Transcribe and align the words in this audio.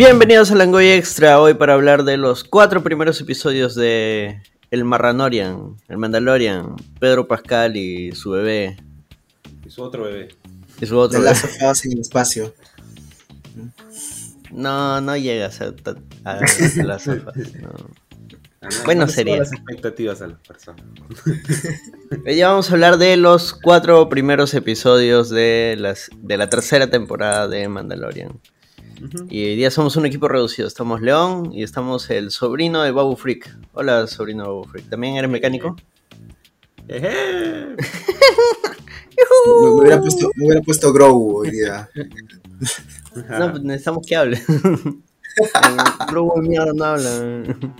Bienvenidos 0.00 0.50
a 0.50 0.54
Langoy 0.54 0.88
Extra, 0.88 1.38
hoy 1.42 1.52
para 1.52 1.74
hablar 1.74 2.04
de 2.04 2.16
los 2.16 2.42
cuatro 2.42 2.82
primeros 2.82 3.20
episodios 3.20 3.74
de 3.74 4.40
El 4.70 4.86
Marranorian, 4.86 5.76
El 5.88 5.98
Mandalorian, 5.98 6.74
Pedro 6.98 7.28
Pascal 7.28 7.76
y 7.76 8.12
su 8.12 8.30
bebé. 8.30 8.78
Y 9.62 9.68
su 9.68 9.82
otro 9.82 10.04
bebé. 10.04 10.28
Y 10.80 10.86
su 10.86 10.96
otro 10.96 11.20
De 11.20 11.26
bebé. 11.28 11.40
las 11.60 11.84
en 11.84 11.92
el 11.92 12.00
espacio. 12.00 12.54
No, 14.50 15.02
no 15.02 15.18
llegas 15.18 15.60
a, 15.60 15.74
a, 16.24 16.30
a 16.30 16.82
las 16.82 17.02
sofás, 17.04 17.36
no. 17.60 17.68
Ah, 18.62 18.68
no, 18.70 18.84
Bueno, 18.86 19.06
sería. 19.06 19.36
las 19.36 19.52
expectativas 19.52 20.22
a 20.22 20.28
las 20.28 20.38
personas. 20.40 20.82
Hoy 22.26 22.36
ya 22.36 22.48
vamos 22.48 22.70
a 22.70 22.72
hablar 22.72 22.96
de 22.96 23.18
los 23.18 23.52
cuatro 23.52 24.08
primeros 24.08 24.54
episodios 24.54 25.28
de, 25.28 25.76
las, 25.78 26.08
de 26.16 26.38
la 26.38 26.48
tercera 26.48 26.88
temporada 26.88 27.48
de 27.48 27.68
Mandalorian. 27.68 28.40
Y 29.30 29.44
hoy 29.44 29.56
día 29.56 29.70
somos 29.70 29.96
un 29.96 30.06
equipo 30.06 30.28
reducido. 30.28 30.68
Estamos 30.68 31.00
León 31.00 31.52
y 31.52 31.62
estamos 31.62 32.08
el 32.10 32.30
sobrino 32.30 32.82
de 32.82 32.90
Babu 32.90 33.16
Freak. 33.16 33.56
Hola, 33.72 34.06
sobrino 34.06 34.42
de 34.42 34.48
Babu 34.48 34.64
Freak. 34.64 34.88
¿También 34.90 35.16
eres 35.16 35.30
mecánico? 35.30 35.76
Ejé. 36.88 37.08
Me, 39.16 39.62
me 39.62 39.68
hubiera 39.70 40.00
puesto, 40.00 40.30
me 40.36 40.46
hubiera 40.46 40.62
puesto 40.62 40.92
Grogu 40.92 41.38
hoy 41.40 41.50
día. 41.50 41.88
No, 43.38 43.50
pues 43.50 43.62
necesitamos 43.62 44.06
que 44.06 44.16
hable. 44.16 44.42
Grogu 46.10 46.40
mierda 46.42 46.72
no 46.74 46.84
habla. 46.84 47.44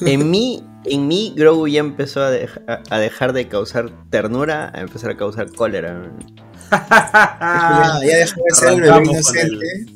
En 0.00 0.28
mí, 0.32 0.64
en 0.84 1.06
mí, 1.06 1.32
Grogu 1.36 1.68
ya 1.68 1.78
empezó 1.78 2.20
a, 2.20 2.30
deja- 2.32 2.60
a 2.90 2.98
dejar 2.98 3.32
de 3.32 3.46
causar 3.46 3.88
ternura 4.10 4.72
a 4.74 4.80
empezar 4.80 5.10
a 5.12 5.16
causar 5.16 5.52
cólera. 5.52 6.10
Ya, 6.70 8.00
ya 8.04 8.16
dejó 8.18 8.40
de 8.48 8.54
ser 8.54 8.68
el 8.72 8.80
bebé 8.80 9.04
inocente. 9.04 9.86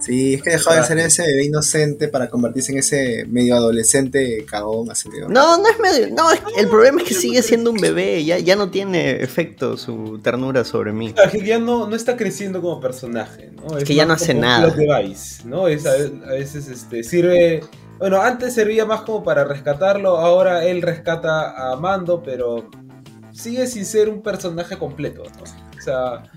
Sí, 0.00 0.34
es 0.34 0.42
que 0.42 0.50
dejó 0.50 0.72
de 0.72 0.84
ser 0.84 0.98
ese 1.00 1.22
bebé 1.22 1.44
inocente 1.46 2.08
para 2.08 2.30
convertirse 2.30 2.72
en 2.72 2.78
ese 2.78 3.26
medio 3.28 3.56
adolescente 3.56 4.46
cagón, 4.46 4.90
así. 4.90 5.08
No, 5.28 5.58
no 5.58 5.68
es 5.68 5.78
medio. 5.78 6.14
No, 6.14 6.30
es- 6.32 6.40
el 6.56 6.68
problema 6.68 7.02
es 7.02 7.08
que 7.08 7.14
sigue 7.14 7.42
siendo 7.42 7.70
un 7.70 7.78
bebé. 7.78 8.24
Ya, 8.24 8.38
ya 8.38 8.56
no 8.56 8.70
tiene 8.70 9.22
efecto 9.22 9.76
su 9.76 10.18
ternura 10.22 10.64
sobre 10.64 10.92
mí. 10.92 11.12
Claro, 11.12 11.30
que 11.30 11.44
ya 11.44 11.58
no, 11.58 11.86
no 11.88 11.94
está 11.96 12.16
creciendo 12.16 12.62
como 12.62 12.80
personaje, 12.80 13.50
¿no? 13.56 13.76
Es 13.76 13.84
que 13.84 13.94
ya 13.94 14.06
no 14.06 14.14
hace 14.14 14.32
nada. 14.34 14.70
device, 14.70 15.42
¿no? 15.44 15.68
Es 15.68 15.84
a, 15.84 15.92
a 15.92 16.32
veces 16.32 16.68
este, 16.68 17.02
sirve... 17.02 17.60
Bueno, 17.98 18.22
antes 18.22 18.54
servía 18.54 18.86
más 18.86 19.00
como 19.00 19.24
para 19.24 19.42
rescatarlo, 19.44 20.16
ahora 20.18 20.64
él 20.64 20.80
rescata 20.82 21.72
a 21.72 21.74
Mando, 21.74 22.22
pero 22.22 22.70
sigue 23.32 23.66
sin 23.66 23.84
ser 23.84 24.08
un 24.08 24.22
personaje 24.22 24.78
completo, 24.78 25.24
¿no? 25.24 25.67
O 25.88 26.20
sea, 26.20 26.30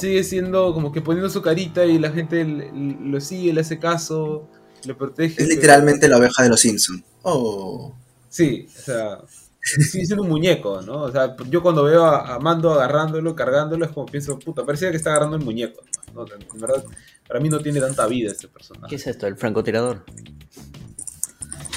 sigue 0.00 0.22
siendo 0.24 0.72
como 0.74 0.92
que 0.92 1.00
poniendo 1.00 1.28
su 1.30 1.42
carita 1.42 1.84
y 1.84 1.98
la 1.98 2.10
gente 2.10 2.44
lo 2.44 3.20
sigue, 3.20 3.52
le 3.52 3.60
hace 3.62 3.78
caso, 3.78 4.48
lo 4.86 4.96
protege. 4.96 5.32
Es 5.42 5.48
pero- 5.48 5.48
literalmente 5.50 6.08
la 6.08 6.18
oveja 6.18 6.42
de 6.42 6.48
los 6.48 6.60
Simpsons. 6.60 7.02
Oh. 7.22 7.94
Sí, 8.28 8.66
o 8.68 8.82
sea, 8.82 9.18
sigue 9.62 10.04
siendo 10.06 10.22
un 10.24 10.28
muñeco, 10.28 10.82
¿no? 10.82 11.02
O 11.02 11.12
sea, 11.12 11.36
yo 11.48 11.62
cuando 11.62 11.84
veo 11.84 12.04
a, 12.04 12.34
a 12.34 12.38
Mando 12.38 12.72
agarrándolo, 12.72 13.34
cargándolo, 13.34 13.84
es 13.84 13.92
como 13.92 14.06
pienso, 14.06 14.38
puta, 14.38 14.64
parecía 14.64 14.90
que 14.90 14.96
está 14.96 15.10
agarrando 15.10 15.36
el 15.36 15.44
muñeco. 15.44 15.82
¿no? 16.14 16.24
En 16.26 16.60
verdad, 16.60 16.84
para 17.26 17.40
mí 17.40 17.48
no 17.48 17.58
tiene 17.60 17.80
tanta 17.80 18.06
vida 18.06 18.30
este 18.30 18.46
¿Qué 18.48 18.52
personaje. 18.52 18.94
es 18.94 19.06
esto? 19.06 19.26
¿El 19.26 19.36
francotirador? 19.36 20.04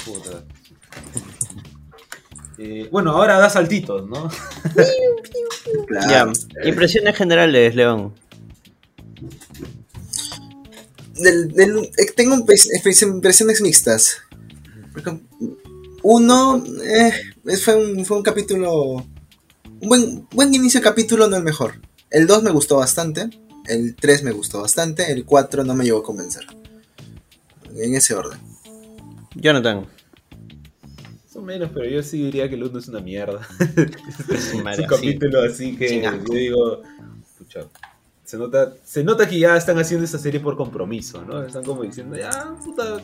Puta. 0.04 0.44
Eh, 2.58 2.88
bueno, 2.90 3.12
ahora 3.12 3.38
da 3.38 3.48
saltitos, 3.50 4.08
¿no? 4.08 4.28
Claro. 5.86 6.32
Ya. 6.32 6.68
Impresiones 6.68 7.16
generales, 7.16 7.74
León. 7.74 8.14
Del- 11.14 11.48
del- 11.52 11.90
eh, 11.96 12.12
tengo 12.16 12.36
impres- 12.36 12.68
impresiones 13.02 13.60
mixtas. 13.60 14.18
Uno, 16.02 16.62
eh, 16.84 17.12
fue, 17.62 17.74
un, 17.76 18.04
fue 18.04 18.16
un 18.18 18.22
capítulo. 18.22 19.04
Un 19.80 19.88
buen, 19.88 20.28
buen 20.32 20.54
inicio 20.54 20.80
de 20.80 20.84
capítulo, 20.84 21.28
no 21.28 21.36
el 21.36 21.44
mejor. 21.44 21.80
El 22.10 22.26
2 22.26 22.42
me 22.42 22.50
gustó 22.50 22.76
bastante. 22.76 23.28
El 23.66 23.94
3 23.96 24.22
me 24.22 24.30
gustó 24.32 24.62
bastante. 24.62 25.12
El 25.12 25.24
4 25.24 25.64
no 25.64 25.74
me 25.74 25.84
llegó 25.84 25.98
a 25.98 26.02
convencer. 26.02 26.44
En 27.76 27.94
ese 27.94 28.14
orden. 28.14 28.38
Jonathan. 29.34 29.86
O 31.38 31.40
menos, 31.40 31.70
pero 31.72 31.88
yo 31.88 32.02
sí 32.02 32.24
diría 32.24 32.48
que 32.48 32.56
el 32.56 32.64
1 32.64 32.78
es 32.80 32.88
una 32.88 33.00
mierda. 33.00 33.46
Su 33.46 34.32
Es 34.34 34.54
un 34.54 34.66
así. 34.68 34.84
capítulo 34.84 35.42
así 35.42 35.76
que 35.76 36.02
yo 36.02 36.34
digo, 36.34 36.82
pucha, 37.38 37.60
se 38.24 38.36
nota, 38.36 38.74
se 38.84 39.04
nota 39.04 39.28
que 39.28 39.38
ya 39.38 39.56
están 39.56 39.78
haciendo 39.78 40.04
esta 40.04 40.18
serie 40.18 40.40
por 40.40 40.56
compromiso, 40.56 41.24
¿no? 41.24 41.42
Están 41.42 41.64
como 41.64 41.84
diciendo, 41.84 42.16
ya, 42.16 42.56
puta, 42.64 42.98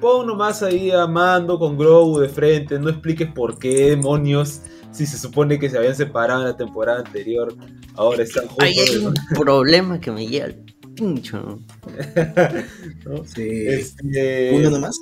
pon 0.00 0.26
nomás 0.26 0.62
ahí 0.62 0.90
a 0.90 1.06
Mando 1.06 1.58
con 1.58 1.78
Grogu 1.78 2.20
de 2.20 2.28
frente, 2.28 2.78
no 2.78 2.90
expliques 2.90 3.32
por 3.32 3.58
qué 3.58 3.90
demonios, 3.90 4.60
si 4.92 5.06
se 5.06 5.16
supone 5.16 5.58
que 5.58 5.70
se 5.70 5.78
habían 5.78 5.96
separado 5.96 6.42
en 6.42 6.48
la 6.48 6.56
temporada 6.56 6.98
anterior, 6.98 7.54
ahora 7.94 8.22
están 8.22 8.48
juntos. 8.48 8.68
Ay, 8.68 8.78
hay 8.78 8.96
un 8.98 9.14
problema 9.34 9.98
que 9.98 10.10
me 10.12 10.26
llega 10.26 10.44
al 10.44 10.64
pincho. 10.94 11.58
¿no? 13.06 13.24
Sí. 13.24 13.66
Este, 13.66 14.52
¿Uno 14.54 14.70
nomás? 14.70 14.98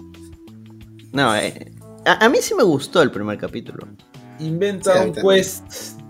No, 1.13 1.37
eh, 1.37 1.74
a, 2.05 2.25
a 2.25 2.29
mí 2.29 2.39
sí 2.41 2.55
me 2.55 2.63
gustó 2.63 3.03
el 3.03 3.11
primer 3.11 3.39
capítulo. 3.39 3.87
inventa 4.39 5.03
Sí, 5.03 5.09
un 5.09 5.15
quest, 5.15 6.01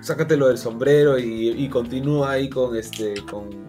sácatelo 0.00 0.48
del 0.48 0.58
sombrero 0.58 1.18
y, 1.18 1.50
y 1.50 1.68
continúa 1.68 2.32
ahí 2.32 2.48
con 2.48 2.76
este 2.76 3.14
con 3.30 3.68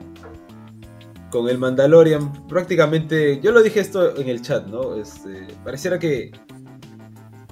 con 1.31 1.47
el 1.47 1.57
Mandalorian. 1.57 2.47
Prácticamente, 2.47 3.39
yo 3.39 3.51
lo 3.51 3.61
dije 3.61 3.79
esto 3.79 4.17
en 4.17 4.29
el 4.29 4.41
chat, 4.41 4.65
¿no? 4.67 4.95
Este, 4.95 5.47
pareciera 5.63 5.99
que 5.99 6.31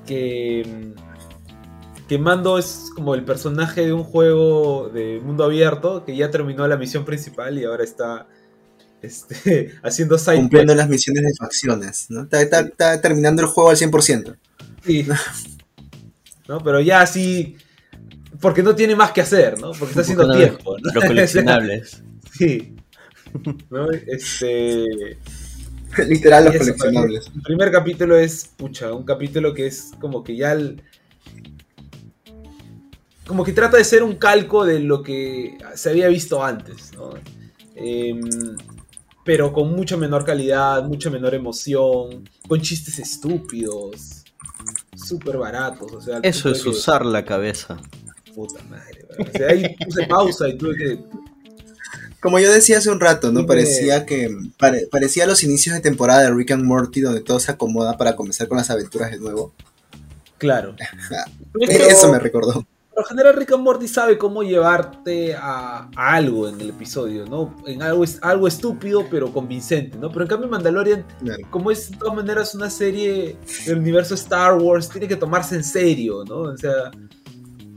que 0.05 0.93
que 2.07 2.17
Mando 2.17 2.57
es 2.57 2.89
como 2.95 3.15
el 3.15 3.25
personaje 3.25 3.85
de 3.85 3.93
un 3.93 4.03
juego 4.03 4.89
de 4.89 5.19
mundo 5.21 5.43
abierto 5.43 6.05
que 6.05 6.15
ya 6.15 6.31
terminó 6.31 6.65
la 6.67 6.77
misión 6.77 7.03
principal 7.03 7.57
y 7.57 7.65
ahora 7.65 7.83
está 7.83 8.27
este, 9.07 9.71
haciendo 9.83 10.17
side 10.17 10.35
Cumpliendo 10.37 10.75
las 10.75 10.87
misiones 10.89 11.23
de 11.23 11.33
facciones. 11.37 12.05
¿no? 12.09 12.23
Está, 12.23 12.41
está- 12.41 12.59
está 12.61 13.01
terminando 13.01 13.41
el 13.41 13.47
juego 13.47 13.69
al 13.69 13.77
100%. 13.77 14.35
Sí. 14.85 15.07
¿No? 16.47 16.63
Pero 16.63 16.79
ya 16.81 17.01
así. 17.01 17.57
Porque 18.39 18.61
no 18.63 18.75
tiene 18.75 18.95
más 18.95 19.11
que 19.11 19.21
hacer, 19.21 19.59
¿no? 19.59 19.71
Porque 19.71 19.85
está 19.91 20.01
haciendo 20.01 20.25
Buscando 20.27 20.45
tiempo, 20.55 20.77
¿no? 20.79 20.93
Los 20.93 21.03
coleccionables. 21.07 22.03
sí. 22.33 22.75
¿No? 23.69 23.89
Este. 23.91 24.85
Literal, 26.07 26.45
los 26.45 26.55
eso, 26.55 26.63
coleccionables. 26.65 27.31
El 27.35 27.41
primer 27.41 27.71
capítulo 27.71 28.15
es. 28.17 28.45
Pucha, 28.55 28.93
un 28.93 29.03
capítulo 29.03 29.53
que 29.53 29.67
es 29.67 29.91
como 29.99 30.23
que 30.23 30.35
ya. 30.37 30.51
el- 30.53 30.81
como 33.25 33.43
que 33.43 33.51
trata 33.51 33.75
de 33.77 33.83
ser 33.83 34.03
un 34.03 34.15
calco 34.15 34.63
de 34.65 34.79
lo 34.79 35.03
que 35.03 35.57
se 35.75 35.89
había 35.89 36.07
visto 36.07 36.43
antes, 36.43 36.93
¿no? 36.93 37.09
Em, 37.75 38.21
pero 39.27 39.51
con 39.51 39.75
mucha 39.75 39.97
menor 39.97 40.23
calidad, 40.23 40.83
mucha 40.85 41.09
menor 41.09 41.35
emoción, 41.35 42.27
con 42.47 42.61
chistes 42.61 42.97
estúpidos, 42.97 44.23
súper 44.95 45.37
baratos, 45.37 45.91
o 45.91 45.99
sea... 46.01 46.19
Eso 46.23 46.49
es 46.49 46.63
que- 46.63 46.69
usar 46.69 47.05
la 47.05 47.25
cabeza. 47.25 47.77
Puta 48.33 48.63
madre. 48.69 49.05
O 49.19 49.37
sea, 49.37 49.49
ahí 49.49 49.75
puse 49.83 50.07
pausa 50.07 50.47
y 50.47 50.57
tuve 50.57 50.77
que... 50.77 50.99
Como 52.21 52.39
yo 52.39 52.51
decía 52.51 52.77
hace 52.77 52.89
un 52.89 52.99
rato, 53.01 53.31
¿no? 53.33 53.45
Parecía 53.45 54.05
que 54.05 54.33
pare- 54.57 54.87
parecía 54.89 55.27
los 55.27 55.43
inicios 55.43 55.75
de 55.75 55.81
temporada 55.81 56.21
de 56.21 56.31
Rick 56.33 56.51
and 56.51 56.63
Morty 56.63 57.01
donde 57.01 57.19
todo 57.21 57.39
se 57.41 57.51
acomoda 57.51 57.97
para 57.97 58.15
comenzar 58.15 58.47
con 58.47 58.57
las 58.57 58.69
aventuras 58.69 59.11
de 59.11 59.19
nuevo. 59.19 59.53
Claro. 60.37 60.73
Eso 61.59 62.11
me 62.11 62.19
recordó. 62.19 62.65
Por 62.97 63.05
general 63.05 63.35
Rick 63.35 63.51
and 63.51 63.63
Morty 63.63 63.87
sabe 63.87 64.17
cómo 64.17 64.41
llevarte 64.41 65.35
a, 65.35 65.87
a 65.95 66.13
algo 66.15 66.47
en 66.49 66.59
el 66.59 66.69
episodio, 66.71 67.27
¿no? 67.27 67.55
En 67.67 67.83
algo, 67.83 68.03
algo 68.23 68.47
estúpido 68.47 69.05
pero 69.11 69.31
convincente, 69.31 69.99
¿no? 69.99 70.09
Pero 70.09 70.23
en 70.23 70.27
cambio 70.27 70.49
Mandalorian, 70.49 71.05
Claro. 71.19 71.43
como 71.51 71.69
es 71.69 71.91
de 71.91 71.97
todas 71.97 72.15
maneras 72.15 72.55
una 72.55 72.71
serie 72.71 73.37
del 73.67 73.77
universo 73.77 74.15
Star 74.15 74.57
Wars, 74.57 74.89
tiene 74.89 75.07
que 75.07 75.15
tomarse 75.15 75.53
en 75.53 75.63
serio, 75.63 76.23
¿no? 76.27 76.37
O 76.37 76.57
sea, 76.57 76.89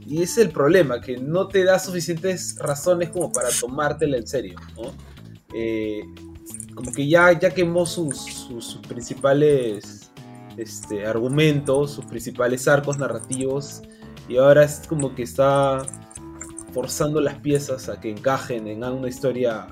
y 0.07 0.23
ese 0.23 0.41
es 0.41 0.47
el 0.47 0.49
problema, 0.49 0.99
que 0.99 1.17
no 1.17 1.47
te 1.47 1.65
da 1.65 1.77
suficientes 1.77 2.55
razones 2.57 3.09
como 3.09 3.31
para 3.31 3.49
tomártela 3.49 4.17
en 4.17 4.25
serio, 4.25 4.55
¿no? 4.75 4.91
Eh, 5.53 6.01
como 6.73 6.91
que 6.91 7.07
ya, 7.07 7.31
ya 7.39 7.51
quemó 7.51 7.85
sus, 7.85 8.17
sus, 8.17 8.65
sus 8.65 8.81
principales 8.87 10.11
este, 10.57 11.05
argumentos, 11.05 11.91
sus 11.91 12.05
principales 12.05 12.67
arcos 12.67 12.97
narrativos, 12.97 13.83
y 14.31 14.37
ahora 14.37 14.63
es 14.63 14.81
como 14.87 15.13
que 15.13 15.23
está 15.23 15.85
forzando 16.73 17.19
las 17.19 17.35
piezas 17.39 17.89
a 17.89 17.99
que 17.99 18.09
encajen 18.09 18.65
en 18.67 18.83
una 18.83 19.09
historia 19.09 19.67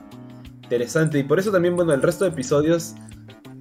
interesante. 0.63 1.19
Y 1.19 1.23
por 1.23 1.39
eso 1.39 1.51
también, 1.51 1.75
bueno, 1.75 1.93
el 1.93 2.01
resto 2.01 2.25
de 2.25 2.31
episodios 2.31 2.95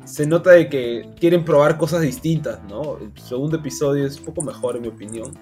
se 0.04 0.26
nota 0.26 0.50
de 0.50 0.68
que 0.68 1.08
quieren 1.20 1.44
probar 1.44 1.78
cosas 1.78 2.00
distintas, 2.00 2.62
¿no? 2.64 2.98
El 2.98 3.16
segundo 3.16 3.58
episodio 3.58 4.06
es 4.06 4.18
un 4.18 4.24
poco 4.24 4.42
mejor, 4.42 4.76
en 4.76 4.82
mi 4.82 4.88
opinión. 4.88 5.32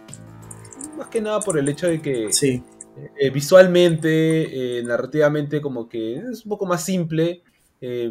Más 0.98 1.08
que 1.08 1.20
nada 1.22 1.40
por 1.40 1.58
el 1.58 1.68
hecho 1.68 1.86
de 1.86 2.02
que 2.02 2.32
Sí. 2.32 2.62
eh, 3.18 3.30
visualmente, 3.30 4.78
eh, 4.78 4.82
narrativamente, 4.82 5.60
como 5.60 5.88
que 5.88 6.16
es 6.16 6.44
un 6.44 6.50
poco 6.50 6.66
más 6.66 6.84
simple. 6.84 7.42
Eh, 7.80 8.10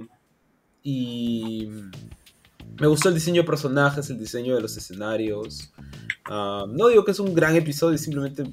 y 0.82 1.70
me 2.80 2.88
gustó 2.88 3.10
el 3.10 3.16
diseño 3.16 3.42
de 3.42 3.48
personajes, 3.48 4.10
el 4.10 4.20
diseño 4.20 4.56
de 4.56 4.62
los 4.62 4.76
escenarios. 4.78 5.72
Ah, 6.26 6.66
no 6.70 6.88
digo 6.88 7.06
que 7.06 7.12
es 7.12 7.20
un 7.20 7.34
gran 7.34 7.56
episodio, 7.56 7.98
simplemente 7.98 8.44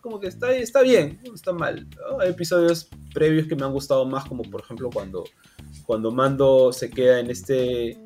como 0.00 0.20
que 0.20 0.26
está, 0.28 0.52
está 0.52 0.82
bien, 0.82 1.18
no 1.26 1.34
está 1.34 1.52
mal. 1.52 1.86
¿no? 2.10 2.20
Hay 2.20 2.30
episodios 2.30 2.88
previos 3.14 3.46
que 3.46 3.56
me 3.56 3.64
han 3.64 3.72
gustado 3.72 4.04
más, 4.04 4.26
como 4.26 4.42
por 4.42 4.60
ejemplo 4.60 4.90
cuando, 4.92 5.24
cuando 5.86 6.10
Mando 6.12 6.72
se 6.74 6.90
queda 6.90 7.20
en 7.20 7.30
este, 7.30 7.92
en 7.92 8.00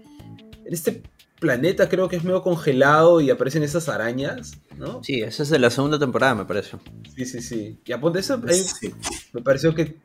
este 0.68 1.02
planeta, 1.40 1.88
creo 1.88 2.08
que 2.08 2.16
es 2.16 2.22
medio 2.24 2.42
congelado 2.42 3.20
y 3.20 3.30
aparecen 3.30 3.64
esas 3.64 3.88
arañas, 3.88 4.52
¿no? 4.76 5.02
Sí, 5.02 5.22
esa 5.22 5.42
es 5.42 5.50
de 5.50 5.58
la 5.58 5.70
segunda 5.70 5.98
temporada, 5.98 6.34
me 6.36 6.44
parece. 6.44 6.76
Sí, 7.16 7.24
sí, 7.24 7.42
sí. 7.42 7.78
Y 7.84 7.92
aponte 7.92 8.20
eso, 8.20 8.40
Sí. 8.48 8.92
me 9.32 9.42
pareció 9.42 9.74
que 9.74 9.96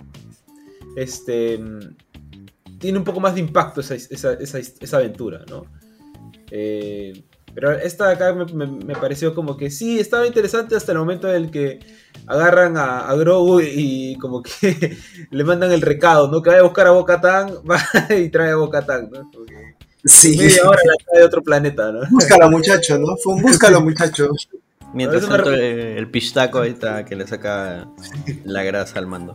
este 0.95 1.59
tiene 2.83 2.97
un 2.97 3.05
poco 3.05 3.21
más 3.21 3.33
de 3.33 3.39
impacto 3.39 3.79
esa, 3.79 3.95
esa, 3.95 4.33
esa, 4.33 4.59
esa 4.59 4.97
aventura, 4.97 5.45
¿no? 5.49 5.65
Eh, 6.51 7.23
pero 7.55 7.71
esta 7.71 8.07
de 8.09 8.13
acá 8.15 8.33
me, 8.33 8.45
me- 8.45 8.83
me 8.83 8.95
pareció 8.95 9.33
como 9.33 9.55
que 9.55 9.71
sí, 9.71 9.99
estaba 9.99 10.27
interesante 10.27 10.75
hasta 10.75 10.91
el 10.91 10.97
momento 10.97 11.29
en 11.29 11.35
el 11.35 11.49
que 11.51 11.79
agarran 12.27 12.75
a, 12.75 13.07
a 13.07 13.15
Grogu 13.15 13.61
y 13.61 14.17
como 14.19 14.43
que 14.43 14.97
le 15.31 15.43
mandan 15.45 15.71
el 15.71 15.81
recado, 15.81 16.29
¿no? 16.29 16.41
Que 16.41 16.49
vaya 16.49 16.61
a 16.61 16.65
buscar 16.65 16.87
a 16.87 16.91
Bo-Katan, 16.91 17.51
va 17.71 17.79
y 18.15 18.27
trae 18.29 18.51
a 18.51 18.57
Bo-Katan, 18.57 19.09
¿no? 19.11 19.31
Sí. 20.03 20.35
Media 20.37 20.67
hora 20.67 20.81
la 20.85 20.95
trae 21.05 21.19
de 21.21 21.25
otro 21.25 21.41
planeta, 21.41 21.89
¿no? 21.91 22.01
Búscalo, 22.11 22.51
muchacho, 22.51 22.97
¿no? 22.99 23.15
Fue 23.15 23.33
un 23.35 23.41
búscalo, 23.41 23.79
muchacho. 23.79 24.27
Mientras 24.93 25.23
me 25.23 25.29
tanto, 25.29 25.53
eh, 25.53 25.97
el 25.97 26.11
pistaco 26.11 26.59
ahí 26.59 26.71
está 26.71 27.05
que 27.05 27.15
le 27.15 27.25
saca 27.25 27.87
la 28.43 28.63
grasa 28.63 28.99
al 28.99 29.07
mando. 29.07 29.33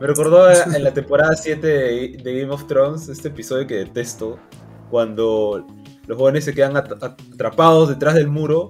Me 0.00 0.06
recordó 0.08 0.50
en 0.50 0.82
la 0.84 0.92
temporada 0.92 1.36
7 1.36 1.66
de, 1.66 2.40
Game 2.40 2.52
of 2.52 2.66
Thrones, 2.66 3.08
este 3.08 3.28
episodio 3.28 3.66
que 3.66 3.76
detesto, 3.76 4.38
cuando 4.90 5.66
los 6.06 6.18
jóvenes 6.18 6.44
se 6.44 6.52
quedan 6.52 6.76
at- 6.76 7.02
atrapados 7.02 7.88
detrás 7.88 8.14
del 8.14 8.28
muro, 8.28 8.68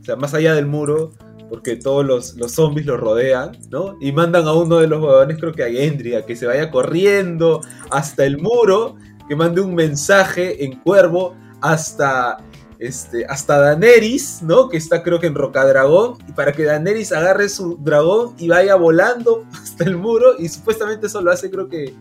o 0.00 0.04
sea, 0.04 0.16
más 0.16 0.34
allá 0.34 0.54
del 0.54 0.66
muro, 0.66 1.12
porque 1.50 1.76
todos 1.76 2.04
los, 2.06 2.34
los 2.36 2.52
zombies 2.52 2.86
los 2.86 2.98
rodean, 2.98 3.58
¿no? 3.70 3.96
Y 4.00 4.12
mandan 4.12 4.46
a 4.46 4.52
uno 4.54 4.78
de 4.78 4.86
los 4.86 5.00
jóvenes, 5.00 5.36
creo 5.38 5.52
que 5.52 5.64
a 5.64 5.68
Gendry, 5.68 6.14
a 6.14 6.24
que 6.24 6.36
se 6.36 6.46
vaya 6.46 6.70
corriendo 6.70 7.60
hasta 7.90 8.24
el 8.24 8.38
muro, 8.38 8.96
que 9.28 9.36
mande 9.36 9.60
un 9.60 9.74
mensaje 9.74 10.64
en 10.64 10.78
cuervo 10.80 11.36
hasta... 11.60 12.38
Este, 12.82 13.24
hasta 13.26 13.60
Daenerys, 13.60 14.42
¿no? 14.42 14.68
Que 14.68 14.76
está 14.76 15.04
creo 15.04 15.20
que 15.20 15.28
en 15.28 15.36
Rocadragón, 15.36 16.18
y 16.28 16.32
para 16.32 16.52
que 16.52 16.64
Daenerys 16.64 17.12
agarre 17.12 17.48
su 17.48 17.76
dragón 17.76 18.34
y 18.38 18.48
vaya 18.48 18.74
volando 18.74 19.46
hasta 19.52 19.84
el 19.84 19.96
muro, 19.96 20.34
y 20.36 20.48
supuestamente 20.48 21.06
eso 21.06 21.22
lo 21.22 21.30
hace 21.30 21.48
creo 21.48 21.68
que 21.68 21.94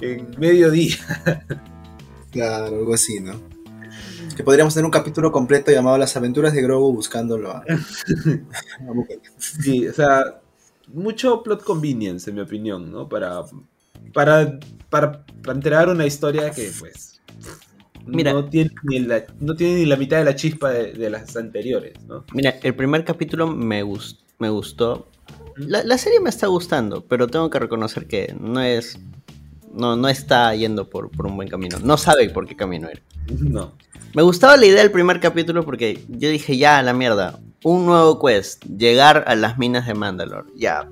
en 0.00 0.38
mediodía. 0.38 0.96
Claro, 2.30 2.76
algo 2.76 2.92
así, 2.92 3.20
¿no? 3.20 3.40
Que 4.36 4.44
podríamos 4.44 4.74
tener 4.74 4.84
un 4.84 4.90
capítulo 4.90 5.32
completo 5.32 5.72
llamado 5.72 5.96
Las 5.96 6.14
aventuras 6.14 6.52
de 6.52 6.60
Grogu 6.60 6.92
buscándolo 6.92 7.50
a. 7.50 7.64
Sí, 9.38 9.88
o 9.88 9.94
sea, 9.94 10.42
mucho 10.88 11.42
plot 11.42 11.64
convenience, 11.64 12.28
en 12.28 12.36
mi 12.36 12.42
opinión, 12.42 12.92
¿no? 12.92 13.08
Para, 13.08 13.44
para, 14.12 14.60
para, 14.90 15.24
para 15.42 15.90
una 15.90 16.04
historia 16.04 16.50
que, 16.50 16.70
pues, 16.78 17.22
Mira. 18.08 18.32
no, 18.32 18.44
tiene 18.44 18.70
ni 18.84 19.00
la, 19.00 19.24
no 19.40 19.54
tiene 19.54 19.76
ni 19.76 19.86
la 19.86 19.96
mitad 19.96 20.18
de 20.18 20.24
la 20.24 20.34
chispa 20.34 20.70
de, 20.70 20.92
de 20.92 21.10
las 21.10 21.36
anteriores, 21.36 21.94
¿no? 22.06 22.24
Mira, 22.32 22.56
el 22.62 22.74
primer 22.74 23.04
capítulo 23.04 23.46
me, 23.46 23.84
me 24.38 24.48
gustó. 24.48 25.08
La, 25.56 25.82
la 25.84 25.98
serie 25.98 26.20
me 26.20 26.30
está 26.30 26.46
gustando, 26.46 27.04
pero 27.04 27.26
tengo 27.26 27.50
que 27.50 27.58
reconocer 27.58 28.06
que 28.06 28.34
no 28.38 28.60
es. 28.60 28.98
No, 29.72 29.96
no 29.96 30.08
está 30.08 30.54
yendo 30.54 30.88
por, 30.88 31.10
por 31.10 31.26
un 31.26 31.36
buen 31.36 31.48
camino. 31.48 31.78
No 31.82 31.96
sabe 31.96 32.30
por 32.30 32.46
qué 32.46 32.56
camino 32.56 32.88
ir. 32.90 33.02
No. 33.38 33.72
Me 34.14 34.22
gustaba 34.22 34.56
la 34.56 34.66
idea 34.66 34.82
del 34.82 34.90
primer 34.90 35.20
capítulo 35.20 35.64
porque 35.64 36.02
yo 36.08 36.30
dije, 36.30 36.56
ya, 36.56 36.78
a 36.78 36.82
la 36.82 36.94
mierda. 36.94 37.38
Un 37.62 37.86
nuevo 37.86 38.18
quest. 38.18 38.64
Llegar 38.64 39.24
a 39.26 39.34
las 39.34 39.58
minas 39.58 39.86
de 39.86 39.94
Mandalore. 39.94 40.48
Ya. 40.56 40.88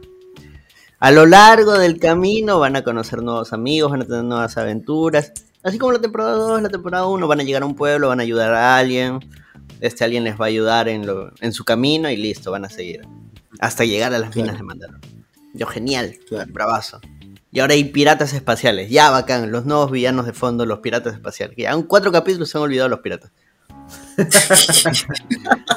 A 0.99 1.11
lo 1.11 1.27
largo 1.27 1.79
del 1.79 1.99
camino 1.99 2.59
van 2.59 2.77
a 2.77 2.83
conocer 2.83 3.23
nuevos 3.23 3.53
amigos, 3.53 3.91
van 3.91 4.03
a 4.03 4.07
tener 4.07 4.25
nuevas 4.25 4.57
aventuras. 4.57 5.33
Así 5.67 5.79
como 5.79 5.93
la 5.93 5.99
temporada 6.01 6.33
2, 6.33 6.63
la 6.63 6.69
temporada 6.69 7.07
1, 7.07 7.27
van 7.27 7.41
a 7.41 7.43
llegar 7.43 7.63
a 7.63 7.67
un 7.67 7.75
pueblo, 7.75 8.09
van 8.09 8.21
a 8.21 8.23
ayudar 8.23 8.55
a 8.55 8.77
alguien. 8.79 9.19
Este 9.81 10.05
alguien 10.05 10.23
les 10.25 10.41
va 10.41 10.45
a 10.45 10.49
ayudar 10.49 10.89
en, 10.89 11.05
lo- 11.07 11.33
en 11.41 11.53
su 11.53 11.65
camino 11.65 12.09
y 12.09 12.17
listo, 12.17 12.51
van 12.53 12.65
a 12.65 12.71
seguir. 12.71 13.03
Hasta 13.59 13.85
llegar 13.85 14.15
a 14.15 14.19
las 14.19 14.31
Claro. 14.31 14.47
minas 14.47 14.59
de 14.59 14.63
Mandalore. 14.65 15.01
Yo, 15.55 15.67
genial, 15.67 16.17
Claro. 16.29 16.51
bravazo. 16.53 17.01
Y 17.51 17.61
ahora 17.61 17.75
hay 17.75 17.85
piratas 17.85 18.33
espaciales. 18.33 18.91
Ya, 18.91 19.11
bacán. 19.11 19.51
Los 19.51 19.65
nuevos 19.67 19.91
villanos 19.91 20.25
de 20.27 20.33
fondo, 20.35 20.67
los 20.67 20.79
piratas 20.81 21.15
espaciales. 21.15 21.57
Que 21.57 21.67
en 21.67 21.83
cuatro 21.83 22.13
capítulos 22.13 22.49
se 22.51 22.59
han 22.59 22.65
olvidado 22.65 22.89
los 22.89 23.01
piratas. 23.01 23.33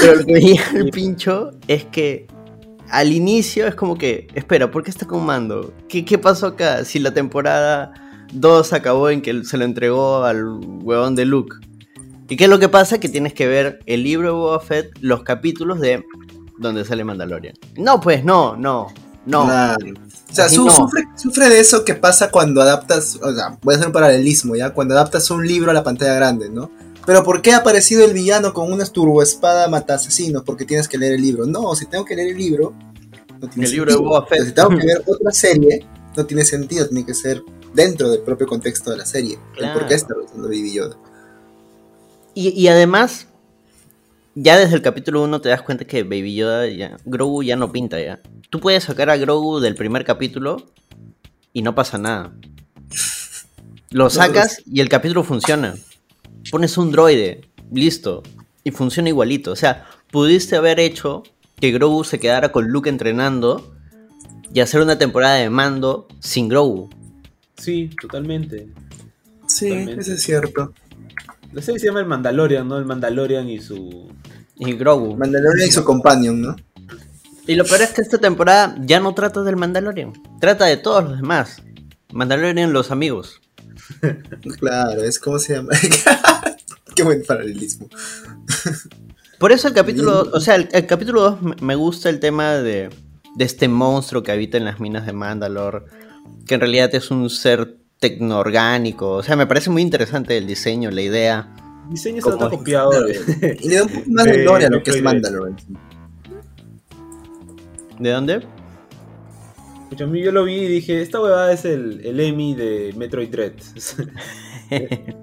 Pero 0.00 0.14
lo 0.16 0.24
que 0.26 0.32
me 0.32 0.40
llega 0.40 0.70
el 0.74 0.90
pincho 0.90 1.50
es 1.68 1.84
que 1.86 2.26
al 2.90 3.12
inicio 3.12 3.66
es 3.66 3.74
como 3.74 3.96
que, 3.96 4.26
espera, 4.34 4.70
¿por 4.70 4.82
qué 4.82 4.90
está 4.90 5.06
con 5.06 5.24
mando? 5.24 5.72
¿Qué, 5.88 6.04
qué 6.04 6.18
pasó 6.18 6.48
acá? 6.48 6.84
Si 6.84 6.98
la 6.98 7.14
temporada 7.14 7.92
2 8.32 8.72
acabó 8.72 9.10
en 9.10 9.22
que 9.22 9.44
se 9.44 9.56
lo 9.56 9.64
entregó 9.64 10.24
al 10.24 10.44
huevón 10.82 11.14
de 11.14 11.24
Luke. 11.24 11.56
¿Y 12.28 12.36
qué 12.36 12.44
es 12.44 12.50
lo 12.50 12.58
que 12.58 12.68
pasa? 12.68 12.98
Que 12.98 13.08
tienes 13.08 13.34
que 13.34 13.46
ver 13.46 13.80
el 13.86 14.02
libro 14.02 14.28
de 14.28 14.34
Boba 14.34 14.60
Fett, 14.60 14.90
los 15.00 15.22
capítulos 15.22 15.80
de 15.80 16.04
donde 16.58 16.84
sale 16.84 17.04
Mandalorian. 17.04 17.54
No, 17.76 18.00
pues 18.00 18.24
no, 18.24 18.56
no, 18.56 18.86
no. 19.26 19.42
O 19.44 20.34
sea, 20.34 20.48
su- 20.48 20.64
no. 20.64 20.70
sufre, 20.72 21.02
sufre 21.16 21.50
de 21.50 21.60
eso 21.60 21.84
que 21.84 21.94
pasa 21.94 22.30
cuando 22.30 22.62
adaptas, 22.62 23.18
o 23.22 23.34
sea, 23.34 23.58
voy 23.62 23.74
a 23.74 23.76
hacer 23.76 23.88
un 23.88 23.92
paralelismo, 23.92 24.56
¿ya? 24.56 24.70
Cuando 24.72 24.94
adaptas 24.94 25.30
un 25.30 25.46
libro 25.46 25.70
a 25.70 25.74
la 25.74 25.84
pantalla 25.84 26.14
grande, 26.14 26.48
¿no? 26.48 26.70
Pero 27.04 27.22
¿por 27.24 27.42
qué 27.42 27.52
ha 27.52 27.58
aparecido 27.58 28.04
el 28.04 28.14
villano 28.14 28.54
con 28.54 28.72
una 28.72 28.86
turboespada 28.86 29.68
mata 29.68 29.94
asesinos? 29.94 30.42
Porque 30.46 30.64
tienes 30.64 30.88
que 30.88 30.96
leer 30.96 31.14
el 31.14 31.20
libro. 31.22 31.44
No, 31.46 31.74
si 31.74 31.86
tengo 31.86 32.04
que 32.04 32.14
leer 32.14 32.28
el 32.30 32.38
libro, 32.38 32.72
no 33.40 33.48
tiene 33.50 33.66
El 33.66 33.72
libro 33.72 33.92
de. 33.92 33.98
Boba 33.98 34.24
Fett. 34.26 34.38
Pero 34.38 34.44
Si 34.46 34.52
tengo 34.52 34.68
que 34.70 34.76
ver 34.86 35.02
otra 35.06 35.32
serie, 35.32 35.84
no 36.16 36.24
tiene 36.24 36.44
sentido, 36.44 36.86
tiene 36.88 37.04
que 37.04 37.12
ser 37.12 37.42
dentro 37.74 38.10
del 38.10 38.20
propio 38.20 38.46
contexto 38.46 38.90
de 38.90 38.98
la 38.98 39.06
serie. 39.06 39.38
El 39.52 39.58
Claro. 39.58 39.78
¿Por 39.78 39.88
qué 39.88 39.94
está 39.94 40.14
usando 40.16 40.48
Baby 40.48 40.74
Yoda? 40.74 40.96
Y, 42.34 42.48
y 42.50 42.68
además, 42.68 43.26
ya 44.34 44.58
desde 44.58 44.76
el 44.76 44.82
capítulo 44.82 45.22
1 45.22 45.40
te 45.40 45.50
das 45.50 45.62
cuenta 45.62 45.84
que 45.84 46.02
Baby 46.02 46.34
Yoda, 46.34 46.66
ya, 46.68 46.96
Grogu 47.04 47.42
ya 47.42 47.56
no 47.56 47.72
pinta 47.72 48.00
ya. 48.00 48.20
Tú 48.50 48.60
puedes 48.60 48.84
sacar 48.84 49.10
a 49.10 49.16
Grogu 49.16 49.60
del 49.60 49.74
primer 49.74 50.04
capítulo 50.04 50.72
y 51.52 51.62
no 51.62 51.74
pasa 51.74 51.98
nada. 51.98 52.32
Lo 53.90 54.08
sacas 54.08 54.62
y 54.64 54.80
el 54.80 54.88
capítulo 54.88 55.22
funciona. 55.22 55.74
Pones 56.50 56.78
un 56.78 56.92
droide, 56.92 57.42
listo, 57.70 58.22
y 58.64 58.70
funciona 58.70 59.10
igualito. 59.10 59.52
O 59.52 59.56
sea, 59.56 59.86
pudiste 60.10 60.56
haber 60.56 60.80
hecho 60.80 61.22
que 61.60 61.70
Grogu 61.72 62.04
se 62.04 62.18
quedara 62.18 62.52
con 62.52 62.68
Luke 62.68 62.88
entrenando 62.88 63.74
y 64.52 64.60
hacer 64.60 64.80
una 64.80 64.98
temporada 64.98 65.36
de 65.36 65.50
mando 65.50 66.08
sin 66.20 66.48
Grogu. 66.48 66.90
Sí, 67.62 67.90
totalmente. 68.00 68.68
Sí, 69.46 69.68
Totalmente. 69.68 70.00
eso 70.02 70.12
es 70.14 70.22
cierto. 70.22 70.72
La 71.52 71.62
serie 71.62 71.78
se 71.78 71.86
llama 71.86 72.00
El 72.00 72.06
Mandalorian, 72.06 72.66
¿no? 72.66 72.78
El 72.78 72.84
Mandalorian 72.86 73.48
y 73.48 73.60
su... 73.60 74.10
Y 74.56 74.72
Grogu. 74.72 75.16
Mandalorian 75.16 75.68
y 75.68 75.72
su 75.72 75.84
companion, 75.84 76.40
¿no? 76.40 76.56
Y 77.46 77.54
lo 77.54 77.64
peor 77.64 77.82
es 77.82 77.90
que 77.90 78.00
esta 78.02 78.18
temporada 78.18 78.74
ya 78.80 78.98
no 79.00 79.14
trata 79.14 79.42
del 79.42 79.56
Mandalorian. 79.56 80.12
Trata 80.40 80.64
de 80.66 80.76
todos 80.76 81.04
los 81.04 81.16
demás. 81.20 81.62
Mandalorian, 82.12 82.72
los 82.72 82.90
amigos. 82.90 83.40
Claro, 84.58 85.02
es 85.02 85.18
como 85.18 85.38
se 85.38 85.54
llama. 85.56 85.70
Qué 86.96 87.02
buen 87.02 87.22
paralelismo. 87.24 87.88
Por 89.38 89.52
eso 89.52 89.68
el 89.68 89.74
capítulo, 89.74 90.30
o 90.32 90.40
sea, 90.40 90.54
el, 90.56 90.68
el 90.72 90.86
capítulo 90.86 91.20
2 91.22 91.42
me- 91.42 91.56
me 91.60 91.74
gusta 91.74 92.08
el 92.08 92.20
tema 92.20 92.52
de, 92.54 92.90
de 93.36 93.44
este 93.44 93.68
monstruo 93.68 94.22
que 94.22 94.30
habita 94.32 94.56
en 94.56 94.64
las 94.64 94.78
minas 94.80 95.04
de 95.06 95.12
Mandalore, 95.12 95.82
que 96.46 96.54
en 96.54 96.60
realidad 96.60 96.94
es 96.94 97.10
un 97.10 97.28
ser 97.30 97.76
tecnoorgánico. 97.98 99.10
O 99.10 99.22
sea, 99.22 99.36
me 99.36 99.46
parece 99.46 99.70
muy 99.70 99.82
interesante 99.82 100.36
el 100.36 100.46
diseño, 100.46 100.90
la 100.90 101.02
idea. 101.02 101.48
El 101.84 101.90
diseño 101.90 102.16
se 102.16 102.22
Como 102.22 102.36
nota 102.36 102.46
es, 102.46 102.58
copiado 102.58 102.90
claro. 102.90 103.06
de... 103.06 103.58
Y 103.60 103.68
le 103.68 103.76
da 103.76 103.82
un 103.84 103.88
poco 103.88 104.10
más 104.10 104.24
de 104.24 104.38
gloria 104.42 104.66
a 104.66 104.70
lo 104.70 104.82
que 104.82 104.90
es 104.90 105.02
Mandalorian. 105.02 105.56
¿De 107.98 108.10
dónde? 108.10 108.46
Mí 110.06 110.22
yo 110.22 110.32
lo 110.32 110.44
vi 110.44 110.54
y 110.54 110.68
dije, 110.68 111.02
esta 111.02 111.20
huevada 111.20 111.52
es 111.52 111.64
el, 111.64 112.00
el 112.04 112.18
Emmy 112.18 112.54
de 112.54 112.94
Metroid 112.96 113.28
Dread. 113.28 113.52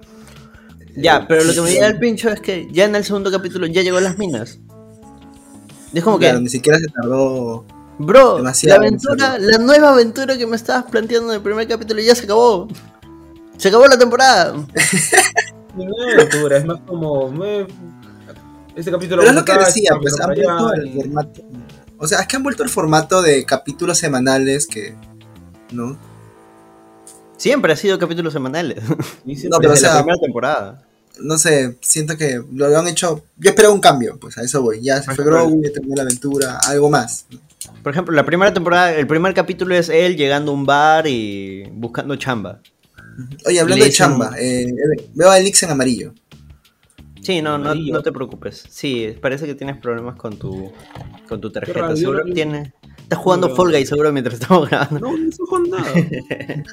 Ya, 0.96 1.26
pero 1.28 1.44
lo 1.44 1.54
que 1.54 1.60
me 1.60 1.70
llega 1.70 1.86
el 1.86 1.98
pincho 1.98 2.30
es 2.30 2.40
que 2.40 2.68
ya 2.72 2.84
en 2.84 2.94
el 2.96 3.04
segundo 3.04 3.30
capítulo 3.30 3.66
ya 3.66 3.82
llegó 3.82 3.98
a 3.98 4.00
las 4.00 4.18
minas. 4.18 4.58
Es 5.92 6.04
como 6.04 6.18
Claro, 6.18 6.38
que, 6.38 6.42
ni 6.42 6.48
siquiera 6.48 6.78
se 6.78 6.86
tardó. 6.86 7.64
Bro, 8.06 8.36
demasiado 8.36 8.80
la 8.80 8.86
en 8.88 8.94
aventura, 8.94 9.38
la 9.38 9.58
nueva 9.58 9.90
aventura 9.90 10.36
que 10.36 10.46
me 10.46 10.56
estabas 10.56 10.84
planteando 10.90 11.30
en 11.30 11.36
el 11.36 11.42
primer 11.42 11.66
capítulo 11.68 12.00
ya 12.00 12.14
se 12.14 12.24
acabó. 12.24 12.68
Se 13.56 13.68
acabó 13.68 13.86
la 13.86 13.98
temporada. 13.98 14.54
No 15.76 15.84
es 15.84 16.14
aventura, 16.14 16.56
es 16.56 16.64
más 16.66 16.80
como... 16.84 17.30
me- 17.30 17.64
Este 18.74 18.90
capítulo... 18.90 19.22
Pero 19.22 19.30
es 19.30 19.34
lo 19.36 19.44
que 19.44 19.56
decía, 19.56 19.92
pues 20.00 20.20
han 20.20 20.34
vuelto 20.34 20.84
y- 20.84 21.00
formato. 21.02 21.42
O 21.96 22.06
sea, 22.08 22.20
es 22.20 22.26
que 22.26 22.34
han 22.36 22.42
vuelto 22.42 22.62
al 22.64 22.68
formato 22.70 23.22
de 23.22 23.44
capítulos 23.44 23.96
semanales 23.98 24.66
que. 24.66 24.96
¿No? 25.70 25.96
Siempre 27.36 27.72
ha 27.72 27.76
sido 27.76 27.98
capítulos 27.98 28.32
semanales. 28.32 28.82
No, 29.24 29.58
pero, 29.60 29.74
o 29.74 29.76
sea, 29.76 29.94
la 29.94 30.00
primera 30.02 30.20
temporada. 30.20 30.82
No 31.20 31.38
sé, 31.38 31.76
siento 31.82 32.16
que 32.16 32.42
lo 32.52 32.76
han 32.78 32.88
hecho. 32.88 33.22
Yo 33.36 33.50
esperaba 33.50 33.72
un 33.72 33.80
cambio, 33.80 34.18
pues 34.20 34.36
a 34.38 34.42
eso 34.42 34.62
voy. 34.62 34.80
Ya 34.82 35.00
se 35.02 35.14
fue 35.14 35.24
Grogu, 35.24 35.62
ya 35.62 35.72
terminó 35.72 35.96
la 35.96 36.02
aventura, 36.02 36.58
algo 36.66 36.90
más. 36.90 37.26
Por 37.82 37.92
ejemplo, 37.92 38.14
la 38.14 38.24
primera 38.24 38.52
temporada, 38.54 38.94
el 38.94 39.06
primer 39.06 39.34
capítulo 39.34 39.74
es 39.74 39.88
él 39.88 40.16
llegando 40.16 40.52
a 40.52 40.54
un 40.54 40.64
bar 40.64 41.06
y 41.06 41.64
buscando 41.72 42.16
chamba. 42.16 42.60
Oye, 43.46 43.60
hablando 43.60 43.84
de 43.84 43.90
chamba, 43.90 44.34
eh, 44.38 44.72
veo 45.14 45.30
a 45.30 45.38
Elix 45.38 45.62
en 45.62 45.70
amarillo. 45.70 46.14
Sí, 47.20 47.42
no, 47.42 47.58
no, 47.58 47.74
no 47.74 48.02
te 48.02 48.12
preocupes. 48.12 48.64
Sí, 48.70 49.14
parece 49.20 49.44
que 49.46 49.54
tienes 49.54 49.76
problemas 49.76 50.16
con 50.16 50.38
tu, 50.38 50.72
con 51.28 51.40
tu 51.40 51.50
tarjeta. 51.50 51.94
Seguro 51.94 52.24
vi- 52.24 52.32
tiene... 52.32 52.72
Estás 53.02 53.18
jugando 53.18 53.48
no 53.48 53.56
Fall. 53.56 53.72
Guys 53.72 53.88
seguro 53.88 54.12
mientras 54.12 54.40
estamos 54.40 54.70
grabando. 54.70 55.00
No, 55.00 55.16
no 55.16 55.28
estoy 55.28 55.46
jugando 55.46 55.78
nada. 55.78 55.92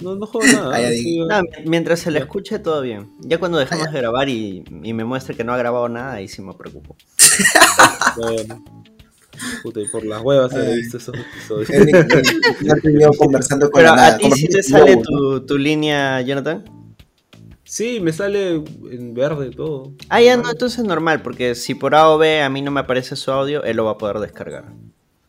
No, 0.00 0.14
no 0.14 0.26
juego 0.26 0.46
nada. 0.46 0.76
Ah, 0.76 0.90
sí. 0.92 1.18
No, 1.18 1.40
mientras 1.64 1.98
se 1.98 2.12
le 2.12 2.20
escuche, 2.20 2.60
todo 2.60 2.82
bien. 2.82 3.10
Ya 3.20 3.38
cuando 3.38 3.58
dejamos 3.58 3.90
de 3.92 3.98
grabar 3.98 4.28
y, 4.28 4.62
y 4.84 4.92
me 4.92 5.04
muestre 5.04 5.34
que 5.34 5.42
no 5.42 5.52
ha 5.52 5.56
grabado 5.58 5.88
nada, 5.88 6.12
ahí 6.14 6.28
sí 6.28 6.40
me 6.40 6.54
preocupo. 6.54 6.96
bueno. 8.16 8.64
Puta, 9.62 9.80
y 9.80 9.88
por 9.88 10.04
las 10.04 10.20
huevas 10.22 10.52
he 10.54 10.76
visto 10.76 10.96
esos 10.98 11.14
episodios. 11.16 11.68
Conversando 13.18 13.70
con 13.70 13.82
Pero 13.82 13.94
la 13.96 14.06
a 14.08 14.18
ti 14.18 14.30
sí 14.32 14.48
te 14.48 14.62
sale 14.62 14.96
tu, 14.96 15.44
tu 15.46 15.58
línea, 15.58 16.20
Jonathan. 16.22 16.64
Sí, 17.64 18.00
me 18.00 18.12
sale 18.12 18.54
en 18.90 19.12
verde 19.14 19.50
todo. 19.50 19.92
Ah, 20.08 20.22
ya 20.22 20.36
no, 20.36 20.50
entonces 20.50 20.78
es 20.78 20.84
normal, 20.84 21.20
porque 21.22 21.54
si 21.54 21.74
por 21.74 21.94
A 21.94 22.08
o 22.10 22.18
B 22.18 22.40
a 22.40 22.48
mí 22.48 22.62
no 22.62 22.70
me 22.70 22.80
aparece 22.80 23.14
su 23.14 23.30
audio, 23.30 23.62
él 23.64 23.76
lo 23.76 23.84
va 23.84 23.92
a 23.92 23.98
poder 23.98 24.18
descargar. 24.20 24.72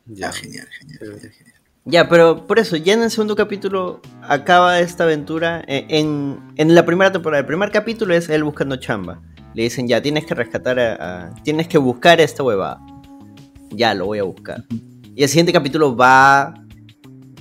Ya, 0.06 0.32
genial, 0.32 0.68
genial, 0.80 1.00
Sí. 1.00 1.06
genial, 1.08 1.32
genial. 1.34 1.56
Ya, 1.86 2.08
pero 2.08 2.46
por 2.46 2.60
eso, 2.60 2.76
ya 2.78 2.94
en 2.94 3.02
el 3.04 3.10
segundo 3.12 3.36
capítulo 3.36 4.00
acaba 4.22 4.80
esta 4.80 5.04
aventura. 5.06 5.64
eh, 5.68 5.86
En, 5.90 6.40
en 6.56 6.76
la 6.76 6.86
primera 6.86 7.12
temporada, 7.12 7.40
el 7.42 7.46
primer 7.48 7.72
capítulo 7.72 8.14
es 8.14 8.30
él 8.30 8.44
buscando 8.44 8.76
chamba. 8.78 9.22
Le 9.56 9.64
dicen, 9.64 9.88
ya, 9.88 10.02
tienes 10.02 10.26
que 10.26 10.36
rescatar 10.36 10.80
a... 10.80 11.28
a- 11.30 11.34
tienes 11.44 11.68
que 11.68 11.78
buscar 11.78 12.20
a 12.20 12.24
esta 12.24 12.44
huevada. 12.44 12.80
Ya, 13.72 13.94
lo 13.94 14.06
voy 14.06 14.20
a 14.20 14.24
buscar. 14.24 14.64
Y 15.16 15.24
el 15.24 15.30
siguiente 15.30 15.54
capítulo 15.54 15.96
va... 15.96 16.54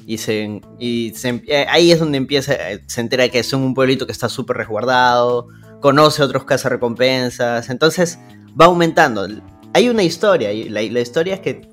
Y, 0.07 0.17
se, 0.19 0.61
y 0.79 1.13
se- 1.15 1.43
eh, 1.49 1.67
ahí 1.69 1.93
es 1.93 1.99
donde 2.01 2.17
empieza, 2.17 2.55
eh, 2.55 2.83
se 2.87 3.03
entera 3.03 3.29
que 3.29 3.43
son 3.43 3.61
un 3.61 3.75
pueblito 3.75 4.07
que 4.07 4.13
está 4.13 4.31
súper 4.31 4.57
resguardado, 4.57 5.49
conoce 5.81 6.23
otros 6.23 6.45
cazarrecompensas, 6.45 7.69
entonces 7.69 8.19
va 8.59 8.65
aumentando. 8.65 9.29
Hay 9.75 9.91
una 9.91 10.03
historia, 10.03 10.51
y 10.51 10.71
la, 10.71 10.81
la 10.81 11.01
historia 11.01 11.35
es 11.35 11.41
que 11.41 11.69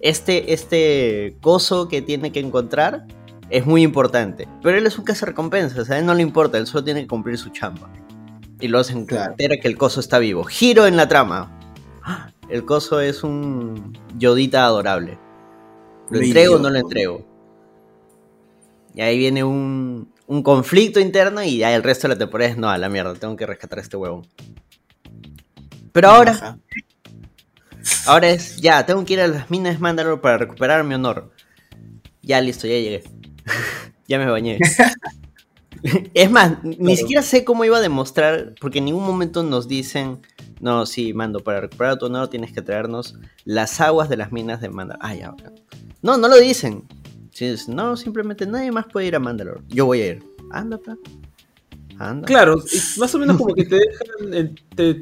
este, 0.00 0.52
este 0.52 1.38
coso 1.40 1.88
que 1.88 2.02
tiene 2.02 2.30
que 2.30 2.40
encontrar 2.40 3.06
es 3.48 3.64
muy 3.64 3.82
importante. 3.82 4.46
Pero 4.62 4.76
él 4.76 4.86
es 4.86 4.98
un 4.98 5.04
cazarrecompensas, 5.06 5.88
a 5.88 5.98
él 5.98 6.04
no 6.04 6.12
le 6.14 6.20
importa, 6.20 6.58
él 6.58 6.66
solo 6.66 6.84
tiene 6.84 7.00
que 7.00 7.06
cumplir 7.08 7.38
su 7.38 7.48
chamba. 7.48 7.90
Y 8.60 8.68
luego 8.68 8.84
se 8.84 9.02
Claro. 9.06 9.30
entera 9.30 9.56
que 9.56 9.66
el 9.68 9.78
coso 9.78 10.00
está 10.00 10.18
vivo. 10.18 10.44
Giro 10.44 10.86
en 10.86 10.96
la 10.98 11.08
trama. 11.08 11.58
¡Ah! 12.04 12.30
El 12.48 12.64
coso 12.64 13.00
es 13.00 13.22
un 13.22 13.96
yodita 14.16 14.64
adorable. 14.64 15.18
¿Lo 16.10 16.20
entrego 16.20 16.56
o 16.56 16.58
no 16.58 16.70
lo 16.70 16.78
entrego? 16.78 17.26
Y 18.94 19.02
ahí 19.02 19.18
viene 19.18 19.44
un, 19.44 20.12
un 20.26 20.42
conflicto 20.42 20.98
interno 20.98 21.42
y 21.42 21.58
ya 21.58 21.74
el 21.74 21.82
resto 21.82 22.08
de 22.08 22.14
la 22.14 22.18
temporada 22.18 22.50
es 22.50 22.56
no, 22.56 22.70
a 22.70 22.78
la 22.78 22.88
mierda, 22.88 23.14
tengo 23.14 23.36
que 23.36 23.46
rescatar 23.46 23.78
a 23.78 23.82
este 23.82 23.96
huevón. 23.96 24.26
Pero 25.92 26.08
ahora, 26.08 26.32
Ajá. 26.32 26.58
Ahora 28.06 28.30
es, 28.30 28.56
ya, 28.56 28.84
tengo 28.84 29.04
que 29.04 29.14
ir 29.14 29.20
a 29.20 29.28
las 29.28 29.50
minas 29.50 29.74
de 29.74 29.78
Mandalore 29.78 30.20
para 30.20 30.38
recuperar 30.38 30.84
mi 30.84 30.94
honor. 30.94 31.30
Ya, 32.22 32.40
listo, 32.40 32.66
ya 32.66 32.74
llegué. 32.74 33.04
ya 34.08 34.18
me 34.18 34.30
bañé. 34.30 34.58
es 36.14 36.30
más, 36.30 36.62
ni 36.64 36.96
siquiera 36.96 37.22
sé 37.22 37.44
cómo 37.44 37.64
iba 37.64 37.78
a 37.78 37.80
demostrar, 37.80 38.54
porque 38.60 38.78
en 38.78 38.86
ningún 38.86 39.04
momento 39.04 39.42
nos 39.42 39.68
dicen, 39.68 40.20
no, 40.60 40.86
sí, 40.86 41.12
Mando, 41.12 41.40
para 41.40 41.60
recuperar 41.60 41.98
tu 41.98 42.06
honor 42.06 42.28
tienes 42.28 42.52
que 42.52 42.62
traernos 42.62 43.16
las 43.44 43.80
aguas 43.80 44.08
de 44.08 44.16
las 44.16 44.32
minas 44.32 44.60
de 44.60 44.68
Mandalore. 44.68 45.06
Ah, 45.06 45.14
ya. 45.14 45.34
No, 46.02 46.16
no 46.16 46.28
lo 46.28 46.36
dicen. 46.36 46.84
No, 47.68 47.96
simplemente 47.96 48.46
nadie 48.46 48.72
más 48.72 48.86
puede 48.86 49.06
ir 49.06 49.14
a 49.14 49.20
Mandalore. 49.20 49.60
Yo 49.68 49.86
voy 49.86 50.00
a 50.02 50.06
ir. 50.08 50.24
Anda, 50.50 50.78
pa. 50.78 50.96
Anda. 51.98 52.26
Claro, 52.26 52.62
más 52.96 53.14
o 53.14 53.18
menos 53.18 53.36
como 53.36 53.54
que 53.54 53.64
te 53.64 53.76
dejan, 53.76 54.54
te, 54.74 54.94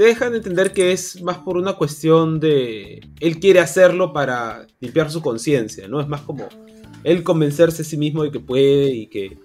te 0.00 0.06
dejan 0.06 0.34
entender 0.34 0.72
que 0.72 0.92
es 0.92 1.20
más 1.22 1.38
por 1.38 1.56
una 1.56 1.74
cuestión 1.74 2.40
de 2.40 3.00
él 3.20 3.38
quiere 3.38 3.60
hacerlo 3.60 4.12
para 4.12 4.66
limpiar 4.80 5.10
su 5.10 5.20
conciencia, 5.20 5.88
¿no? 5.88 6.00
Es 6.00 6.08
más 6.08 6.22
como 6.22 6.48
él 7.04 7.22
convencerse 7.22 7.82
a 7.82 7.84
sí 7.84 7.96
mismo 7.96 8.22
de 8.24 8.30
que 8.30 8.40
puede 8.40 8.90
y 8.90 9.06
que, 9.08 9.38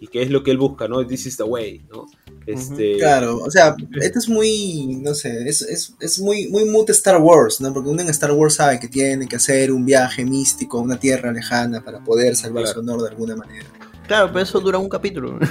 y 0.00 0.06
que 0.08 0.22
es 0.22 0.30
lo 0.30 0.42
que 0.42 0.50
él 0.50 0.58
busca, 0.58 0.88
¿no? 0.88 1.06
This 1.06 1.26
is 1.26 1.36
the 1.36 1.42
way, 1.44 1.82
¿no? 1.92 2.06
Este, 2.46 2.96
Claro, 2.96 3.38
o 3.38 3.50
sea, 3.50 3.76
esto 4.00 4.18
es 4.18 4.28
muy, 4.28 4.98
no 5.02 5.14
sé, 5.14 5.48
es, 5.48 5.62
es, 5.62 5.94
es 6.00 6.18
muy, 6.20 6.48
muy 6.48 6.64
mood 6.64 6.88
Star 6.90 7.20
Wars, 7.20 7.60
¿no? 7.60 7.72
Porque 7.72 7.90
uno 7.90 8.00
en 8.02 8.08
Star 8.08 8.32
Wars 8.32 8.54
sabe 8.54 8.80
que 8.80 8.88
tiene 8.88 9.28
que 9.28 9.36
hacer 9.36 9.70
un 9.70 9.84
viaje 9.84 10.24
místico 10.24 10.78
a 10.78 10.80
una 10.82 10.98
tierra 10.98 11.30
lejana 11.32 11.84
para 11.84 12.02
poder 12.02 12.34
salvar 12.36 12.64
Claro. 12.64 12.74
su 12.74 12.80
honor 12.80 13.02
de 13.02 13.08
alguna 13.10 13.36
manera. 13.36 13.66
Claro, 14.06 14.28
pero 14.28 14.40
eso 14.40 14.58
dura 14.58 14.78
un 14.78 14.88
capítulo. 14.88 15.38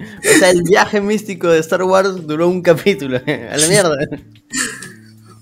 o 0.00 0.38
sea, 0.38 0.50
el 0.50 0.62
viaje 0.62 1.00
místico 1.00 1.48
de 1.48 1.58
Star 1.60 1.82
Wars 1.82 2.26
duró 2.26 2.48
un 2.48 2.62
capítulo. 2.62 3.16
A 3.26 3.56
la 3.56 3.66
mierda. 3.68 3.96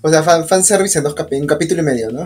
O 0.01 0.09
sea, 0.09 0.23
fan, 0.23 0.47
fanservice 0.47 0.97
en 0.97 1.03
dos 1.03 1.15
capi- 1.15 1.39
un 1.39 1.47
capítulo 1.47 1.81
y 1.81 1.85
medio, 1.85 2.11
¿no? 2.11 2.25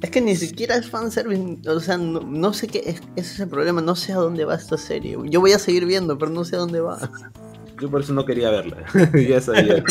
Es 0.00 0.10
que 0.10 0.20
ni 0.20 0.36
siquiera 0.36 0.76
es 0.76 0.88
fanservice. 0.88 1.68
O 1.68 1.80
sea, 1.80 1.98
no, 1.98 2.20
no 2.20 2.52
sé 2.52 2.68
qué. 2.68 2.78
Es, 2.86 3.02
ese 3.16 3.34
es 3.34 3.40
el 3.40 3.48
problema. 3.48 3.80
No 3.80 3.96
sé 3.96 4.12
a 4.12 4.16
dónde 4.16 4.44
va 4.44 4.54
esta 4.54 4.76
serie. 4.78 5.16
Yo 5.24 5.40
voy 5.40 5.52
a 5.52 5.58
seguir 5.58 5.86
viendo, 5.86 6.16
pero 6.18 6.30
no 6.30 6.44
sé 6.44 6.56
a 6.56 6.60
dónde 6.60 6.80
va. 6.80 6.98
yo 7.80 7.90
por 7.90 8.00
eso 8.02 8.12
no 8.12 8.24
quería 8.24 8.50
verla. 8.50 8.76
ya 9.28 9.40
sabía. 9.40 9.82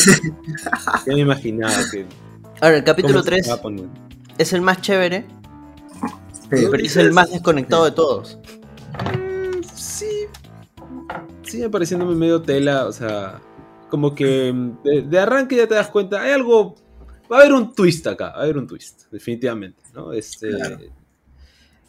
ya 1.05 1.13
me 1.13 1.19
imaginaba 1.19 1.73
que. 1.91 2.05
Ahora, 2.61 2.77
el 2.77 2.83
capítulo 2.83 3.15
cómo 3.15 3.23
se 3.23 3.29
3 3.31 3.41
estaba 3.41 3.61
poniendo. 3.61 3.93
es 4.37 4.53
el 4.53 4.61
más 4.61 4.81
chévere, 4.81 5.25
Sí. 6.49 6.65
pero 6.71 6.83
es 6.83 6.95
el 6.95 7.11
más 7.11 7.29
desconectado 7.31 7.85
de 7.85 7.91
todos. 7.91 8.39
Mm, 9.13 9.61
Sí. 9.75 10.07
Sigue 11.43 11.69
pareciéndome 11.69 12.15
medio 12.15 12.41
tela, 12.41 12.85
o 12.87 12.91
sea, 12.91 13.41
como 13.89 14.15
que 14.15 14.53
de, 14.83 15.01
de 15.01 15.19
arranque 15.19 15.55
ya 15.57 15.67
te 15.67 15.75
das 15.75 15.87
cuenta, 15.89 16.21
hay 16.21 16.31
algo, 16.31 16.75
va 17.31 17.37
a 17.37 17.41
haber 17.41 17.53
un 17.53 17.73
twist 17.73 18.07
acá, 18.07 18.29
va 18.29 18.39
a 18.39 18.43
haber 18.43 18.57
un 18.57 18.67
twist, 18.67 19.03
definitivamente, 19.11 19.81
¿no? 19.93 20.13
Este, 20.13 20.49
Claro. 20.49 20.77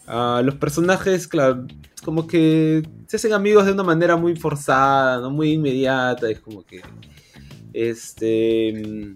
ah, 0.07 0.43
los 0.45 0.55
personajes, 0.57 1.29
claro, 1.29 1.67
como 2.05 2.27
que 2.27 2.83
se 3.07 3.17
hacen 3.17 3.33
amigos 3.33 3.67
de 3.67 3.73
una 3.73 3.83
manera 3.85 4.17
muy 4.17 4.37
forzada, 4.37 5.21
¿no? 5.21 5.31
Muy 5.31 5.53
inmediata, 5.53 6.31
es 6.31 6.41
como 6.41 6.65
que, 6.65 6.81
este, 7.73 9.15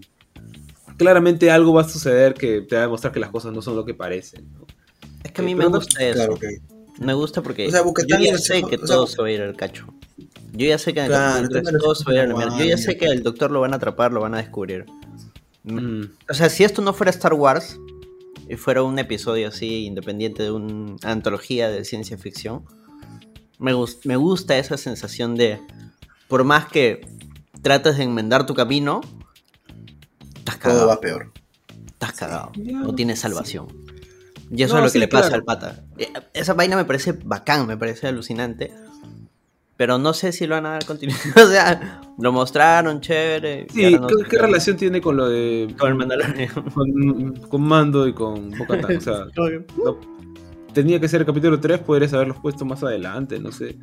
claramente 0.97 1.49
algo 1.51 1.73
va 1.73 1.81
a 1.81 1.89
suceder 1.89 2.33
que 2.33 2.61
te 2.61 2.75
va 2.75 2.81
a 2.83 2.85
demostrar 2.85 3.11
que 3.13 3.19
las 3.19 3.29
cosas 3.31 3.53
no 3.53 3.61
son 3.61 3.75
lo 3.75 3.85
que 3.85 3.93
parecen, 3.93 4.51
¿no? 4.53 4.65
Es 5.23 5.31
que 5.31 5.41
a 5.41 5.45
mí 5.45 5.51
Sí, 5.51 5.55
me 5.55 5.65
gusta 5.67 6.03
eso. 6.03 6.35
Claro. 6.37 6.37
Me 6.99 7.13
gusta 7.13 7.41
porque 7.41 7.67
O 7.67 7.71
sea, 7.71 7.81
yo 8.07 8.19
ya 8.19 8.37
sé 8.37 8.61
que 8.63 8.75
o 8.75 8.85
sea, 8.85 8.95
todo 8.95 9.07
se 9.07 9.19
va 9.21 9.27
a 9.27 9.31
ir 9.31 9.41
al 9.41 9.55
cacho. 9.55 9.87
Yo 10.51 10.67
ya 10.67 10.77
sé 10.77 10.93
que 10.93 10.99
en 10.99 11.05
el 11.07 11.11
Claro, 11.11 11.49
capítulo 11.49 11.79
todo 11.79 11.95
se 11.95 12.03
va 12.05 12.11
a 12.11 12.13
ir 12.13 12.19
a 12.19 12.27
la 12.27 12.33
dijiste 12.33 12.37
mierda. 12.37 12.51
como 12.51 12.63
Yo 12.63 12.69
ya 12.69 12.77
sé 12.77 12.97
que 12.97 13.05
el 13.07 13.23
doctor 13.23 13.49
lo 13.51 13.61
van 13.61 13.73
a 13.73 13.77
atrapar, 13.77 14.11
lo 14.11 14.21
van 14.21 14.35
a 14.35 14.37
descubrir. 14.37 14.85
Mm, 15.63 16.03
O 16.29 16.33
sea, 16.33 16.49
si 16.49 16.63
esto 16.63 16.81
no 16.81 16.93
fuera 16.93 17.09
Star 17.11 17.33
Wars 17.33 17.79
y 18.49 18.55
fuera 18.57 18.83
un 18.83 18.99
episodio 18.99 19.47
así 19.47 19.85
independiente 19.85 20.43
de 20.43 20.51
una 20.51 20.95
antología 21.03 21.69
de 21.69 21.85
ciencia 21.85 22.17
ficción, 22.17 22.65
me, 23.59 23.73
gus- 23.73 23.99
me 24.05 24.15
gusta 24.17 24.57
esa 24.57 24.75
sensación 24.77 25.35
de, 25.35 25.59
por 26.27 26.43
más 26.43 26.65
que 26.67 27.07
trates 27.61 27.97
de 27.97 28.03
enmendar 28.03 28.45
tu 28.45 28.53
camino, 28.55 28.99
estás 30.35 30.55
Todo 30.59 30.71
cagado. 30.73 30.87
va 30.87 30.99
peor. 30.99 31.31
Estás 31.87 32.11
cagado. 32.13 32.51
Ya, 32.55 32.79
No 32.79 32.93
tienes 32.95 33.19
salvación. 33.19 33.67
Y 34.51 34.63
eso 34.63 34.73
No, 34.73 34.79
es 34.79 34.83
lo 34.83 34.87
que 34.87 34.91
sí, 34.93 34.99
le 34.99 35.07
pasa 35.07 35.29
claro. 35.29 35.35
al 35.35 35.43
pata. 35.45 35.83
Eh, 35.97 36.11
Esa 36.33 36.53
vaina 36.53 36.75
me 36.75 36.83
parece 36.85 37.13
bacán, 37.13 37.65
me 37.65 37.77
parece 37.77 38.07
alucinante. 38.07 38.73
Pero 39.83 39.97
no 39.97 40.13
sé 40.13 40.31
si 40.31 40.47
lo 40.47 40.55
van 40.55 40.65
a 40.65 40.69
dar 40.69 40.85
continuidad. 40.85 41.19
o 41.35 41.47
sea, 41.49 42.01
lo 42.17 42.31
mostraron 42.31 43.01
chévere. 43.01 43.67
Sí, 43.69 43.97
no 43.99 44.07
¿qué, 44.07 44.37
relación 44.37 44.77
tiene 44.77 45.01
con 45.01 45.17
lo 45.17 45.27
de... 45.27 45.75
Con 45.77 45.89
el 45.89 45.95
Mandalorian. 45.95 46.53
con, 46.73 47.33
con 47.49 47.61
Mando 47.61 48.07
y 48.07 48.13
con 48.13 48.51
Bo-Katan? 48.51 48.95
O 48.95 49.01
sea, 49.01 49.25
no- 49.35 49.97
tenía 50.73 51.01
que 51.01 51.09
ser 51.09 51.19
el 51.19 51.27
capítulo 51.27 51.59
3, 51.59 51.79
podrías 51.79 52.13
haberlos 52.13 52.37
puesto 52.37 52.63
más 52.63 52.81
adelante, 52.81 53.41
no 53.41 53.51
sé. 53.51 53.75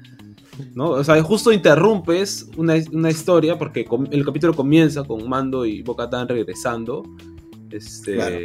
¿No? 0.74 0.88
O 0.88 1.04
sea, 1.04 1.22
justo 1.22 1.52
interrumpes 1.52 2.48
una, 2.56 2.76
una 2.92 3.10
historia 3.10 3.58
porque 3.58 3.86
el 4.10 4.24
capítulo 4.24 4.54
comienza 4.54 5.04
con 5.04 5.28
Mando 5.28 5.66
y 5.66 5.82
Bo-Katan 5.82 6.28
regresando. 6.28 7.02
Este, 7.70 8.14
Claro. 8.14 8.36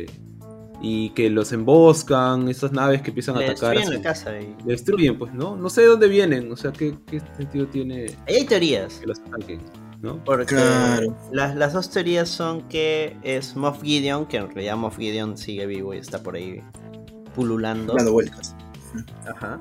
Y 0.82 1.10
que 1.12 1.30
los 1.30 1.52
emboscan, 1.52 2.50
estas 2.50 2.72
naves 2.72 3.02
que 3.02 3.10
empiezan 3.12 3.36
a 3.38 3.40
atacar. 3.40 3.76
destruyen 3.78 3.84
así. 3.88 3.94
la 3.98 4.02
casa. 4.02 4.40
Y... 4.40 4.56
Le 4.66 4.74
destruyen, 4.74 5.18
pues, 5.18 5.34
¿no? 5.34 5.56
No 5.56 5.70
sé 5.70 5.82
de 5.82 5.88
dónde 5.88 6.08
vienen, 6.08 6.52
o 6.52 6.56
sea, 6.58 6.72
¿qué, 6.72 6.96
qué 7.08 7.22
sentido 7.38 7.66
tiene 7.68 8.08
Ahí 8.28 8.36
hay 8.36 8.46
teorías. 8.46 8.96
que 8.96 9.08
los 9.08 9.20
ataquen? 9.20 9.62
¿No? 10.02 10.24
Porque 10.24 10.46
Claro. 10.56 11.16
las, 11.32 11.56
las 11.56 11.74
dos 11.74 11.90
teorías 11.90 12.30
son 12.30 12.68
que 12.68 13.18
es 13.24 13.56
Moff 13.56 13.82
Gideon, 13.82 14.28
que 14.28 14.38
en 14.38 14.50
realidad 14.52 14.76
Moff 14.78 14.98
Gideon 14.98 15.38
sigue 15.38 15.66
vivo 15.66 15.94
y 15.94 15.98
está 15.98 16.22
por 16.22 16.36
ahí 16.36 16.62
pululando. 17.34 17.94
Dando 17.96 18.12
vueltas. 18.12 18.56
Ajá. 19.28 19.60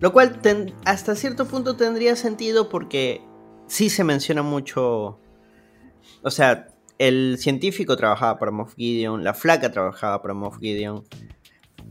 Lo 0.00 0.12
cual 0.12 0.40
ten- 0.40 0.74
hasta 0.84 1.14
cierto 1.14 1.46
punto 1.46 1.76
tendría 1.76 2.16
sentido 2.16 2.68
porque 2.68 3.22
sí 3.68 3.88
se 3.88 4.04
menciona 4.04 4.42
mucho. 4.42 5.18
O 6.22 6.30
sea, 6.30 6.68
el 7.00 7.38
científico 7.38 7.96
trabajaba 7.96 8.38
para 8.38 8.52
Moff 8.52 8.74
Gideon, 8.76 9.24
la 9.24 9.32
flaca 9.32 9.72
trabajaba 9.72 10.20
para 10.20 10.34
Moff 10.34 10.58
Gideon. 10.58 11.02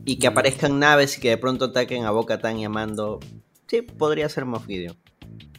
Y 0.04 0.20
que 0.20 0.28
aparezcan 0.28 0.78
naves 0.78 1.18
y 1.18 1.20
que 1.20 1.30
de 1.30 1.36
pronto 1.36 1.66
ataquen 1.66 2.04
a 2.04 2.12
Boca 2.12 2.38
Tan 2.38 2.58
y 2.58 2.64
a 2.64 2.68
Mando. 2.68 3.18
Sí, 3.66 3.82
podría 3.82 4.28
ser 4.28 4.44
Moff 4.44 4.66
Gideon. 4.66 4.96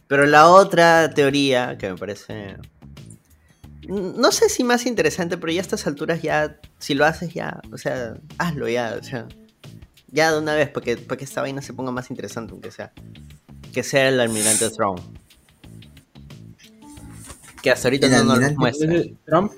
Pero 0.08 0.24
la 0.24 0.48
otra 0.48 1.12
teoría 1.12 1.76
que 1.76 1.90
me 1.90 1.98
parece. 1.98 2.56
No 3.86 4.32
sé 4.32 4.48
si 4.48 4.64
más 4.64 4.86
interesante, 4.86 5.36
pero 5.36 5.52
ya 5.52 5.60
a 5.60 5.62
estas 5.62 5.86
alturas 5.86 6.22
ya. 6.22 6.58
Si 6.78 6.94
lo 6.94 7.04
haces 7.04 7.34
ya. 7.34 7.60
O 7.70 7.76
sea, 7.76 8.14
hazlo 8.38 8.70
ya. 8.70 8.96
O 8.98 9.04
sea. 9.04 9.28
Ya 10.08 10.32
de 10.32 10.38
una 10.38 10.54
vez, 10.54 10.70
para 10.70 10.84
que, 10.84 10.96
para 10.96 11.18
que 11.18 11.24
esta 11.24 11.42
vaina 11.42 11.60
se 11.60 11.74
ponga 11.74 11.92
más 11.92 12.10
interesante, 12.10 12.52
aunque 12.52 12.70
sea. 12.70 12.92
Que 13.70 13.82
sea 13.82 14.08
el 14.08 14.18
almirante 14.18 14.70
Throne. 14.70 15.02
Que 17.62 17.70
hasta 17.70 17.88
ahorita 17.88 18.08
no 18.08 18.16
nos 18.16 18.26
lo 18.26 18.32
almirante 18.32 18.58
muestra. 18.58 18.94
¿Es 18.94 19.10
Trump? 19.24 19.52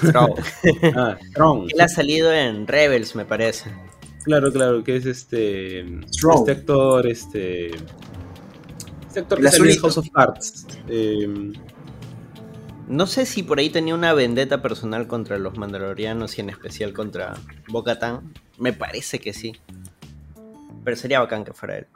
Throne. 0.00 0.34
Ah, 0.96 1.16
Trump. 1.34 1.68
Él 1.72 1.80
ha 1.80 1.88
salido 1.88 2.32
en 2.32 2.66
Rebels, 2.66 3.14
me 3.14 3.24
parece. 3.24 3.70
Claro, 4.24 4.52
claro, 4.52 4.82
que 4.82 4.96
es 4.96 5.06
este. 5.06 5.84
Strong. 6.12 6.38
Este 6.40 6.52
actor, 6.52 7.06
este. 7.06 7.66
Este 7.66 9.20
actor 9.20 9.40
que 9.40 9.48
salió 9.50 9.70
en. 9.72 9.80
House 9.80 9.98
of 9.98 10.08
Cards. 10.10 10.66
Eh, 10.88 11.52
No 12.88 13.06
sé 13.06 13.26
si 13.26 13.42
por 13.42 13.58
ahí 13.58 13.70
tenía 13.70 13.94
una 13.94 14.12
vendetta 14.14 14.62
personal 14.62 15.06
contra 15.06 15.38
los 15.38 15.56
mandalorianos 15.56 16.38
y 16.38 16.40
en 16.40 16.50
especial 16.50 16.92
contra 16.92 17.34
Bo-Katan. 17.68 18.32
Me 18.58 18.72
parece 18.72 19.18
que 19.18 19.32
sí. 19.32 19.52
Pero 20.84 20.96
sería 20.96 21.20
bacán 21.20 21.44
que 21.44 21.52
fuera 21.52 21.78
él. 21.78 21.86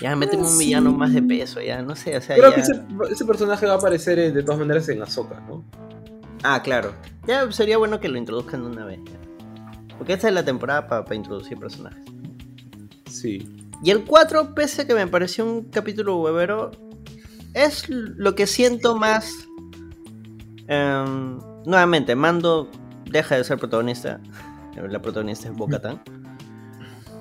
Ya, 0.00 0.14
méteme 0.14 0.44
un 0.46 0.56
villano 0.58 0.92
más 0.92 1.12
de 1.12 1.22
peso, 1.22 1.60
ya, 1.60 1.82
no 1.82 1.96
sé, 1.96 2.16
o 2.16 2.20
sea, 2.20 2.36
creo 2.36 2.50
ya- 2.50 2.54
que 2.54 2.60
ese, 2.60 2.82
ese 3.10 3.24
personaje 3.24 3.66
va 3.66 3.72
a 3.74 3.76
aparecer 3.76 4.18
eh, 4.18 4.30
de 4.30 4.42
todas 4.42 4.60
maneras 4.60 4.88
en 4.88 5.02
Ahsoka, 5.02 5.40
¿no? 5.40 5.64
Ah, 6.44 6.62
claro. 6.62 6.92
Ya 7.26 7.50
sería 7.50 7.78
bueno 7.78 7.98
que 7.98 8.08
lo 8.08 8.16
introduzcan 8.16 8.62
de 8.62 8.68
una 8.70 8.84
vez. 8.84 9.00
ya. 9.04 9.18
Porque 9.96 10.12
esta 10.12 10.28
es 10.28 10.34
la 10.34 10.44
temporada 10.44 10.86
para 10.86 11.14
introducir 11.16 11.58
personajes. 11.58 12.00
Sí. 13.10 13.66
Y 13.82 13.90
el 13.90 14.04
4, 14.04 14.54
pese 14.54 14.82
a 14.82 14.86
que 14.86 14.94
me 14.94 15.06
pareció 15.08 15.44
un 15.44 15.64
capítulo 15.64 16.16
huevero, 16.20 16.70
es 17.54 17.88
lo 17.88 18.34
que 18.36 18.46
siento 18.46 18.94
más. 18.96 19.32
em, 20.68 21.38
nuevamente, 21.66 22.14
Mando 22.14 22.70
deja 23.10 23.36
de 23.36 23.42
ser 23.44 23.58
protagonista. 23.58 24.20
La 24.88 25.00
protagonista 25.02 25.48
es 25.48 25.54
Bo-Katan. 25.56 26.00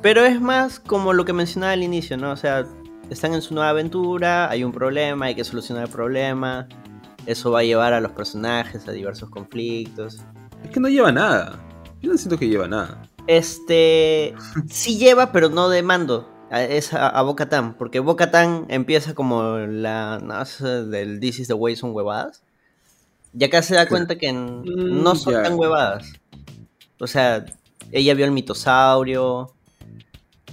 Pero 0.01 0.23
es 0.25 0.39
más 0.39 0.79
como 0.79 1.13
lo 1.13 1.25
que 1.25 1.33
mencionaba 1.33 1.73
al 1.73 1.83
inicio, 1.83 2.17
¿no? 2.17 2.31
O 2.31 2.37
sea, 2.37 2.65
están 3.09 3.33
en 3.33 3.41
su 3.41 3.53
nueva 3.53 3.69
aventura, 3.69 4.49
hay 4.49 4.63
un 4.63 4.71
problema, 4.71 5.25
hay 5.27 5.35
que 5.35 5.43
solucionar 5.43 5.85
el 5.85 5.91
problema. 5.91 6.67
Eso 7.25 7.51
va 7.51 7.59
a 7.59 7.63
llevar 7.63 7.93
a 7.93 7.99
los 7.99 8.11
personajes 8.11 8.87
a 8.87 8.91
diversos 8.91 9.29
conflictos. 9.29 10.19
Es 10.63 10.69
que 10.71 10.79
no 10.79 10.87
lleva 10.87 11.11
nada. 11.11 11.59
Yo 12.01 12.11
no 12.11 12.17
siento 12.17 12.37
que 12.37 12.47
lleva 12.47 12.67
nada. 12.67 13.01
Este. 13.27 14.33
Sí 14.69 14.97
lleva, 14.97 15.31
pero 15.31 15.49
no 15.49 15.67
de 15.69 15.83
mando. 15.83 16.29
a- 16.51 16.63
Es 16.63 16.93
a, 16.93 17.09
a 17.09 17.21
Bo-Katan, 17.23 17.73
Porque 17.73 17.99
Bo-Katan 17.99 18.65
empieza 18.69 19.13
como 19.13 19.57
la. 19.57 20.19
No 20.23 20.45
sé, 20.45 20.85
del 20.85 21.19
This 21.19 21.39
is 21.39 21.47
the 21.47 21.53
way 21.53 21.75
son 21.75 21.91
huevadas. 21.93 22.43
Y 23.37 23.43
acá 23.43 23.61
se 23.61 23.75
da 23.75 23.87
cuenta 23.89 24.17
que 24.17 24.29
n- 24.29 24.61
Mm, 24.61 25.03
no 25.03 25.15
son 25.15 25.33
tan 25.43 25.55
huevadas. 25.59 26.13
O 26.99 27.07
sea, 27.07 27.45
ella 27.91 28.13
vio 28.13 28.25
el 28.25 28.31
mitosaurio. 28.31 29.53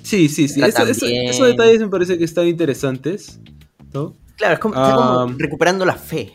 Sí, 0.04 0.28
sí, 0.28 0.46
sí. 0.46 0.62
Eso- 0.62 0.84
esos 0.86 1.46
detalles 1.48 1.80
me 1.80 1.88
parece 1.88 2.16
que 2.16 2.24
están 2.24 2.46
interesantes. 2.46 3.40
¿No? 3.92 4.16
Claro, 4.36 4.54
es 4.54 4.60
como, 4.60 4.74
está 4.74 4.94
como 4.94 5.34
recuperando 5.38 5.84
la 5.84 5.94
fe. 5.96 6.32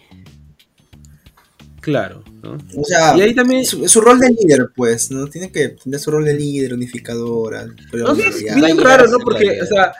Claro, 1.81 2.23
¿no? 2.43 2.57
O 2.77 2.83
sea, 2.83 3.17
Y 3.17 3.21
ahí 3.21 3.33
también. 3.33 3.65
su, 3.65 3.87
su 3.87 4.01
rol 4.01 4.19
de 4.19 4.29
líder, 4.29 4.69
pues, 4.75 5.11
¿no? 5.11 5.27
Tiene 5.27 5.51
que 5.51 5.69
tener 5.69 5.99
su 5.99 6.11
rol 6.11 6.25
de 6.25 6.33
líder, 6.33 6.73
unificadora. 6.73 7.67
Pero 7.91 8.07
No 8.07 8.13
es 8.21 8.43
bien 8.55 8.77
raro, 8.79 9.07
¿no? 9.07 9.17
Porque, 9.19 9.61
o 9.61 9.65
sea, 9.65 9.93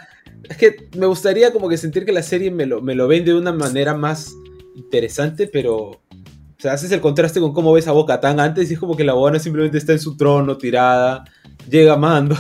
es 0.49 0.57
que 0.57 0.89
me 0.97 1.05
gustaría 1.05 1.51
como 1.53 1.69
que 1.69 1.77
sentir 1.77 2.05
que 2.05 2.11
la 2.11 2.23
serie 2.23 2.51
me 2.51 2.65
lo, 2.65 2.81
me 2.81 2.95
lo 2.95 3.07
vende 3.07 3.31
de 3.31 3.37
una 3.37 3.53
manera 3.53 3.93
más 3.93 4.33
interesante, 4.75 5.47
pero. 5.47 5.75
O 5.81 6.61
sea, 6.61 6.73
haces 6.73 6.91
el 6.91 6.99
contraste 6.99 7.39
con 7.39 7.53
cómo 7.53 7.71
ves 7.71 7.87
a 7.87 7.93
Boca 7.93 8.19
tan 8.19 8.37
antes 8.41 8.69
y 8.69 8.73
es 8.73 8.79
como 8.79 8.97
que 8.97 9.05
la 9.05 9.13
buena 9.13 9.39
simplemente 9.39 9.77
está 9.77 9.93
en 9.93 9.99
su 9.99 10.17
trono 10.17 10.57
tirada, 10.57 11.23
llega 11.69 11.97
Mando, 11.97 12.35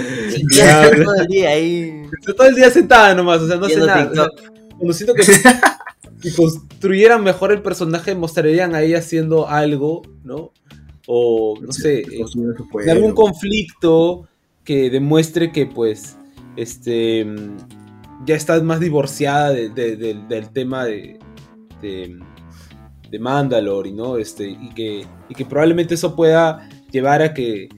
Ya, 0.56 0.84
habla. 0.84 1.04
todo 1.04 1.14
el 1.16 1.26
día 1.26 1.50
ahí. 1.50 2.02
está 2.18 2.34
todo 2.34 2.46
el 2.48 2.54
día 2.54 2.70
sentada 2.70 3.14
nomás, 3.14 3.40
o 3.40 3.48
sea, 3.48 3.56
no 3.56 3.66
hace 3.66 3.76
nada. 3.78 4.10
o 4.10 4.14
sea, 4.14 4.28
TikTok. 4.28 4.52
cuando 4.76 4.92
siento 4.92 5.14
que, 5.14 5.22
que 6.22 6.34
construyeran 6.34 7.22
mejor 7.24 7.52
el 7.52 7.62
personaje, 7.62 8.14
mostrarían 8.14 8.74
a 8.74 8.82
ella 8.82 8.98
haciendo 8.98 9.48
algo, 9.48 10.02
¿no? 10.24 10.52
O, 11.06 11.58
no 11.60 11.72
sé, 11.72 12.00
eh, 12.00 12.24
pueblo. 12.70 12.92
algún 12.92 13.12
conflicto 13.14 14.28
que 14.64 14.90
demuestre 14.90 15.50
que 15.50 15.66
pues 15.66 16.16
este 16.56 17.26
ya 18.26 18.34
estás 18.36 18.62
más 18.62 18.78
divorciada 18.80 19.50
de- 19.50 19.70
de- 19.70 19.96
del- 19.96 20.28
del 20.28 20.50
tema 20.50 20.84
de, 20.84 21.18
de, 21.80 22.18
de 23.10 23.18
Mandalore 23.18 23.90
¿no? 23.92 24.18
este, 24.18 24.50
y, 24.50 24.68
que, 24.74 25.06
y 25.28 25.34
que 25.34 25.44
probablemente 25.46 25.94
eso 25.94 26.14
pueda 26.14 26.68
llevar 26.92 27.22
a 27.22 27.32
que 27.32 27.68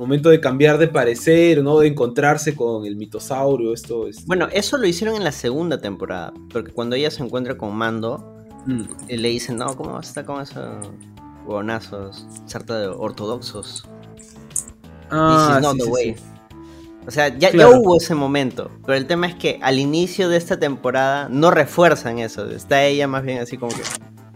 momento 0.00 0.30
de 0.30 0.40
cambiar 0.40 0.78
de 0.78 0.88
parecer 0.88 1.62
¿no? 1.62 1.78
de 1.78 1.88
encontrarse 1.88 2.56
con 2.56 2.86
el 2.86 2.96
mitosaurio 2.96 3.74
esto 3.74 4.08
este, 4.08 4.24
Bueno, 4.26 4.48
eso 4.52 4.78
lo 4.78 4.86
hicieron 4.86 5.14
en 5.16 5.24
la 5.24 5.32
segunda 5.32 5.78
temporada. 5.78 6.32
Porque 6.52 6.72
cuando 6.72 6.96
ella 6.96 7.10
se 7.10 7.22
encuentra 7.22 7.56
con 7.56 7.74
Mando, 7.76 8.34
mm, 8.66 8.82
Y 9.08 9.16
le 9.18 9.28
dicen, 9.28 9.56
no, 9.58 9.76
¿cómo 9.76 9.92
vas 9.92 10.06
a 10.06 10.08
estar 10.08 10.24
con 10.24 10.40
esos 10.42 10.64
huevonazos? 11.46 12.26
Sarta 12.46 12.78
de 12.80 12.88
ortodoxos. 12.88 13.86
ah, 15.10 15.48
This 15.48 15.56
is 15.56 15.62
not 15.62 15.72
sí, 15.74 15.78
the 15.78 15.84
sí, 15.84 15.90
way. 15.90 16.14
sí. 16.14 16.22
O 17.06 17.10
sea, 17.10 17.28
ya, 17.36 17.50
ya 17.50 17.68
hubo 17.68 17.96
ese 17.96 18.14
momento. 18.14 18.70
Pero 18.84 18.96
el 18.96 19.06
tema 19.06 19.26
es 19.26 19.34
que 19.34 19.58
al 19.62 19.78
inicio 19.78 20.28
de 20.28 20.36
esta 20.36 20.58
temporada 20.58 21.28
no 21.30 21.50
refuerzan 21.50 22.18
eso. 22.18 22.48
Está 22.50 22.84
ella 22.84 23.08
más 23.08 23.22
bien 23.24 23.38
así 23.38 23.56
como 23.56 23.72
que. 23.74 23.82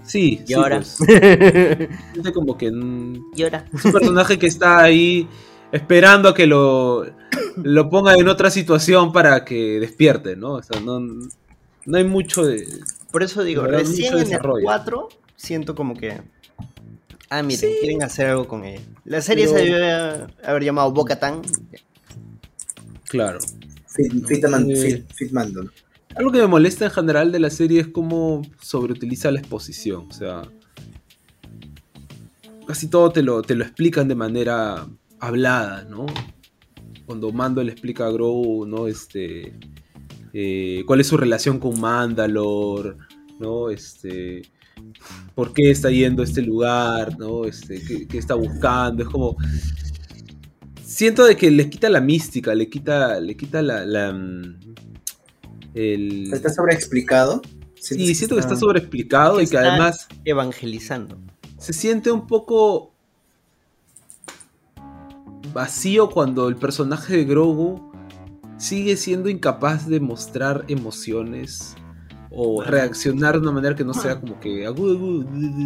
Sí, 0.03 0.43
¿Y 0.47 0.53
ahora? 0.55 0.79
pues, 0.79 0.99
como 2.35 2.57
que 2.59 2.71
mm, 2.71 3.31
y 3.37 3.43
ahora. 3.45 3.65
Es 3.73 3.85
un 3.85 3.93
personaje 3.93 4.39
que 4.39 4.47
está 4.47 4.83
ahí 4.83 5.29
esperando 5.75 6.29
a 6.31 6.35
que 6.35 6.47
lo, 6.47 7.05
lo 7.57 7.91
ponga 7.91 8.15
en 8.15 8.29
otra 8.29 8.51
situación 8.51 9.13
para 9.13 9.45
que 9.45 9.81
despierte, 9.81 10.37
¿no? 10.37 10.55
O 10.55 10.63
sea, 10.63 10.81
no, 10.81 11.01
no 11.01 11.97
hay 11.97 12.05
mucho 12.05 12.45
de... 12.45 12.67
Por 13.11 13.23
eso 13.23 13.43
digo, 13.45 13.63
verdad, 13.63 13.81
recién 13.81 14.13
en 14.15 14.19
el 14.21 14.25
desarrollo. 14.25 14.65
4 14.65 15.09
siento 15.37 15.75
como 15.75 15.95
que. 15.95 16.21
Ah, 17.31 17.43
miren, 17.43 17.59
Sí. 17.61 17.77
quieren 17.81 18.03
hacer 18.03 18.27
algo 18.29 18.47
con 18.49 18.65
ella. 18.65 18.81
La 19.05 19.21
serie 19.21 19.47
Pero- 19.47 19.59
se 19.59 19.65
debe 19.65 19.93
haber 20.45 20.65
llamado 20.65 20.93
Boca-Tan. 20.93 21.43
Claro. 23.09 23.39
Fit, 23.87 24.13
Fitman- 24.27 24.71
Eh, 24.71 24.77
Fit- 24.77 25.13
Fitmando. 25.15 25.71
Algo 26.17 26.31
que 26.33 26.39
me 26.39 26.47
molesta 26.47 26.85
en 26.87 26.91
general 26.93 27.31
de 27.33 27.41
la 27.41 27.51
serie 27.51 27.81
es 27.81 27.89
cómo 27.89 28.43
sobreutiliza 28.61 29.31
la 29.31 29.41
exposición. 29.41 30.07
O 30.09 30.13
sea, 30.13 30.43
casi 32.67 32.89
todo 32.89 33.11
te 33.11 33.23
lo, 33.23 33.43
te 33.43 33.55
lo 33.55 33.65
explican 33.65 34.09
de 34.09 34.15
manera 34.15 34.87
hablada, 35.27 35.85
¿no? 35.85 36.07
Cuando 37.07 37.33
Mando 37.33 37.63
le 37.63 37.73
explica 37.73 38.07
a 38.07 38.11
Grogu, 38.11 38.67
¿no? 38.67 38.87
Este, 38.87 39.53
eh, 40.33 40.83
cuál 40.87 41.01
es 41.01 41.07
su 41.07 41.17
relación 41.17 41.59
con 41.59 41.79
Mandalore, 41.81 42.97
¿no? 43.41 43.71
Este, 43.71 44.43
por 45.35 45.53
qué 45.53 45.71
está 45.71 45.91
yendo 45.91 46.23
a 46.23 46.25
este 46.25 46.43
lugar, 46.43 47.19
¿no? 47.19 47.45
Este, 47.45 47.83
qué, 47.83 48.07
qué 48.09 48.19
está 48.19 48.35
buscando. 48.35 49.03
Es 49.03 49.09
como... 49.09 49.37
Siento 50.83 51.25
de 51.25 51.37
que 51.37 51.51
le 51.51 51.69
quita 51.71 51.89
la 51.91 52.01
mística, 52.01 52.55
le 52.55 52.69
quita, 52.69 53.19
le 53.21 53.37
quita 53.37 53.63
la... 53.63 53.85
la, 53.85 54.13
mm, 54.13 54.59
el, 55.75 56.33
¿Está 56.33 56.51
sobreexplicado? 56.53 57.43
Sí, 57.75 58.15
siento 58.15 58.37
que 58.37 58.41
está 58.41 58.57
sobreexplicado 58.57 59.37
Que 59.39 59.43
y 59.43 59.47
que 59.47 59.57
está- 59.57 59.71
además 59.73 60.07
Evangelizando. 60.25 61.19
se 61.59 61.73
siente 61.73 62.11
un 62.13 62.27
poco 62.27 62.94
vacío 65.55 66.11
cuando 66.11 66.49
el 66.49 66.57
personaje 66.57 67.17
de 67.17 67.25
Grogu 67.25 67.91
sigue 68.59 68.97
siendo 68.97 69.29
incapaz 69.29 69.89
de 69.89 70.01
mostrar 70.01 70.65
emociones 70.69 71.75
o 72.31 72.63
reaccionar 72.63 73.35
de 73.35 73.41
una 73.41 73.53
manera 73.53 73.77
que 73.77 73.85
no 73.85 73.95
sea 73.95 74.21
como 74.21 74.39
que 74.41 74.67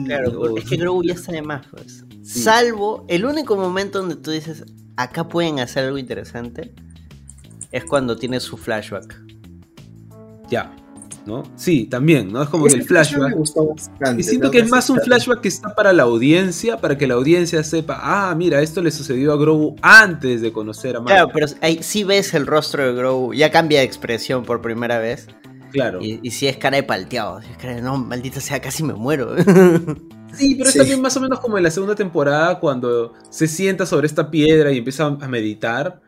Claro, 0.07 0.41
o- 0.41 0.59
es 0.59 0.65
que 0.67 0.77
Grogu 0.77 1.03
ya 1.03 1.15
está 1.15 1.33
de 1.33 1.43
más, 1.43 1.67
pues. 1.71 2.05
Salvo 2.23 3.05
el 3.09 3.25
único 3.25 3.57
momento 3.57 4.01
donde 4.01 4.17
tú 4.17 4.31
dices, 4.31 4.65
acá 4.97 5.29
pueden 5.29 5.61
hacer 5.61 5.85
algo 5.85 5.97
interesante, 5.99 6.75
es 7.73 7.85
cuando 7.85 8.17
tiene 8.17 8.39
su 8.41 8.57
flashback. 8.59 9.19
ya, 10.51 10.75
¿no? 11.29 11.45
Sí, 11.55 11.85
también, 11.85 12.33
¿no? 12.33 12.43
Es 12.43 12.49
como 12.49 12.65
que 12.65 12.75
el 12.75 12.83
flashback 12.83 13.11
flashback. 13.19 13.31
me 13.35 13.37
gustó 13.39 13.67
bastante, 13.69 14.21
Y 14.21 14.25
siento 14.25 14.51
que 14.51 14.59
es 14.59 14.69
más 14.69 14.91
un 14.91 14.99
flashback 14.99 15.41
que 15.43 15.49
está 15.49 15.75
para 15.77 15.93
la 15.93 16.03
audiencia, 16.03 16.79
para 16.79 16.99
que 16.99 17.07
la 17.07 17.15
audiencia 17.15 17.63
sepa, 17.63 18.01
ah, 18.03 18.35
mira, 18.35 18.61
esto 18.63 18.83
le 18.83 18.91
sucedió 18.91 19.33
a 19.33 19.37
Grogu 19.37 19.77
antes 19.83 20.41
de 20.43 20.51
conocer 20.53 20.97
a 20.97 21.01
Mando. 21.01 21.13
Claro, 21.13 21.31
pero 21.33 21.47
ahí 21.61 21.79
sí 21.83 22.03
ves 22.03 22.35
el 22.35 22.47
rostro 22.47 22.85
de 22.85 22.95
Grogu, 22.95 23.35
ya 23.35 23.53
cambia 23.53 23.79
de 23.79 23.85
expresión 23.85 24.43
por 24.45 24.61
primera 24.61 24.99
vez. 24.99 25.29
Claro. 25.71 26.01
Y, 26.03 26.19
y 26.23 26.31
si 26.31 26.49
es 26.49 26.57
cara 26.57 26.79
de 26.79 26.83
palteado, 26.83 27.43
si 27.43 27.51
es 27.51 27.57
cara 27.59 27.75
de 27.77 27.83
no, 27.83 27.99
maldita 27.99 28.41
sea, 28.41 28.61
casi 28.61 28.83
me 28.83 28.95
muero. 28.95 29.37
Sí, 30.31 30.55
pero 30.57 30.71
Sí. 30.71 30.77
es 30.79 30.83
también 30.85 31.01
más 31.01 31.17
o 31.17 31.21
menos 31.23 31.41
como 31.41 31.57
en 31.57 31.65
la 31.65 31.71
segunda 31.71 31.95
temporada 31.95 32.61
cuando 32.61 33.15
se 33.31 33.49
sienta 33.49 33.87
sobre 33.87 34.07
esta 34.07 34.31
piedra 34.31 34.71
y 34.71 34.77
empieza 34.79 35.07
a 35.07 35.27
meditar, 35.27 36.03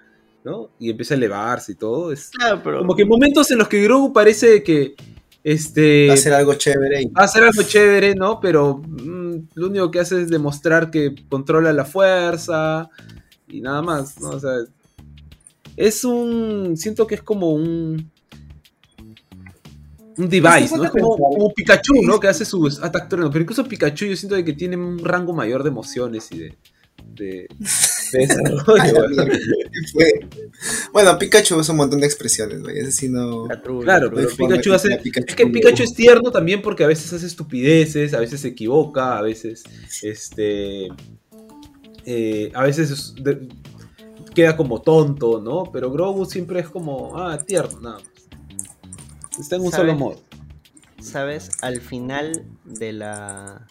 ¿no? 0.45 0.71
Y 0.79 0.91
empieza 0.91 1.15
a 1.15 1.17
elevarse 1.17 1.73
y 1.73 1.75
todo. 1.75 2.13
Es 2.13 2.31
claro, 2.31 2.61
pero. 2.63 2.79
como 2.79 2.95
que 2.95 3.05
momentos 3.05 3.51
en 3.51 3.59
los 3.59 3.69
que 3.69 3.83
Grogu 3.83 4.13
parece 4.13 4.63
que 4.63 4.95
este 5.43 6.09
Va 6.09 6.15
a 6.15 6.19
ser 6.19 6.35
algo 6.35 6.55
chévere 6.55 7.03
y 7.03 7.07
va 7.07 7.23
a 7.23 7.25
hacer 7.25 7.43
algo 7.43 7.63
chévere, 7.63 8.15
¿no? 8.15 8.41
Pero 8.41 8.83
mm, 8.87 9.49
lo 9.55 9.67
único 9.69 9.91
que 9.91 10.01
hace 10.01 10.23
es 10.23 10.29
demostrar 10.29 10.91
que 10.91 11.15
controla 11.29 11.73
la 11.73 11.85
fuerza 11.85 12.89
y 13.49 13.61
nada 13.61 13.83
más, 13.83 14.21
¿no? 14.21 14.31
O 14.31 14.41
sea, 14.41 14.53
es 15.77 16.05
un 16.05 16.77
siento 16.77 17.07
que 17.07 17.17
es 17.17 17.23
como 17.23 17.51
un 17.51 18.11
un 20.17 20.29
device, 20.29 20.77
¿no? 20.77 20.85
Es 20.85 20.91
como, 20.91 21.17
como 21.17 21.55
Pikachu, 21.55 22.03
¿no? 22.03 22.21
Que 22.21 22.29
hace 22.29 22.45
sus 22.45 22.79
turnos. 23.09 23.31
Pero 23.31 23.41
incluso 23.41 23.65
Pikachu 23.65 24.05
yo 24.07 24.17
siento 24.17 24.35
de 24.35 24.45
que 24.45 24.53
tiene 24.53 24.77
un 24.77 24.99
rango 24.99 25.33
mayor 25.33 25.63
de 25.63 25.71
emociones 25.71 26.31
y 26.33 26.51
de 27.15 27.49
Bueno, 30.93 31.19
Pikachu 31.19 31.57
usa 31.57 31.73
un 31.73 31.79
montón 31.79 32.01
de 32.01 32.07
expresiones, 32.07 32.63
güey. 32.63 32.79
Ese 32.79 32.93
sí 32.93 33.09
no. 33.09 33.49
Trula, 33.63 33.85
Claro, 33.85 34.11
pero 34.15 34.29
Pikachu 34.29 34.73
hace. 34.75 34.97
Pikachu 34.99 35.27
Es 35.29 35.35
que 35.37 35.47
Pikachu 35.47 35.83
es 35.85 35.95
tierno 35.95 36.31
también 36.31 36.61
porque 36.63 36.85
a 36.85 36.87
veces 36.87 37.13
hace 37.13 37.27
estupideces, 37.27 38.15
a 38.15 38.21
veces 38.21 38.41
se 38.41 38.49
equivoca, 38.49 39.19
a 39.19 39.23
veces. 39.23 39.63
Este. 40.03 40.89
eh, 42.05 42.51
a 42.55 42.63
veces 42.65 42.91
es 42.91 43.15
de- 43.23 43.49
queda 44.35 44.57
como 44.57 44.81
tonto, 44.83 45.41
¿no? 45.41 45.65
Pero 45.73 45.91
Grogu 45.91 46.25
siempre 46.27 46.61
es 46.61 46.69
como. 46.69 47.17
Ah, 47.19 47.39
tierno, 47.39 47.81
nada 47.81 47.99
más. 48.01 48.09
Está 49.39 49.57
en 49.57 49.63
un 49.63 49.71
¿Sabes? 49.71 49.93
solo 49.93 49.99
modo. 49.99 50.21
¿Sabes? 51.01 51.51
Al 51.63 51.81
final 51.81 52.45
de 52.65 52.93
la. 52.93 53.67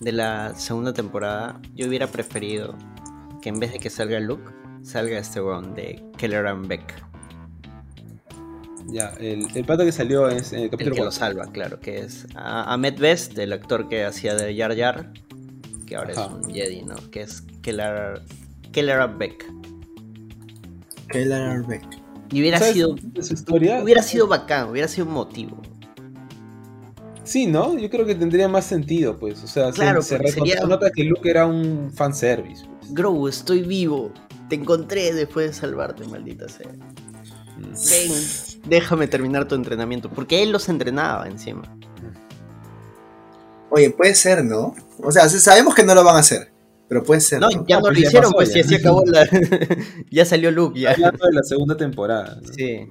de 0.00 0.12
la 0.12 0.54
segunda 0.56 0.94
temporada, 0.94 1.60
yo 1.74 1.86
hubiera 1.86 2.06
preferido 2.06 2.74
que 3.42 3.48
en 3.50 3.58
vez 3.60 3.72
de 3.72 3.78
que 3.78 3.90
salga 3.90 4.18
Luke, 4.20 4.50
salga 4.82 5.18
este 5.18 5.42
weón 5.42 5.74
de 5.74 6.02
Kelleran 6.16 6.66
Beck. 6.66 6.94
Ya, 8.88 9.10
el, 9.20 9.46
el 9.54 9.64
pata 9.64 9.84
que 9.84 9.92
salió 9.92 10.28
es 10.28 10.52
en 10.52 10.58
el 10.60 10.64
El 10.64 10.70
capítulo 10.70 10.96
que 10.96 11.02
lo 11.04 11.12
salva, 11.12 11.46
claro, 11.52 11.78
que 11.80 11.98
es 11.98 12.26
a- 12.34 12.72
Ahmed 12.72 12.98
Best, 12.98 13.38
el 13.38 13.52
actor 13.52 13.88
que 13.88 14.04
hacía 14.04 14.34
de 14.34 14.56
Jar 14.56 14.76
Jar, 14.76 15.12
que 15.86 15.96
ahora 15.96 16.12
Ajá. 16.12 16.26
es 16.40 16.46
un 16.46 16.52
Jedi, 16.54 16.82
¿no? 16.82 16.94
Que 17.10 17.22
es 17.22 17.42
Kelleran 17.62 18.20
Kelleran 18.72 19.18
Beck. 19.18 19.44
Kellar 21.08 21.66
Beck. 21.66 21.84
Y 22.32 22.40
hubiera 22.40 22.58
¿Sabes 22.58 22.74
sido. 22.74 22.94
de 23.00 23.22
su 23.22 23.34
historia? 23.34 23.82
Hubiera 23.82 24.02
sido 24.02 24.26
bacán, 24.26 24.70
hubiera 24.70 24.88
sido 24.88 25.06
un 25.06 25.12
motivo. 25.12 25.60
Sí, 27.24 27.46
¿no? 27.46 27.78
Yo 27.78 27.88
creo 27.90 28.04
que 28.06 28.14
tendría 28.14 28.48
más 28.48 28.64
sentido, 28.64 29.16
pues. 29.18 29.42
O 29.44 29.46
sea, 29.46 29.70
se- 29.72 29.78
Claro, 29.80 30.02
se, 30.02 30.18
sería- 30.28 30.60
se 30.60 30.66
nota 30.66 30.90
que 30.90 31.04
Luke 31.04 31.28
era 31.28 31.46
un 31.46 31.92
fanservice. 31.94 32.64
Grogu, 32.92 33.28
estoy 33.28 33.62
vivo. 33.62 34.12
Te 34.48 34.56
encontré 34.56 35.12
después 35.12 35.48
de 35.48 35.52
salvarte, 35.54 36.04
maldita 36.06 36.48
sea. 36.48 36.68
Ven, 37.58 38.12
déjame 38.68 39.06
terminar 39.06 39.48
tu 39.48 39.54
entrenamiento. 39.54 40.10
Porque 40.10 40.42
él 40.42 40.52
los 40.52 40.68
entrenaba 40.68 41.26
encima. 41.26 41.62
Oye, 43.70 43.90
puede 43.90 44.14
ser, 44.14 44.44
¿no? 44.44 44.74
O 45.02 45.10
sea, 45.10 45.28
sabemos 45.28 45.74
que 45.74 45.84
no 45.84 45.94
lo 45.94 46.04
van 46.04 46.16
a 46.16 46.20
hacer. 46.20 46.52
Pero 46.88 47.02
puede 47.02 47.22
ser. 47.22 47.40
No, 47.40 47.48
¿no? 47.48 47.66
ya 47.66 47.76
no 47.76 47.82
pues 47.82 47.94
lo 47.94 48.00
ya 48.02 48.06
hicieron, 48.08 48.32
pues 48.32 48.48
ya. 48.48 48.54
si 48.54 48.60
así 48.60 48.74
acabó 48.74 49.02
la. 49.06 49.26
ya 50.10 50.26
salió 50.26 50.50
Luke, 50.50 50.78
ya. 50.78 50.90
Hablando 50.90 51.26
de 51.26 51.32
la 51.32 51.42
segunda 51.42 51.74
temporada. 51.74 52.38
¿no? 52.42 52.52
Sí. 52.52 52.86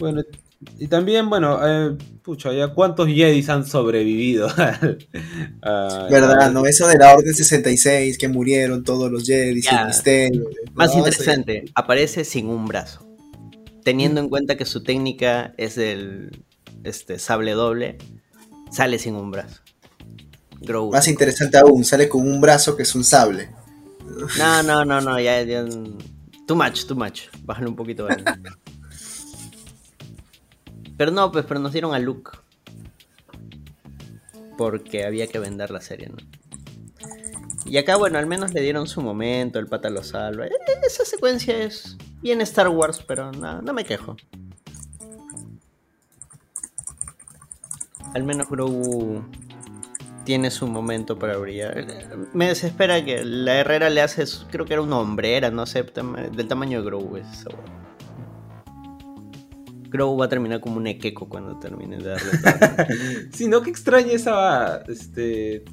Bueno, 0.00 0.22
y 0.78 0.88
también, 0.88 1.28
bueno, 1.28 1.58
eh, 1.62 1.96
pucha, 2.22 2.52
ya 2.52 2.68
cuántos 2.68 3.08
Jedis 3.08 3.48
han 3.48 3.66
sobrevivido. 3.66 4.48
a- 5.62 6.06
¿Verdad? 6.10 6.50
¿No? 6.52 6.66
Eso 6.66 6.86
de 6.88 6.98
la 6.98 7.14
Orden 7.14 7.34
66, 7.34 8.18
que 8.18 8.28
murieron 8.28 8.82
todos 8.84 9.10
los 9.10 9.24
Jedi, 9.26 9.60
Ya. 9.62 9.82
el 9.82 9.86
misterio. 9.88 10.44
Más 10.74 10.92
No, 10.92 10.98
interesante, 10.98 11.64
aparece 11.74 12.24
sin 12.24 12.48
un 12.48 12.66
brazo. 12.66 13.06
Teniendo 13.84 14.20
en 14.20 14.28
cuenta 14.28 14.56
que 14.56 14.64
su 14.64 14.82
técnica 14.82 15.54
es 15.58 15.78
el 15.78 16.44
este, 16.84 17.18
sable 17.18 17.52
doble, 17.52 17.98
sale 18.70 18.98
sin 18.98 19.14
un 19.14 19.30
brazo. 19.30 19.60
Grogu. 20.60 20.90
Más 20.92 21.06
interesante 21.06 21.58
aún, 21.58 21.84
sale 21.84 22.08
con 22.08 22.22
un 22.28 22.40
brazo 22.40 22.76
que 22.76 22.82
es 22.82 22.94
un 22.94 23.04
sable. 23.04 23.50
No, 24.38 24.62
no, 24.62 24.84
no, 24.84 25.00
no, 25.00 25.20
ya, 25.20 25.42
ya. 25.42 25.64
Too 26.46 26.56
much, 26.56 26.86
too 26.86 26.96
much. 26.96 27.22
Bájale 27.44 27.68
un 27.68 27.76
poquito. 27.76 28.08
Pero 30.96 31.10
no, 31.10 31.30
pues, 31.30 31.44
pero 31.46 31.60
nos 31.60 31.72
dieron 31.72 31.94
a 31.94 31.98
Luke. 31.98 32.32
Porque 34.56 35.04
había 35.04 35.26
que 35.26 35.38
vender 35.38 35.70
la 35.70 35.80
serie, 35.80 36.08
¿no? 36.08 36.16
Y 37.66 37.78
acá, 37.78 37.96
bueno, 37.96 38.18
al 38.18 38.26
menos 38.26 38.54
le 38.54 38.60
dieron 38.60 38.86
su 38.86 39.02
momento, 39.02 39.58
el 39.58 39.66
pata 39.66 39.90
lo 39.90 40.02
salva. 40.02 40.46
Eh, 40.46 40.50
Esa 40.84 41.04
secuencia 41.04 41.58
es 41.58 41.96
bien 42.22 42.40
Star 42.40 42.68
Wars, 42.68 43.02
pero 43.06 43.32
no, 43.32 43.60
no 43.60 43.72
me 43.72 43.84
quejo. 43.84 44.16
Al 48.14 48.22
menos 48.22 48.48
Grogu 48.48 49.22
tiene 50.24 50.50
su 50.50 50.66
momento 50.68 51.18
para 51.18 51.36
brillar. 51.36 51.86
Me 52.32 52.48
desespera 52.48 53.04
que 53.04 53.24
la 53.24 53.56
Herrera 53.56 53.90
le 53.90 54.00
hace, 54.00 54.24
creo 54.50 54.64
que 54.64 54.72
era 54.74 54.82
una 54.82 54.98
hombrera, 54.98 55.50
no 55.50 55.66
sé, 55.66 55.82
del 55.82 56.48
tamaño 56.48 56.80
de 56.80 56.86
Grogu 56.86 57.16
es 57.18 57.26
esa 57.32 57.50
Grogu 59.90 60.18
va 60.18 60.26
a 60.26 60.28
terminar 60.28 60.60
como 60.60 60.76
un 60.76 60.86
equeco 60.86 61.28
cuando 61.28 61.58
termine 61.58 61.96
de 61.98 62.10
darle. 62.10 62.30
Sí, 63.32 63.48
¿no? 63.48 63.62
Qué 63.62 63.70
extraña 63.70 64.12
esa. 64.12 64.82
Este. 64.88 65.64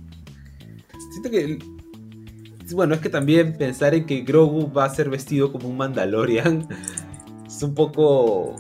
Siento 1.12 1.30
que. 1.32 1.60
Bueno, 2.74 2.96
es 2.96 3.02
que 3.02 3.10
también 3.10 3.58
pensar 3.58 3.94
en 3.94 4.06
que 4.06 4.22
Grogu 4.22 4.72
va 4.72 4.86
a 4.86 4.90
ser 4.90 5.10
vestido 5.10 5.52
como 5.52 5.68
un 5.70 5.78
Mandalorian 5.78 6.68
es 7.46 7.62
un 7.62 7.74
poco. 7.76 8.56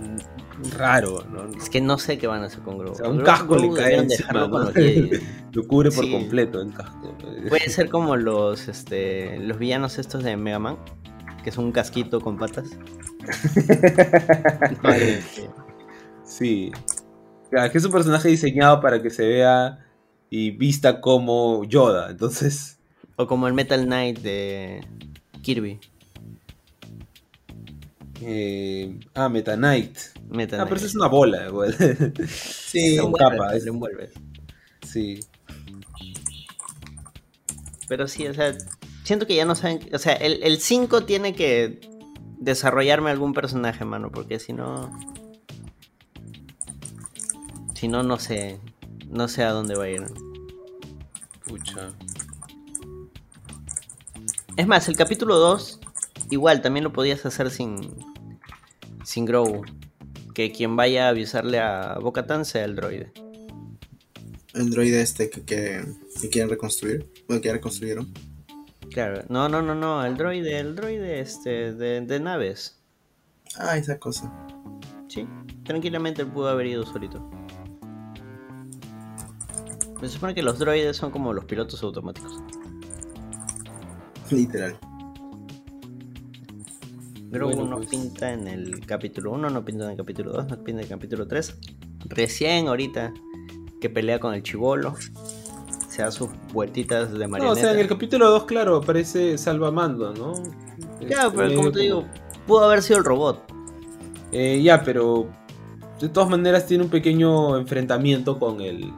Mm, 0.00 0.72
Raro, 0.76 1.22
¿no? 1.30 1.56
Es 1.56 1.68
que 1.68 1.80
no 1.80 1.98
sé 1.98 2.16
qué 2.18 2.26
van 2.26 2.42
a 2.42 2.46
hacer 2.46 2.60
con 2.60 2.78
Grogu. 2.78 2.92
O 2.92 2.96
sea, 2.96 3.08
un 3.08 3.18
Grogu- 3.18 3.24
casco 3.24 3.56
le 3.58 3.70
cae 3.74 3.96
encima, 3.98 4.32
¿no? 4.48 4.70
Lo 5.52 5.66
cubre 5.66 5.90
por 5.90 6.04
Sí. 6.04 6.10
completo 6.12 6.60
el 6.60 6.72
casco. 6.72 7.14
Puede 7.48 7.68
ser 7.70 7.88
como 7.88 8.16
los, 8.16 8.68
este, 8.68 9.38
los 9.38 9.58
villanos 9.58 9.98
estos 9.98 10.22
de 10.24 10.36
Mega 10.36 10.58
Man, 10.58 10.76
que 11.46 11.50
es 11.50 11.58
un 11.58 11.70
casquito 11.70 12.20
con 12.20 12.36
patas. 12.38 12.70
Sí. 16.24 16.72
Claro, 17.50 17.70
que 17.70 17.78
es 17.78 17.84
un 17.84 17.92
personaje 17.92 18.28
diseñado 18.28 18.80
para 18.80 19.00
que 19.00 19.10
se 19.10 19.24
vea 19.28 19.78
y 20.28 20.50
vista 20.50 21.00
como 21.00 21.62
Yoda. 21.64 22.10
Entonces. 22.10 22.80
o 23.14 23.28
como 23.28 23.46
el 23.46 23.54
Metal 23.54 23.84
Knight 23.86 24.18
de 24.18 24.84
Kirby. 25.42 25.78
eh, 28.22 28.98
ah, 29.14 29.28
Meta 29.28 29.54
Knight. 29.54 29.96
Meta 30.28 30.60
Ah, 30.60 30.64
pero 30.64 30.76
eso 30.78 30.86
es 30.86 30.96
una 30.96 31.06
bola, 31.06 31.48
güey. 31.48 31.70
Sí, 32.28 32.96
Lo 32.96 33.04
envuelves, 33.04 33.30
capa, 33.38 33.50
lo 33.52 33.56
es- 33.56 33.66
envuelves. 33.68 34.12
Sí. 34.82 35.20
Pero 37.88 38.08
sí, 38.08 38.26
o 38.26 38.34
sea, 38.34 38.52
siento 39.06 39.26
que 39.26 39.36
ya 39.36 39.44
no 39.44 39.54
saben. 39.54 39.80
O 39.92 39.98
sea, 39.98 40.14
el 40.14 40.58
5 40.58 41.04
tiene 41.04 41.34
que 41.34 41.80
desarrollarme 42.38 43.10
algún 43.10 43.34
personaje, 43.34 43.84
mano, 43.84 44.10
porque 44.10 44.38
si 44.40 44.52
no. 44.52 44.90
Si 47.74 47.88
no, 47.88 48.02
no 48.02 48.18
sé. 48.18 48.58
No 49.08 49.28
sé 49.28 49.44
a 49.44 49.50
dónde 49.50 49.76
va 49.76 49.84
a 49.84 49.90
ir. 49.90 50.02
Pucha. 51.46 51.92
Es 54.56 54.66
más, 54.66 54.88
el 54.88 54.96
capítulo 54.96 55.36
2, 55.36 55.80
igual, 56.30 56.60
también 56.60 56.84
lo 56.84 56.92
podías 56.92 57.24
hacer 57.26 57.50
sin. 57.50 57.76
Sin 59.04 59.24
Grogu. 59.24 59.64
Que 60.34 60.50
quien 60.50 60.74
vaya 60.74 61.06
a 61.06 61.10
avisarle 61.10 61.60
a 61.60 61.98
Bocatan 62.00 62.44
sea 62.44 62.64
el 62.64 62.74
droide. 62.74 63.12
el 64.54 64.70
droide 64.70 65.00
este 65.00 65.30
que, 65.30 65.44
que, 65.44 65.84
que 66.20 66.28
quieren 66.28 66.50
reconstruir. 66.50 67.08
Bueno, 67.28 67.40
que 67.40 67.48
ya 67.48 67.54
reconstruyeron. 67.54 68.12
Claro, 68.96 69.22
no, 69.28 69.46
no, 69.46 69.60
no, 69.60 69.74
no, 69.74 70.02
el 70.06 70.16
droide, 70.16 70.58
el 70.58 70.74
droide 70.74 71.20
este, 71.20 71.74
de, 71.74 72.00
de 72.00 72.18
naves. 72.18 72.82
Ah, 73.58 73.76
esa 73.76 73.98
cosa. 73.98 74.32
Sí, 75.06 75.28
tranquilamente 75.64 76.22
él 76.22 76.28
pudo 76.28 76.48
haber 76.48 76.68
ido 76.68 76.86
solito. 76.86 77.28
Se 80.00 80.08
supone 80.08 80.34
que 80.34 80.42
los 80.42 80.58
droides 80.58 80.96
son 80.96 81.10
como 81.10 81.34
los 81.34 81.44
pilotos 81.44 81.82
automáticos. 81.82 82.40
Literal. 84.30 84.78
Grogu 87.24 87.54
Bueno, 87.54 87.68
no 87.68 87.76
pues. 87.76 87.90
pinta 87.90 88.32
en 88.32 88.48
el 88.48 88.80
capítulo 88.86 89.32
1, 89.32 89.50
no 89.50 89.62
pinta 89.62 89.84
en 89.84 89.90
el 89.90 89.96
capítulo 89.98 90.32
2, 90.32 90.46
no 90.48 90.64
pinta 90.64 90.70
en 90.70 90.78
el 90.84 90.88
capítulo 90.88 91.28
3. 91.28 91.58
Recién 92.08 92.68
ahorita 92.68 93.12
que 93.78 93.90
pelea 93.90 94.18
con 94.20 94.32
el 94.32 94.42
chivolo, 94.42 94.94
se 95.96 96.02
da 96.02 96.10
sus 96.10 96.28
vueltitas 96.52 97.10
de 97.12 97.18
No, 97.20 97.24
o 97.24 97.28
marioneta. 97.28 97.60
sea, 97.60 97.72
en 97.72 97.78
el 97.78 97.88
capítulo 97.88 98.28
2, 98.30 98.44
claro, 98.44 98.76
aparece 98.76 99.38
Salvamando, 99.38 100.12
¿no? 100.12 100.34
Ya, 101.00 101.26
Este, 101.26 101.30
pero 101.36 101.36
medio 101.36 101.56
como 101.56 101.72
te 101.72 101.80
digo, 101.80 102.04
pudo 102.46 102.64
haber 102.64 102.82
sido 102.82 102.98
el 102.98 103.04
robot. 103.04 103.42
Eh, 104.32 104.60
ya, 104.62 104.82
pero 104.82 105.28
de 106.00 106.08
todas 106.10 106.28
maneras 106.28 106.66
tiene 106.66 106.84
un 106.84 106.90
pequeño 106.90 107.56
enfrentamiento 107.56 108.38
con 108.38 108.60
el 108.60 108.92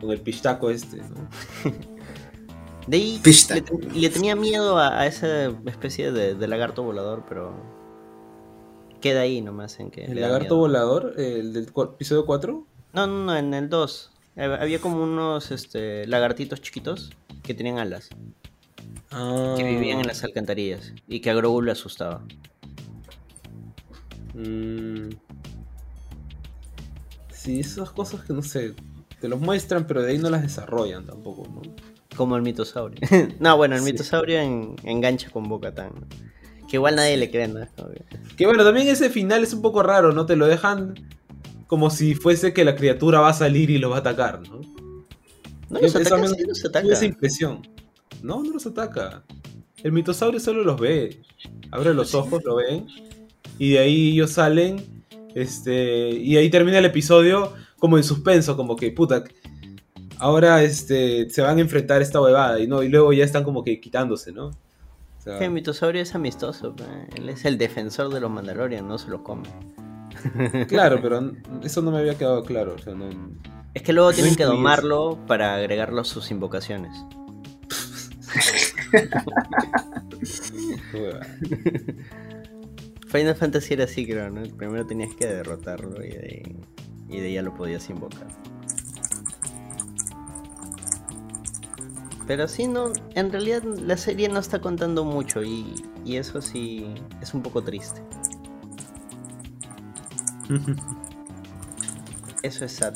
con 0.00 0.10
el 0.10 0.20
pistaco 0.20 0.68
este, 0.70 0.98
¿no? 0.98 1.28
De 2.86 2.96
ahí 2.98 3.20
Pista. 3.22 3.54
le, 3.54 3.62
le 4.00 4.10
tenía 4.10 4.36
miedo 4.36 4.78
a, 4.78 5.00
a 5.00 5.06
esa 5.06 5.46
especie 5.64 6.12
de, 6.12 6.34
de 6.34 6.46
lagarto 6.48 6.82
volador, 6.84 7.24
pero 7.28 7.52
queda 9.00 9.22
ahí 9.22 9.40
nomás 9.40 9.80
en 9.80 9.90
que... 9.90 10.04
El 10.04 10.20
lagarto 10.20 10.54
miedo. 10.54 10.56
volador, 10.58 11.14
el 11.16 11.52
del 11.52 11.66
episodio 11.74 12.26
4. 12.26 12.66
No, 12.92 13.06
no, 13.08 13.24
no, 13.24 13.36
en 13.36 13.54
el 13.54 13.68
2. 13.68 14.12
Había 14.36 14.80
como 14.80 15.02
unos 15.02 15.50
este, 15.50 16.06
lagartitos 16.06 16.60
chiquitos 16.60 17.10
que 17.42 17.54
tenían 17.54 17.78
alas, 17.78 18.10
Ah, 19.10 19.54
que 19.56 19.64
vivían 19.64 20.00
en 20.00 20.06
las 20.06 20.22
alcantarillas 20.24 20.92
y 21.08 21.20
que 21.20 21.30
a 21.30 21.34
Grogu 21.34 21.62
le 21.62 21.72
asustaba. 21.72 22.22
mm. 24.34 25.08
Sí, 27.32 27.60
esas 27.60 27.90
cosas 27.90 28.22
que 28.24 28.32
no 28.32 28.42
sé, 28.42 28.74
te 29.20 29.28
los 29.28 29.40
muestran, 29.40 29.86
pero 29.86 30.02
de 30.02 30.12
ahí 30.12 30.18
no 30.18 30.28
las 30.30 30.42
desarrollan 30.42 31.06
tampoco, 31.06 31.46
¿no? 31.48 31.62
Como 32.16 32.36
el 32.36 32.42
mitosaurio. 32.42 32.98
no, 33.40 33.56
bueno, 33.56 33.76
el 33.76 33.82
Sí. 33.82 33.92
mitosaurio 33.92 34.40
en- 34.40 34.76
engancha 34.84 35.30
con 35.30 35.48
Bocatán. 35.48 35.92
Que 36.68 36.76
igual 36.76 36.96
nadie 36.96 37.16
le 37.16 37.30
cree, 37.30 37.46
¿no? 37.46 37.64
Como 37.76 37.90
que- 37.90 38.04
Que 38.36 38.46
bueno, 38.46 38.64
también 38.64 38.88
ese 38.88 39.08
final 39.10 39.44
es 39.44 39.52
un 39.52 39.62
poco 39.62 39.82
raro, 39.82 40.12
¿no? 40.12 40.26
Te 40.26 40.34
lo 40.34 40.46
dejan 40.46 40.94
como 41.66 41.90
si 41.90 42.14
fuese 42.14 42.52
que 42.52 42.64
la 42.64 42.76
criatura 42.76 43.20
va 43.20 43.30
a 43.30 43.34
salir 43.34 43.70
y 43.70 43.78
lo 43.78 43.90
va 43.90 43.96
a 43.96 44.00
atacar, 44.00 44.42
¿no? 44.48 44.60
No 45.68 45.80
los 45.80 45.96
ataca, 45.96 46.28
sí 46.28 46.44
los 46.46 46.64
ataca. 46.64 46.92
esa 46.92 47.04
impresión. 47.04 47.62
No, 48.22 48.42
no 48.42 48.52
los 48.52 48.66
ataca. 48.66 49.24
El 49.82 49.92
mitosaurio 49.92 50.40
solo 50.40 50.62
los 50.62 50.80
ve. 50.80 51.20
Abre 51.70 51.92
los 51.92 52.14
ojos, 52.14 52.42
lo 52.44 52.56
ven. 52.56 52.86
Y 53.58 53.72
de 53.72 53.78
ahí 53.80 54.12
ellos 54.12 54.32
salen. 54.32 55.04
Este. 55.34 56.10
Y 56.10 56.36
ahí 56.36 56.50
termina 56.50 56.78
el 56.78 56.84
episodio 56.84 57.52
como 57.78 57.96
en 57.96 58.04
suspenso, 58.04 58.56
como 58.56 58.76
que 58.76 58.92
puta. 58.92 59.24
Ahora 60.18 60.62
este. 60.62 61.28
se 61.30 61.42
van 61.42 61.58
a 61.58 61.60
enfrentar 61.60 62.00
a 62.00 62.04
esta 62.04 62.20
huevada. 62.20 62.60
Y 62.60 62.66
no, 62.66 62.82
y 62.82 62.88
luego 62.88 63.12
ya 63.12 63.24
están 63.24 63.44
como 63.44 63.64
que 63.64 63.80
quitándose, 63.80 64.32
¿no? 64.32 64.46
O 64.46 64.54
sea, 65.18 65.38
Que 65.38 65.46
el 65.46 65.50
mitosaurio 65.50 66.00
es 66.00 66.14
amistoso, 66.14 66.74
él 67.16 67.28
es 67.28 67.44
el 67.44 67.58
defensor 67.58 68.14
de 68.14 68.20
los 68.20 68.30
Mandalorian, 68.30 68.86
no 68.86 68.96
se 68.98 69.08
los 69.08 69.22
come. 69.22 69.48
claro, 70.68 71.00
pero 71.00 71.32
eso 71.62 71.82
no 71.82 71.90
me 71.90 71.98
había 71.98 72.16
quedado 72.16 72.44
claro. 72.44 72.74
O 72.74 72.78
sea, 72.78 72.94
no. 72.94 73.08
Es 73.74 73.82
que 73.82 73.92
luego 73.92 74.12
tienen 74.12 74.34
que 74.34 74.44
domarlo 74.44 75.18
para 75.26 75.54
agregarlo 75.56 76.00
a 76.00 76.04
sus 76.04 76.30
invocaciones. 76.30 76.92
Final 83.08 83.36
Fantasy 83.36 83.74
era 83.74 83.84
así, 83.84 84.06
creo, 84.06 84.30
¿no? 84.30 84.42
Primero 84.56 84.86
tenías 84.86 85.14
que 85.14 85.26
derrotarlo 85.26 86.04
y 86.04 86.08
de 86.08 86.18
ahí, 86.18 86.56
y 87.08 87.20
de 87.20 87.26
ahí 87.26 87.34
ya 87.34 87.42
lo 87.42 87.54
podías 87.54 87.88
invocar. 87.90 88.26
Pero 92.26 92.48
sí, 92.48 92.66
no, 92.66 92.92
en 93.14 93.30
realidad 93.30 93.62
la 93.62 93.96
serie 93.96 94.28
no 94.28 94.40
está 94.40 94.60
contando 94.60 95.04
mucho 95.04 95.44
y, 95.44 95.84
y 96.04 96.16
eso 96.16 96.42
sí 96.42 96.86
es 97.20 97.34
un 97.34 97.42
poco 97.42 97.62
triste. 97.62 98.02
Eso 102.42 102.64
es 102.64 102.72
sad. 102.72 102.94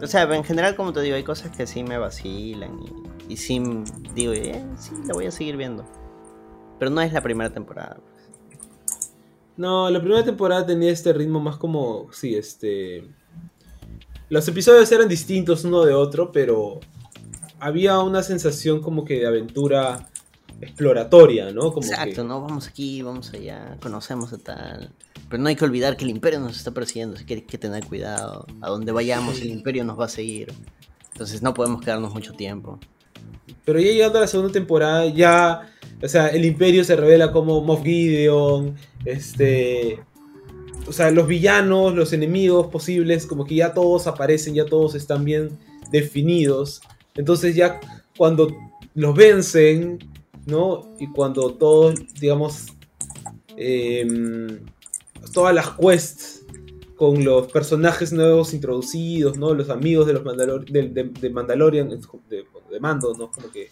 O 0.00 0.06
sea, 0.06 0.22
en 0.34 0.44
general, 0.44 0.76
como 0.76 0.92
te 0.92 1.00
digo, 1.02 1.16
hay 1.16 1.24
cosas 1.24 1.54
que 1.56 1.66
sí 1.66 1.82
me 1.82 1.98
vacilan 1.98 2.78
y, 3.28 3.32
y 3.32 3.36
sí 3.36 3.60
digo, 4.14 4.32
eh, 4.32 4.64
sí, 4.78 4.92
la 5.06 5.14
voy 5.14 5.26
a 5.26 5.30
seguir 5.30 5.56
viendo. 5.56 5.84
Pero 6.78 6.90
no 6.90 7.00
es 7.00 7.12
la 7.12 7.20
primera 7.20 7.50
temporada. 7.50 7.98
No, 9.56 9.90
la 9.90 10.00
primera 10.00 10.24
temporada 10.24 10.64
tenía 10.64 10.92
este 10.92 11.12
ritmo 11.12 11.40
más 11.40 11.56
como, 11.56 12.06
sí, 12.12 12.36
este... 12.36 13.08
Los 14.30 14.46
episodios 14.46 14.90
eran 14.92 15.08
distintos 15.08 15.64
uno 15.64 15.84
de 15.84 15.94
otro, 15.94 16.30
pero 16.30 16.78
había 17.58 17.98
una 17.98 18.22
sensación 18.22 18.80
como 18.80 19.04
que 19.04 19.20
de 19.20 19.26
aventura 19.26 20.08
exploratoria, 20.60 21.50
¿no? 21.50 21.72
Como 21.72 21.86
Exacto, 21.86 22.22
que- 22.22 22.28
¿no? 22.28 22.40
Vamos 22.42 22.68
aquí, 22.68 23.02
vamos 23.02 23.32
allá, 23.32 23.76
conocemos 23.82 24.32
a 24.32 24.38
tal. 24.38 24.92
Pero 25.28 25.42
no 25.42 25.48
hay 25.48 25.56
que 25.56 25.64
olvidar 25.64 25.96
que 25.96 26.04
el 26.04 26.10
imperio 26.10 26.40
nos 26.40 26.56
está 26.56 26.70
persiguiendo, 26.70 27.16
así 27.16 27.24
que 27.24 27.34
hay 27.34 27.42
que 27.42 27.58
tener 27.58 27.84
cuidado. 27.84 28.46
A 28.60 28.68
donde 28.68 28.92
vayamos, 28.92 29.40
el 29.40 29.50
imperio 29.50 29.84
nos 29.84 29.98
va 29.98 30.06
a 30.06 30.08
seguir. 30.08 30.52
Entonces 31.12 31.42
no 31.42 31.52
podemos 31.52 31.82
quedarnos 31.82 32.14
mucho 32.14 32.32
tiempo. 32.32 32.78
Pero 33.64 33.80
ya 33.80 33.92
llegando 33.92 34.18
a 34.18 34.22
la 34.22 34.26
segunda 34.26 34.52
temporada, 34.52 35.06
ya, 35.06 35.70
o 36.02 36.08
sea, 36.08 36.28
el 36.28 36.44
imperio 36.44 36.84
se 36.84 36.96
revela 36.96 37.32
como 37.32 37.60
Moff 37.62 37.82
Gideon, 37.82 38.74
este... 39.04 40.00
O 40.86 40.92
sea, 40.92 41.10
los 41.10 41.26
villanos, 41.26 41.94
los 41.94 42.14
enemigos 42.14 42.68
posibles, 42.68 43.26
como 43.26 43.44
que 43.44 43.56
ya 43.56 43.74
todos 43.74 44.06
aparecen, 44.06 44.54
ya 44.54 44.64
todos 44.64 44.94
están 44.94 45.22
bien 45.22 45.50
definidos. 45.90 46.80
Entonces 47.14 47.54
ya 47.54 47.78
cuando 48.16 48.48
los 48.94 49.14
vencen, 49.14 49.98
¿no? 50.46 50.94
Y 50.98 51.08
cuando 51.08 51.52
todos, 51.52 51.94
digamos, 52.18 52.68
em, 53.56 54.60
todas 55.32 55.54
las 55.54 55.70
quests 55.70 56.44
con 56.96 57.24
los 57.24 57.46
personajes 57.52 58.12
nuevos 58.12 58.52
introducidos, 58.54 59.38
¿no? 59.38 59.54
Los 59.54 59.70
amigos 59.70 60.06
de 60.06 60.14
los 60.14 60.24
Mandalor 60.24 60.64
de, 60.64 61.30
Mandalorian, 61.30 61.88
de, 61.88 62.44
de 62.70 62.80
Mando, 62.80 63.14
¿no? 63.16 63.30
Como 63.30 63.50
que 63.50 63.70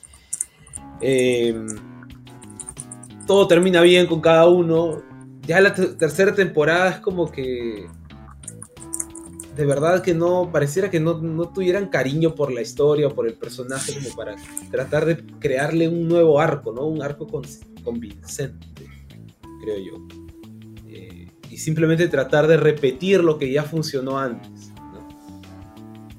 em, 1.01 1.67
todo 3.27 3.49
termina 3.49 3.81
bien 3.83 4.07
con 4.07 4.21
cada 4.21 4.47
uno. 4.47 5.03
Ya 5.43 5.61
la 5.61 5.75
ter- 5.75 5.97
tercera 5.97 6.35
temporada 6.35 6.91
es 6.91 7.01
como 7.01 7.31
que 7.31 7.87
de 9.57 9.65
verdad 9.65 10.03
que 10.03 10.13
no, 10.15 10.51
pareciera 10.53 10.91
que 10.91 11.01
no, 11.01 11.19
no 11.19 11.49
tuvieran 11.49 11.89
cariño 11.89 12.35
por 12.35 12.53
la 12.53 12.61
historia 12.61 13.07
o 13.09 13.15
por 13.15 13.27
el 13.27 13.35
personaje 13.35 13.95
como 13.95 14.15
para 14.15 14.37
tratar 14.71 15.07
de 15.07 15.17
crearle 15.39 15.89
un 15.89 16.07
nuevo 16.07 16.39
arco, 16.39 16.73
¿no? 16.73 16.87
Un 16.87 17.03
arco 17.03 17.27
con- 17.27 17.43
convincente, 17.83 18.67
creo 19.63 19.79
yo. 19.79 20.26
Y 21.57 21.59
simplemente 21.59 22.07
tratar 22.09 22.47
de 22.49 22.59
repetir 22.59 23.25
lo 23.25 23.39
que 23.39 23.51
ya 23.51 23.63
funcionó 23.63 24.19
antes. 24.19 24.69
¿no? 24.93 25.09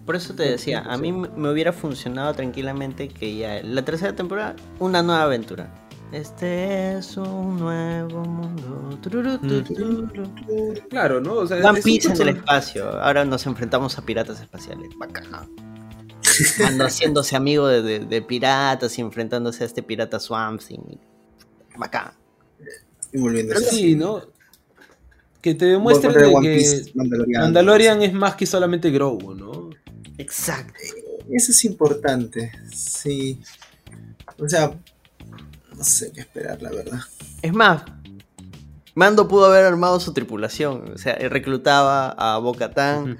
Por 0.04 0.16
eso 0.16 0.34
te 0.34 0.42
decía, 0.50 0.80
a 0.82 0.98
mí 0.98 1.12
me 1.12 1.52
hubiera 1.52 1.72
funcionado 1.72 2.34
tranquilamente 2.34 3.08
que 3.08 3.38
ya 3.38 3.62
la 3.62 3.86
tercera 3.86 4.16
temporada, 4.16 4.56
una 4.80 5.04
nueva 5.04 5.22
aventura. 5.22 5.72
Este 6.12 6.98
es 6.98 7.18
un 7.18 7.60
nuevo 7.60 8.26
mundo. 8.26 8.98
Tururú. 9.00 10.10
Claro, 10.90 11.22
¿no? 11.22 11.34
O 11.36 11.46
sea, 11.46 11.58
One 11.58 11.78
es 11.78 11.86
un 11.86 11.92
Piece 11.92 12.12
en 12.14 12.22
el 12.22 12.30
espacio. 12.30 12.90
Ahora 13.00 13.24
nos 13.24 13.46
enfrentamos 13.46 13.96
a 14.00 14.02
piratas 14.02 14.42
espaciales. 14.42 14.90
Bacán. 14.98 15.26
Ando 16.66 16.86
haciéndose 16.86 17.36
amigo 17.36 17.68
de, 17.68 17.84
de- 17.84 18.00
de 18.00 18.22
piratas 18.24 18.98
y 18.98 19.02
enfrentándose 19.02 19.64
a 19.64 19.68
este 19.68 19.84
pirata 19.84 20.20
Swamp 20.20 20.62
Thing. 20.68 20.98
Bacán. 21.78 22.14
Y 23.14 23.20
volviendo 23.20 23.54
a 23.54 23.58
sí, 23.60 23.94
¿no? 23.96 24.36
Que 25.42 25.54
te 25.56 25.66
demuestren 25.66 26.14
de 26.14 26.34
que 26.42 26.56
Piece 26.56 26.92
Mandalorian. 26.96 27.42
Mandalorian 27.44 28.02
es 28.02 28.14
más 28.14 28.36
que 28.36 28.46
solamente 28.46 28.90
Grogu, 28.92 29.34
¿no? 29.36 29.70
Exacto. 30.18 30.74
Eso 31.32 31.52
es 31.52 31.66
importante, 31.66 32.52
sí. 32.74 33.40
O 34.40 34.48
sea, 34.48 34.72
no 35.76 35.84
sé 35.84 36.12
qué 36.12 36.22
esperar, 36.22 36.62
la 36.62 36.70
verdad. 36.72 37.00
Es 37.42 37.54
más, 37.54 37.84
Mando 38.96 39.28
pudo 39.28 39.46
haber 39.46 39.64
armado 39.66 40.00
su 40.00 40.12
tripulación. 40.12 40.94
O 40.96 40.98
sea, 40.98 41.14
él 41.14 41.30
reclutaba 41.30 42.10
a 42.18 42.40
Bocatán, 42.40 43.18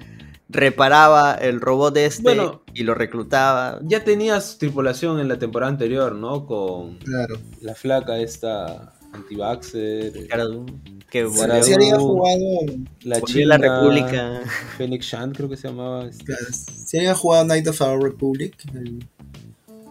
reparaba 0.48 1.34
el 1.34 1.60
robot 1.60 1.96
este 1.98 2.22
Bueno. 2.22 2.62
y 2.74 2.82
lo 2.82 2.94
reclutaba. 2.94 3.78
Ya 3.84 4.02
tenías 4.02 4.58
tripulación 4.58 5.20
en 5.20 5.28
la 5.28 5.38
temporada 5.38 5.70
anterior, 5.70 6.16
¿no? 6.16 6.46
Con 6.46 6.98
Claro. 6.98 7.36
la 7.60 7.76
flaca 7.76 8.18
esta 8.18 8.92
anti-vaxxer, 9.12 10.26
Cara 10.26 10.44
Dune, 10.46 10.72
que 11.10 11.26
Sí, 11.26 11.36
volvió, 11.38 11.62
sí, 11.62 11.72
había 11.72 11.96
jugado, 11.98 12.38
la 13.02 13.18
volvió 13.20 13.44
a 13.44 13.48
la 13.48 13.56
china, 13.56 13.58
República. 13.58 14.40
Phoenix 14.76 15.06
Shan 15.06 15.32
creo 15.32 15.48
que 15.48 15.56
se 15.56 15.68
llamaba. 15.68 16.06
este. 16.06 16.24
claro, 16.24 16.44
si 16.52 16.98
había 16.98 17.14
jugado 17.14 17.44
Night 17.46 17.66
of 17.68 17.80
Our 17.80 18.02
Republic, 18.02 18.54
el- 18.74 19.06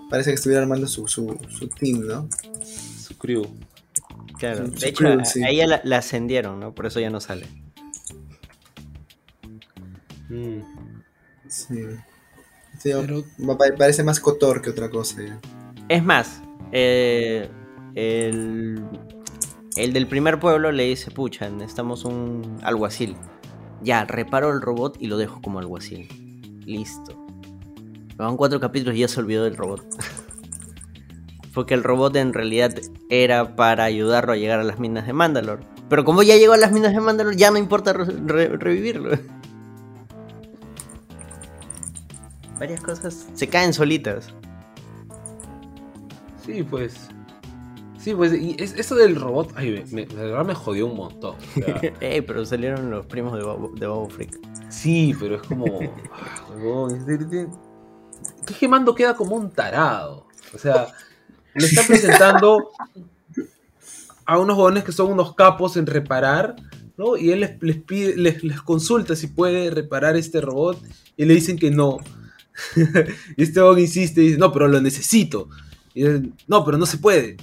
parece 0.10 0.30
que 0.32 0.36
estuviera 0.36 0.62
armando 0.62 0.88
su, 0.88 1.08
su, 1.08 1.38
su 1.50 1.68
team, 1.70 2.02
¿no? 2.08 2.30
su 2.64 3.18
crew. 3.18 3.46
Claro. 4.38 4.68
Su- 4.68 4.72
De 4.74 4.90
hecho, 4.90 4.98
crew, 5.06 5.20
a- 5.20 5.26
sí. 5.26 5.44
a 5.44 5.50
ella 5.50 5.66
la, 5.68 5.82
la 5.84 5.98
ascendieron, 5.98 6.60
¿no? 6.60 6.74
Por 6.76 6.86
eso 6.86 7.00
ya 7.00 7.10
no 7.10 7.20
sale. 7.20 7.48
Mm. 10.30 10.60
Sí. 11.48 11.80
Sí, 12.80 12.92
Pero- 12.94 13.24
parece 13.78 14.04
más 14.04 14.20
Cotor 14.20 14.62
que 14.62 14.70
otra 14.70 14.90
cosa. 14.90 15.22
ya. 15.24 15.40
Es 15.90 16.04
más, 16.04 16.42
eh, 16.72 17.50
el, 17.96 18.84
El 19.78 19.94
del 19.94 20.08
primer 20.08 20.40
pueblo 20.40 20.72
le 20.72 20.84
dice, 20.86 21.12
pucha, 21.12 21.50
necesitamos 21.50 22.04
un 22.04 22.58
alguacil. 22.64 23.16
Ya, 23.84 24.06
reparo 24.06 24.52
el 24.52 24.62
robot 24.62 24.98
y 25.00 25.06
lo 25.08 25.18
dejo 25.18 25.40
como 25.42 25.60
alguacil. 25.60 26.08
Listo. 26.66 27.14
Van 28.16 28.36
cuatro 28.38 28.60
capítulos 28.60 28.96
y 28.96 29.00
ya 29.02 29.08
se 29.08 29.20
olvidó 29.20 29.44
del 29.44 29.56
robot. 29.56 29.86
Porque 31.54 31.76
el 31.76 31.84
robot 31.84 32.16
en 32.16 32.34
realidad 32.34 32.74
era 33.10 33.56
para 33.56 33.84
ayudarlo 33.84 34.34
a 34.34 34.38
llegar 34.38 34.60
a 34.60 34.64
las 34.64 34.80
minas 34.80 35.06
de 35.06 35.14
Mandalore. 35.14 35.64
Pero 35.90 36.04
como 36.04 36.24
ya 36.24 36.36
llegó 36.36 36.54
a 36.54 36.58
las 36.58 36.72
minas 36.72 36.94
de 36.94 37.00
Mandalore, 37.00 37.38
ya 37.38 37.52
no 37.52 37.58
importa 37.60 37.94
re- 37.94 38.06
re- 38.06 38.58
revivirlo. 38.58 39.12
Varias 42.60 42.82
cosas 42.82 43.28
se 43.36 43.48
caen 43.48 43.74
solitas. 43.74 44.34
Sí, 46.44 46.64
pues. 46.64 47.10
Sí, 48.08 48.16
pues, 48.16 48.32
y 48.42 48.56
es- 48.58 48.72
eso 48.78 48.96
del 48.96 49.18
robot, 49.18 49.52
ay, 49.58 49.84
me, 49.92 49.94
me- 49.94 50.06
de 50.06 50.16
verdad 50.16 50.46
me 50.46 50.56
jodió 50.56 50.86
un 50.88 50.96
montón. 50.96 51.36
o 51.36 51.54
sea, 51.66 51.76
Ey, 52.00 52.22
pero 52.22 52.46
salieron 52.46 52.90
los 52.90 53.06
primos 53.06 53.38
de 53.38 53.44
Bobo, 53.44 53.74
de 53.78 53.86
Bobo 53.86 54.08
Freak. 54.10 54.40
sí, 54.70 55.14
pero 55.20 55.36
es 55.36 55.42
como. 55.42 55.80
que 55.80 55.90
es 58.48 58.56
que 58.58 58.68
Mando 58.70 58.96
queda 58.96 59.14
como 59.14 59.36
un 59.36 59.52
tarado. 59.52 60.26
O 60.56 60.58
sea, 60.58 60.88
le 61.54 61.66
está 61.66 61.82
presentando 61.88 62.70
a 64.26 64.40
unos 64.40 64.56
jóvenes 64.56 64.86
que 64.86 64.94
son 64.94 65.12
unos 65.12 65.36
capos 65.36 65.76
en 65.76 65.86
reparar, 65.86 66.56
¿no? 66.98 67.18
Y 67.18 67.32
él 67.32 67.42
les, 67.42 67.62
les 67.62 67.76
pide, 67.76 68.16
les, 68.16 68.42
les 68.42 68.62
consulta 68.62 69.18
si 69.18 69.28
puede 69.28 69.70
reparar 69.70 70.16
este 70.16 70.40
robot 70.40 70.82
y 71.18 71.26
le 71.26 71.34
dicen 71.34 71.58
que 71.58 71.72
no. 71.72 71.98
y 73.36 73.44
este 73.44 73.60
huevón 73.60 73.80
insiste 73.80 74.22
y 74.22 74.28
dice, 74.28 74.38
no, 74.40 74.54
pero 74.54 74.70
lo 74.70 74.80
necesito. 74.80 75.50
Y 75.94 76.04
él, 76.04 76.32
no, 76.48 76.64
pero 76.64 76.78
no 76.78 76.86
se 76.86 77.00
puede. 77.00 77.36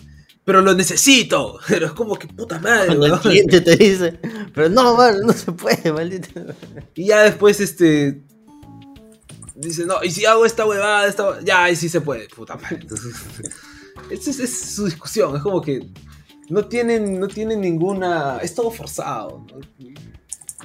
Pero 0.44 0.60
lo 0.60 0.74
necesito. 0.74 1.58
Pero 1.68 1.86
es 1.86 1.92
como 1.92 2.16
que 2.16 2.26
puta 2.28 2.58
madre, 2.58 2.88
Cuando 2.88 3.06
el 3.06 3.20
cliente 3.20 3.60
te 3.60 3.76
dice, 3.76 4.18
pero 4.54 4.68
no, 4.68 4.96
man, 4.96 5.20
no 5.22 5.32
se 5.32 5.52
puede, 5.52 5.92
maldito. 5.92 6.40
Y 6.94 7.06
ya 7.06 7.22
después, 7.22 7.60
este. 7.60 8.22
Dice, 9.54 9.86
no, 9.86 10.02
y 10.02 10.10
si 10.10 10.26
hago 10.26 10.44
esta 10.44 10.66
huevada, 10.66 11.06
esta 11.06 11.40
ya, 11.42 11.64
ahí 11.64 11.76
sí 11.76 11.88
se 11.88 12.00
puede, 12.00 12.28
puta 12.28 12.56
madre. 12.56 12.78
Entonces, 12.82 13.14
esa 14.10 14.30
es, 14.30 14.40
es 14.40 14.74
su 14.74 14.84
discusión, 14.84 15.36
es 15.36 15.42
como 15.42 15.60
que 15.60 15.86
no 16.48 16.66
tienen, 16.66 17.18
no 17.18 17.28
tienen 17.28 17.60
ninguna. 17.60 18.38
Es 18.42 18.54
todo 18.54 18.70
forzado. 18.70 19.46
¿no? 19.52 19.86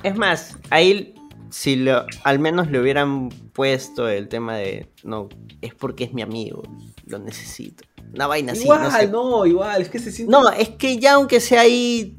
Es 0.04 0.18
más, 0.18 0.58
ahí 0.70 1.14
si 1.50 1.76
lo, 1.76 2.06
al 2.24 2.40
menos 2.40 2.70
le 2.70 2.80
hubieran 2.80 3.30
puesto 3.30 4.08
el 4.08 4.28
tema 4.28 4.56
de, 4.56 4.88
no, 5.04 5.30
es 5.62 5.74
porque 5.74 6.06
es 6.06 6.14
mi 6.14 6.22
amigo, 6.22 6.64
lo 7.06 7.20
necesito. 7.20 7.84
Una 8.14 8.28
vaina 8.28 8.54
así, 8.54 8.64
igual, 8.64 8.84
no 8.84 8.92
sé. 8.92 9.08
no, 9.08 9.46
igual, 9.46 9.82
es 9.82 9.90
que 9.90 10.00
se 10.00 10.12
siente. 10.12 10.32
No, 10.32 10.50
es 10.50 10.70
que 10.70 10.98
ya 10.98 11.14
aunque 11.14 11.40
sea 11.40 11.62
ahí, 11.62 12.18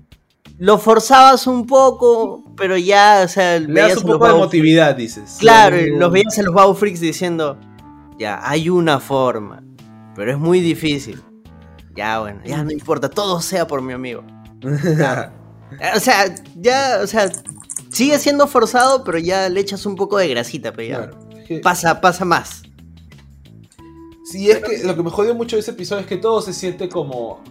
lo 0.58 0.78
forzabas 0.78 1.46
un 1.46 1.66
poco, 1.66 2.44
pero 2.56 2.76
ya, 2.76 3.22
o 3.24 3.28
sea, 3.28 3.58
Le 3.58 3.80
das 3.80 3.96
un 3.98 4.04
poco 4.12 4.26
de 4.26 4.32
Bau- 4.32 4.38
motividad, 4.38 4.94
dices. 4.94 5.36
Claro, 5.40 5.76
Sí, 5.78 5.86
los 5.96 6.12
veías 6.12 6.38
a 6.38 6.42
los 6.42 6.54
Bow 6.54 6.74
Freaks 6.74 7.00
diciendo, 7.00 7.58
ya, 8.18 8.40
hay 8.42 8.68
una 8.68 9.00
forma, 9.00 9.62
pero 10.14 10.30
es 10.32 10.38
muy 10.38 10.60
difícil. 10.60 11.20
Ya, 11.96 12.20
bueno, 12.20 12.40
ya 12.44 12.62
no 12.62 12.70
importa, 12.70 13.08
todo 13.10 13.40
sea 13.40 13.66
por 13.66 13.82
mi 13.82 13.92
amigo. 13.92 14.22
O 15.94 16.00
sea, 16.00 16.34
ya, 16.56 16.98
o 17.02 17.06
sea, 17.06 17.30
sigue 17.90 18.18
siendo 18.18 18.48
forzado, 18.48 19.04
pero 19.04 19.18
ya 19.18 19.48
le 19.48 19.60
echas 19.60 19.86
un 19.86 19.94
poco 19.94 20.18
de 20.18 20.26
grasita, 20.28 20.72
pero 20.72 20.88
ya. 20.88 20.96
Claro, 21.10 21.62
Pasa, 21.62 22.00
pasa 22.00 22.24
más. 22.24 22.62
Sí, 24.30 24.48
es 24.48 24.60
que 24.60 24.84
lo 24.84 24.94
que 24.94 25.02
me 25.02 25.10
jodió 25.10 25.34
mucho 25.34 25.56
de 25.56 25.60
ese 25.60 25.72
episodio 25.72 26.02
es 26.02 26.06
que 26.06 26.16
todo 26.16 26.40
se 26.40 26.52
siente 26.52 26.88
como 26.88 27.42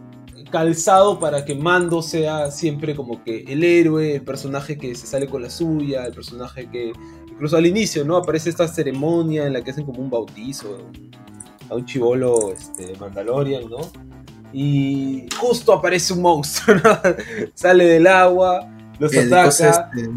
calzado 0.50 1.20
para 1.20 1.44
que 1.44 1.54
Mando 1.54 2.02
sea 2.02 2.52
siempre 2.52 2.96
como 2.96 3.22
que 3.22 3.44
el 3.50 3.66
héroe, 3.66 4.16
el 4.16 4.22
personaje 4.22 4.78
que 4.78 4.96
se 4.96 5.06
sale 5.06 5.28
con 5.28 5.42
la 5.42 5.50
suya, 5.50 6.06
el 6.06 6.14
personaje 6.14 6.70
que 6.70 6.94
incluso 7.30 7.58
al 7.58 7.66
inicio, 7.66 8.06
¿no? 8.06 8.16
Aparece 8.16 8.50
esta 8.50 8.66
ceremonia 8.66 9.46
en 9.46 9.52
la 9.52 9.62
que 9.62 9.72
hacen 9.72 9.86
como 9.86 10.00
un 10.00 10.10
bautizo 10.10 10.78
a 11.70 11.76
un 11.76 11.86
chivolo 11.86 12.54
este, 12.54 12.96
Mandalorian, 12.98 13.70
¿no? 13.70 13.80
Y 14.54 15.26
justo 15.38 15.74
aparece 15.74 16.14
un 16.14 16.22
monstruo, 16.22 16.78
¿no? 16.78 16.98
Sale 17.54 17.86
del 17.86 18.08
agua, 18.08 18.72
los 19.00 19.14
El 19.14 19.34
ataca, 19.34 19.50
este, 19.50 20.10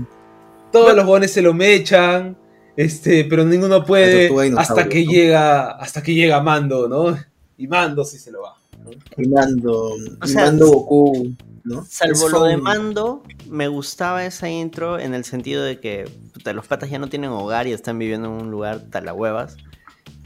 todos 0.71 0.95
los 0.95 1.05
bones 1.05 1.33
se 1.33 1.43
lo 1.43 1.53
mechan, 1.53 2.37
este, 2.77 3.25
pero 3.25 3.45
ninguno 3.45 3.85
puede 3.85 4.31
hasta 4.57 4.89
que 4.89 5.05
¿no? 5.05 5.13
llega, 5.13 5.71
hasta 5.73 6.03
que 6.03 6.15
llega 6.15 6.43
Mando, 6.43 6.89
¿no? 6.89 7.19
Y 7.59 7.67
Mando 7.67 8.05
sí 8.05 8.19
se 8.19 8.31
lo 8.31 8.43
va. 8.43 8.55
¿no? 8.83 8.91
y 9.17 9.29
Mando, 9.29 9.95
O 10.21 10.27
sea, 10.27 10.47
Mando 10.47 10.69
Goku, 10.69 11.35
¿no? 11.65 11.85
Salvo 11.89 12.29
lo 12.29 12.45
de 12.45 12.57
mando, 12.57 13.23
me 13.49 13.69
gustaba 13.69 14.25
esa 14.25 14.49
intro 14.49 14.99
en 14.99 15.15
el 15.15 15.25
sentido 15.25 15.63
de 15.63 15.79
que 15.79 16.09
puta, 16.33 16.53
los 16.53 16.67
patas 16.67 16.91
ya 16.91 16.99
no 16.99 17.09
tienen 17.09 17.31
hogar 17.31 17.67
y 17.67 17.73
están 17.73 17.99
viviendo 17.99 18.29
en 18.29 18.43
un 18.43 18.51
lugar 18.51 18.81
talahuevas. 18.91 19.57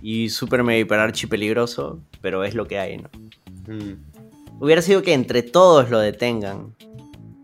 Y 0.03 0.29
súper 0.31 0.63
mega 0.63 0.79
hiper 0.79 0.99
archi 0.99 1.27
peligroso, 1.27 2.01
pero 2.21 2.45
es 2.45 2.55
lo 2.55 2.67
que 2.69 2.79
hay, 2.79 2.99
¿no? 2.99 3.11
Hubiera 4.61 4.81
sido 4.83 5.03
que 5.03 5.13
entre 5.13 5.43
todos 5.43 5.91
lo 5.91 5.99
detengan, 5.99 6.75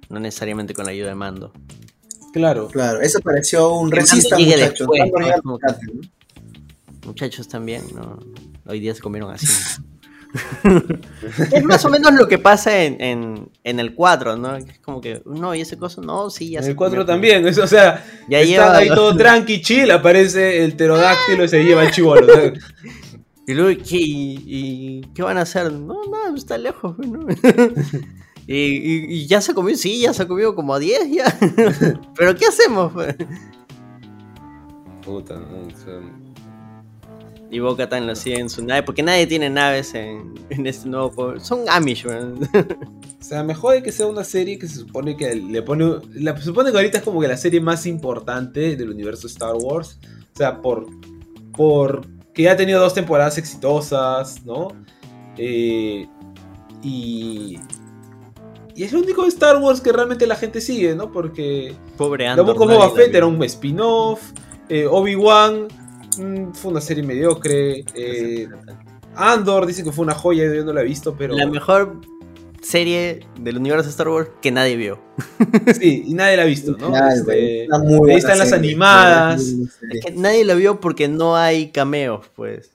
no 0.09 0.21
necesariamente 0.21 0.75
con 0.75 0.85
la 0.85 0.93
ayuda 0.93 1.09
de 1.09 1.15
mando. 1.15 1.53
Claro. 2.33 2.69
Claro, 2.69 3.01
eso 3.01 3.21
pareció 3.21 3.75
un 3.75 3.91
llegue 3.91 4.57
muchachos. 4.57 4.89
¿no? 4.89 4.95
¿no? 5.45 5.59
Muchachos 7.07 7.49
también, 7.49 7.83
¿no? 7.95 8.19
Hoy 8.67 8.81
día 8.81 8.95
se 8.95 9.01
comieron 9.01 9.31
así. 9.33 9.47
es 11.53 11.65
más 11.65 11.85
o 11.85 11.91
menos 11.91 12.15
lo 12.15 12.27
que 12.27 12.39
pasa 12.39 12.85
en, 12.85 12.99
en, 13.03 13.49
en 13.65 13.81
el 13.81 13.95
4, 13.95 14.37
¿no? 14.37 14.57
Es 14.57 14.79
como 14.81 15.01
que, 15.01 15.21
no, 15.27 15.55
¿y 15.55 15.61
ese 15.61 15.77
coso? 15.77 16.01
No, 16.01 16.31
sí, 16.31 16.51
ya 16.51 16.61
En 16.61 16.67
el 16.67 16.77
4 16.77 16.93
comió. 17.01 17.07
también, 17.07 17.47
es- 17.47 17.59
o 17.59 17.67
sea, 17.67 18.03
Ya 18.29 18.41
están 18.41 18.49
lleva- 18.49 18.77
ahí 18.79 18.89
todo 18.89 19.15
tranqui, 19.17 19.61
chill, 19.61 19.91
aparece 19.91 20.65
el 20.65 20.73
pterodáctilo 20.75 21.45
y 21.45 21.49
se 21.49 21.63
lleva 21.65 21.85
el 21.85 21.91
chivolo. 21.91 22.27
o 22.27 22.35
sea, 22.35 22.53
Y 23.47 23.55
luego, 23.55 23.83
¿qué, 23.87 23.97
y, 23.97 24.45
y 24.47 25.01
qué 25.15 25.23
van 25.23 25.37
a 25.37 25.43
hacer? 25.43 25.73
No, 25.73 26.01
nada, 26.11 26.33
está 26.35 26.57
lejos, 26.57 26.97
¿no? 26.99 27.27
y, 28.47 28.57
y- 28.57 29.05
y 29.15 29.27
ya 29.27 29.41
se 29.41 29.55
comió, 29.55 29.77
sí, 29.77 30.01
ya 30.01 30.13
se 30.13 30.23
ha 30.23 30.29
comido 30.29 30.55
como 30.55 30.75
a 30.75 30.79
10 30.79 31.11
ya. 31.11 31.39
Pero 32.17 32.35
¿qué 32.35 32.47
hacemos? 32.47 32.93
Puta, 35.05 35.35
¿no? 35.37 35.69
Y 37.51 37.59
Boca 37.59 37.87
Tan 37.89 38.07
lo 38.07 38.15
sigue 38.17 38.39
en 38.41 38.49
su 38.49 38.65
nave, 38.65 38.83
porque 38.83 39.03
nadie 39.03 39.27
tiene 39.27 39.51
naves 39.51 39.95
en, 39.95 40.33
en 40.49 40.67
este 40.67 40.89
nuevo 40.89 41.11
pueblo. 41.13 41.39
Son 41.41 41.61
Amish, 41.69 42.07
man. 42.07 42.39
O 43.23 43.25
sea, 43.25 43.45
me 43.45 43.55
jode 43.55 43.85
que 43.85 43.93
sea 43.93 44.09
una 44.09 44.25
serie 44.25 44.59
que 44.59 44.67
se 44.67 44.81
supone 44.81 45.17
que 45.17 45.33
le 45.37 45.63
pone. 45.63 45.85
La, 46.15 46.37
se 46.37 46.43
supone 46.43 46.73
que 46.73 46.77
ahorita 46.77 46.99
es 46.99 47.05
como 47.05 47.21
que 47.21 47.29
la 47.29 47.37
serie 47.37 47.61
más 47.61 47.87
importante 47.87 48.75
del 48.75 48.91
universo 48.91 49.29
Star 49.29 49.55
Wars. 49.55 50.01
O 50.35 50.37
sea, 50.37 50.61
por. 50.61 50.87
por 51.57 52.05
que 52.35 52.43
ya 52.43 52.53
ha 52.53 52.57
tenido 52.57 52.81
dos 52.81 52.95
temporadas 52.95 53.39
exitosas, 53.39 54.45
¿no? 54.45 54.69
Eh, 55.39 56.09
y. 56.83 57.61
Y 58.83 58.87
es 58.87 58.93
el 58.93 58.99
único 58.99 59.25
Star 59.27 59.59
Wars 59.59 59.81
que 59.81 59.93
realmente 59.93 60.27
la 60.27 60.35
gente 60.35 60.61
sigue, 60.61 60.97
¿no? 60.97 61.13
Porque. 61.13 61.73
Pobre 61.97 62.27
Andor. 62.27 62.47
Nadie 62.59 62.77
Boba 62.77 62.91
Fett 62.91 63.15
era 63.15 63.27
un 63.27 63.41
spin-off. 63.45 64.21
eh, 64.69 64.87
Obi-Wan. 64.91 65.69
mm, 66.19 66.53
fue 66.53 66.73
una 66.73 66.81
serie 66.81 67.05
mediocre. 67.05 67.85
eh, 67.95 68.49
Andor 69.15 69.67
dice 69.67 69.85
que 69.85 69.93
fue 69.93 70.03
una 70.05 70.15
joya, 70.15 70.53
yo 70.53 70.65
no 70.65 70.73
la 70.73 70.81
he 70.81 70.85
visto, 70.85 71.15
pero. 71.17 71.33
La 71.37 71.47
mejor 71.47 72.01
serie 72.61 73.21
del 73.39 73.59
universo 73.59 73.89
Star 73.89 74.09
Wars 74.09 74.31
que 74.41 74.51
nadie 74.51 74.75
vio. 74.77 74.99
Sí, 75.79 76.03
y 76.09 76.15
nadie 76.15 76.37
la 76.37 76.43
ha 76.43 76.47
visto, 76.47 76.73
¿no? 76.73 76.89
Claro, 76.89 77.15
Este, 77.15 77.69
ahí 78.11 78.17
están 78.17 78.39
las 78.39 78.49
serie, 78.51 78.71
animadas. 78.71 79.55
Que 80.05 80.11
nadie 80.17 80.45
la 80.45 80.55
vio 80.55 80.81
porque 80.81 81.07
no 81.07 81.37
hay 81.37 81.71
cameos, 81.71 82.27
pues. 82.35 82.73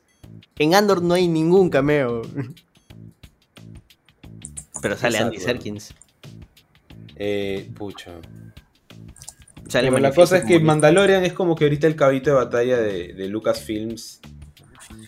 En 0.58 0.74
Andor 0.74 1.02
no 1.02 1.16
hay 1.16 1.28
ningún 1.28 1.70
cameo. 1.70 2.22
Pero 4.90 5.00
sale 5.00 5.18
Andy. 5.18 5.38
Serkins. 5.40 5.94
eh, 7.16 7.70
pucha. 7.76 8.14
Sale 9.68 9.90
Pero 9.90 10.00
la 10.00 10.14
cosa 10.14 10.38
es 10.38 10.46
que 10.46 10.60
Mandalorian 10.60 11.26
es 11.26 11.34
como 11.34 11.56
que 11.56 11.66
ahorita 11.66 11.88
el 11.88 11.96
cabito 11.96 12.30
de 12.30 12.36
batalla 12.38 12.78
de, 12.78 13.14
de 13.14 13.28
Lucasfilms. 13.28 14.22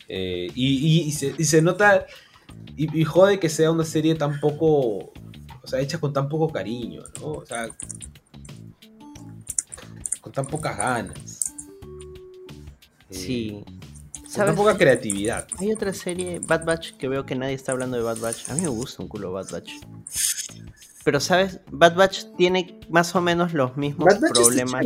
Eh, 0.10 0.48
y, 0.54 0.68
y- 0.68 1.02
y 1.08 1.12
se, 1.12 1.34
y 1.38 1.44
se 1.46 1.62
nota. 1.62 2.06
Y, 2.76 3.04
jode 3.06 3.40
que 3.40 3.48
sea 3.50 3.72
una 3.72 3.86
serie 3.86 4.16
tan 4.16 4.40
poco. 4.40 5.12
O 5.62 5.68
sea, 5.68 5.80
hecha 5.80 5.98
con 6.00 6.12
tan 6.14 6.28
poco 6.30 6.50
cariño, 6.52 7.04
¿no? 7.22 7.28
O 7.34 7.46
sea. 7.46 7.70
Con 10.22 10.32
tan 10.34 10.46
pocas 10.48 10.78
ganas. 10.78 11.54
Eh, 13.10 13.14
Sí. 13.16 13.64
Con 13.66 13.79
¿Sabes? 14.36 14.56
poca 14.56 14.78
creatividad. 14.78 15.48
Hay 15.58 15.72
otra 15.72 15.94
serie, 15.94 16.40
Bad 16.40 16.66
Batch, 16.66 16.92
que 16.98 17.08
veo 17.08 17.26
que 17.26 17.36
nadie 17.36 17.54
está 17.56 17.72
hablando 17.72 17.98
de 17.98 18.04
Bad 18.04 18.20
Batch. 18.20 18.50
A 18.50 18.54
mí 18.54 18.62
me 18.62 18.68
gusta 18.68 19.02
un 19.02 19.10
culo 19.10 19.32
Bad 19.32 19.50
Batch. 19.52 19.72
Pero, 21.04 21.20
¿sabes? 21.20 21.60
Bad 21.72 21.96
Batch 21.96 22.26
tiene 22.38 22.80
más 22.90 23.16
o 23.16 23.22
menos 23.22 23.54
los 23.54 23.76
mismos 23.78 24.06
Bad 24.06 24.20
Batch 24.22 24.34
problemas. 24.34 24.86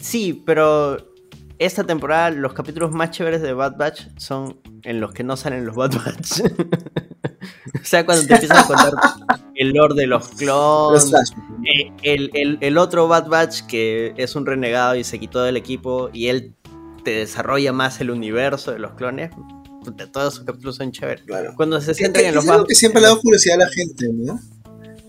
Sí, 0.00 0.42
pero 0.44 0.96
esta 1.58 1.84
temporada 1.84 2.30
los 2.30 2.54
capítulos 2.54 2.90
más 2.92 3.10
chéveres 3.10 3.40
de 3.42 3.52
Bad 3.52 3.76
Batch 3.76 4.06
son 4.16 4.58
en 4.82 5.00
los 5.00 5.12
que 5.12 5.22
no 5.22 5.36
salen 5.36 5.64
los 5.66 5.76
Bad 5.76 5.92
Batch. 6.04 6.40
O 7.74 7.84
sea, 7.84 8.06
cuando 8.06 8.24
te 8.26 8.34
empiezan 8.34 8.58
a 8.58 8.66
contar 8.66 8.92
el 9.56 9.70
lore 9.72 9.94
de 9.96 10.06
los 10.06 10.28
Los 10.28 10.38
clones, 10.38 11.10
flashbacks. 11.10 11.32
eh, 11.66 11.92
el, 12.04 12.30
el- 12.34 12.58
el 12.60 12.78
otro 12.78 13.08
Bad 13.08 13.26
Batch 13.28 13.62
que 13.62 14.14
es 14.16 14.36
un 14.36 14.46
renegado 14.46 14.94
y 14.94 15.02
se 15.02 15.18
quitó 15.18 15.42
del 15.42 15.56
equipo 15.56 16.08
y 16.12 16.28
él 16.28 16.54
te 17.04 17.10
desarrolla 17.12 17.72
más 17.72 18.00
el 18.00 18.10
universo 18.10 18.72
de 18.72 18.78
los 18.78 18.92
clones, 18.94 19.30
puta, 19.84 20.10
todos 20.10 20.34
sus 20.34 20.44
capítulos 20.44 20.76
son 20.76 20.92
chéveres. 20.92 21.24
Claro. 21.26 21.52
Cuando 21.56 21.80
se 21.80 21.94
que 21.94 22.26
en 22.28 22.34
los 22.34 22.48
algo 22.48 22.66
que 22.66 22.74
siempre 22.74 23.00
le 23.00 23.06
ha 23.06 23.10
dado 23.10 23.20
curiosidad 23.20 23.56
a 23.60 23.64
la 23.64 23.70
gente, 23.70 24.08
¿no? 24.12 24.40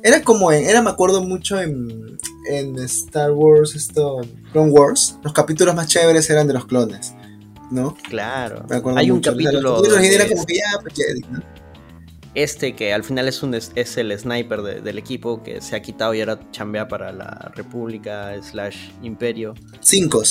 Era 0.04 0.22
como 0.22 0.52
en, 0.52 0.66
era 0.66 0.82
me 0.82 0.90
acuerdo 0.90 1.24
mucho 1.24 1.62
en, 1.62 2.18
en 2.50 2.78
Star 2.80 3.32
Wars, 3.32 3.74
esto, 3.76 4.20
Clone 4.52 4.72
Wars, 4.72 5.18
los 5.24 5.32
capítulos 5.32 5.74
más 5.76 5.88
chéveres 5.88 6.30
eran 6.30 6.46
de 6.48 6.54
los 6.54 6.66
clones, 6.66 7.14
¿no? 7.72 7.96
Claro. 8.10 8.66
Me 8.70 8.76
acuerdo 8.78 9.00
Hay 9.00 9.10
un 9.12 9.18
mucho. 9.18 9.32
O 9.32 9.34
sea, 9.34 9.52
los 9.52 9.54
capítulo 9.54 9.76
capítulos 9.76 9.94
donde 10.02 10.16
era 10.16 10.28
como 10.28 10.46
que 10.46 10.56
ya, 10.56 10.80
pues, 10.82 10.94
este 12.36 12.76
que 12.76 12.94
al 12.94 13.04
final 13.04 13.28
es 13.28 13.44
un 13.44 13.54
es, 13.54 13.98
el 13.98 14.18
sniper 14.20 14.62
de- 14.64 14.82
del 14.82 14.98
equipo 14.98 15.44
que 15.44 15.62
se 15.62 15.76
ha 15.76 15.82
quitado 15.82 16.14
y 16.16 16.20
ahora 16.20 16.40
chambea 16.52 16.88
para 16.88 17.12
la 17.14 17.52
República 17.56 18.34
slash 18.42 18.90
Imperio. 19.04 19.54
Cinco. 19.82 20.24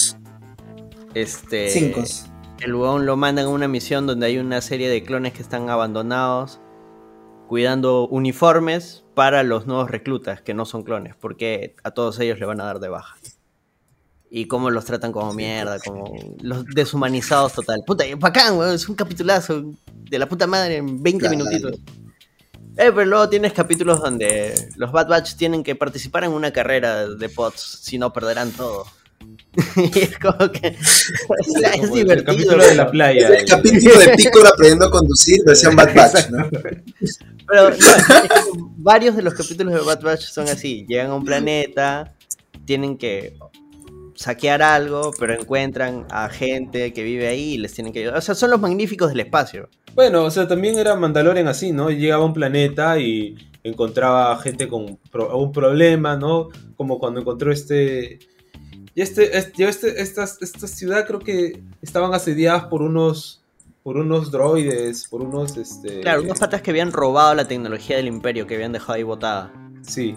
Este 1.15 1.71
Cinco. 1.71 2.03
el 2.61 2.75
huevón 2.75 3.07
lo 3.07 3.17
mandan 3.17 3.47
a 3.47 3.49
una 3.49 3.69
misión 3.69 4.07
donde 4.07 4.27
hay 4.27 4.39
una 4.39 4.61
serie 4.61 4.89
de 4.89 5.03
clones 5.03 5.33
que 5.33 5.43
están 5.43 5.69
abandonados 5.71 6.61
cuidando 7.49 8.09
uniformes 8.09 9.05
para 9.15 9.43
los 9.43 9.67
nuevos 9.67 9.91
reclutas 9.91 10.41
que 10.41 10.55
no 10.55 10.65
son 10.65 10.85
clones, 10.85 11.15
porque 11.21 11.75
a 11.85 11.91
todos 11.91 12.19
ellos 12.21 12.39
le 12.41 12.47
van 12.47 12.61
a 12.61 12.65
dar 12.65 12.81
de 12.81 12.89
baja. 12.89 13.17
Y 14.31 14.47
cómo 14.47 14.71
los 14.71 14.87
tratan 14.87 15.13
como 15.13 15.35
mierda, 15.35 15.79
como 15.81 16.15
los 16.41 16.65
deshumanizados 16.67 17.53
total. 17.53 17.83
Puta, 17.87 18.05
bacán, 18.17 18.57
weón, 18.57 18.75
es 18.75 18.89
un 18.89 18.95
capitulazo 18.95 19.65
de 20.11 20.19
la 20.19 20.27
puta 20.27 20.47
madre 20.47 20.77
en 20.79 21.03
20 21.03 21.19
Claro. 21.29 21.37
minutitos. 21.37 21.73
Eh, 22.79 22.91
pero 22.91 23.05
luego 23.05 23.29
tienes 23.29 23.53
capítulos 23.53 24.01
donde 24.01 24.55
los 24.77 24.91
Bad 24.91 25.09
Batch 25.09 25.35
tienen 25.37 25.63
que 25.63 25.75
participar 25.77 26.25
en 26.25 26.31
una 26.33 26.51
carrera 26.53 27.07
de 27.07 27.29
pods, 27.29 27.81
si 27.83 27.99
no 27.99 28.15
perderán 28.15 28.51
todo. 28.53 28.87
y 29.95 29.99
es 29.99 30.19
como 30.19 30.51
que 30.53 30.69
es, 30.69 30.79
es 31.11 31.81
Como 31.81 31.85
el- 31.87 31.93
divertido. 31.93 32.13
El 32.13 32.25
capítulo 32.25 32.65
de 32.65 32.75
la 32.77 32.91
playa. 32.91 33.29
Es 33.29 33.43
el 33.43 33.49
capítulo 33.49 33.99
de 33.99 34.09
Piccolo 34.17 34.49
aprendiendo 34.49 34.87
a 34.87 34.91
conducir, 34.91 35.39
versión 35.47 35.77
Bad 35.77 35.95
Batch, 35.95 36.31
¿no? 36.31 36.49
Pero 36.51 37.63
no, 37.63 37.69
es 37.71 37.77
que 37.77 38.29
varios 38.77 39.17
de 39.17 39.23
los 39.23 39.35
capítulos 39.35 39.75
de 39.75 39.81
Bad 39.81 40.01
Batch 40.03 40.23
son 40.23 40.49
así. 40.49 40.87
Llegan 40.89 41.11
a 41.11 41.15
un 41.15 41.25
planeta, 41.25 42.15
tienen 42.65 42.97
que 42.97 43.35
saquear 44.15 44.63
algo, 44.63 45.13
pero 45.19 45.35
encuentran 45.35 46.07
a 46.11 46.29
gente 46.29 46.93
que 46.93 47.03
vive 47.03 47.29
ahí 47.29 47.55
y 47.55 47.59
les 47.59 47.73
tienen 47.73 47.93
que 47.93 48.01
ayudar. 48.01 48.17
O 48.19 48.21
sea, 48.21 48.35
son 48.35 48.51
los 48.51 48.61
magníficos 48.61 49.09
del 49.11 49.21
espacio. 49.21 49.69
Bueno, 49.95 50.25
o 50.25 50.31
sea, 50.31 50.47
también 50.49 50.79
era 50.79 50.95
Mandalorian 50.97 51.49
así, 51.49 51.73
¿no? 51.73 51.91
Llegaba 51.91 52.23
a 52.23 52.27
un 52.27 52.33
planeta 52.33 52.99
y 52.99 53.35
encontraba 53.65 54.37
gente 54.39 54.69
con 54.69 54.99
pro- 55.11 55.37
un 55.37 55.53
problema, 55.53 56.17
¿no? 56.17 56.49
Como 56.77 56.99
cuando 56.99 57.21
encontró 57.21 57.53
este... 57.53 58.19
Y 58.95 59.01
este, 59.03 59.37
este, 59.37 59.65
este 59.69 60.01
esta, 60.03 60.25
esta 60.25 60.67
ciudad 60.67 61.07
creo 61.07 61.19
que 61.21 61.63
estaban 61.81 62.13
asediadas 62.15 62.65
por 62.65 62.83
unos 62.83 63.39
por 63.83 63.97
unos 63.97 64.31
droides, 64.31 65.09
por 65.09 65.23
unos 65.23 65.57
este 65.57 66.01
Claro, 66.01 66.23
unos 66.23 66.39
patas 66.39 66.63
que 66.63 66.71
habían 66.71 66.93
robado 66.93 67.35
la 67.35 67.49
tecnología 67.49 67.97
del 67.97 68.07
imperio, 68.07 68.47
que 68.47 68.55
habían 68.55 68.73
dejado 68.73 68.93
ahí 68.93 69.03
botada. 69.03 69.53
Sí, 69.83 70.15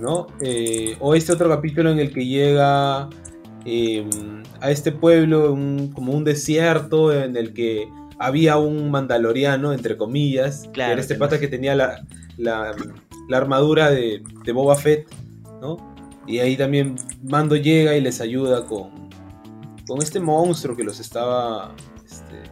¿no? 0.00 0.26
Eh, 0.40 0.96
o 1.00 1.14
este 1.14 1.32
otro 1.32 1.48
capítulo 1.48 1.90
en 1.90 2.00
el 2.00 2.12
que 2.12 2.26
llega 2.26 3.08
eh, 3.64 4.08
a 4.60 4.70
este 4.70 4.90
pueblo, 4.92 5.52
un- 5.52 5.92
como 5.94 6.12
un 6.12 6.24
desierto, 6.24 7.12
en 7.12 7.36
el 7.36 7.52
que 7.52 7.88
había 8.18 8.56
un 8.56 8.90
mandaloriano, 8.90 9.72
entre 9.72 9.96
comillas, 9.96 10.62
que 10.62 10.70
Claro, 10.72 10.92
era 10.94 11.00
este 11.00 11.14
que 11.14 11.20
pata 11.20 11.36
no- 11.36 11.40
que 11.40 11.48
tenía 11.48 11.74
la, 11.76 12.04
la, 12.38 12.74
la 13.28 13.36
armadura 13.36 13.90
de, 13.90 14.22
de 14.44 14.52
Boba 14.52 14.74
Fett, 14.76 15.06
¿no? 15.60 15.95
Y 16.26 16.38
ahí 16.40 16.56
también 16.56 16.96
Mando 17.22 17.56
llega 17.56 17.94
y 17.96 18.00
les 18.00 18.20
ayuda 18.20 18.66
con, 18.66 18.90
con 19.86 20.02
este 20.02 20.18
monstruo 20.20 20.76
que 20.76 20.82
los 20.84 20.98
estaba... 21.00 21.74
este, 22.04 22.42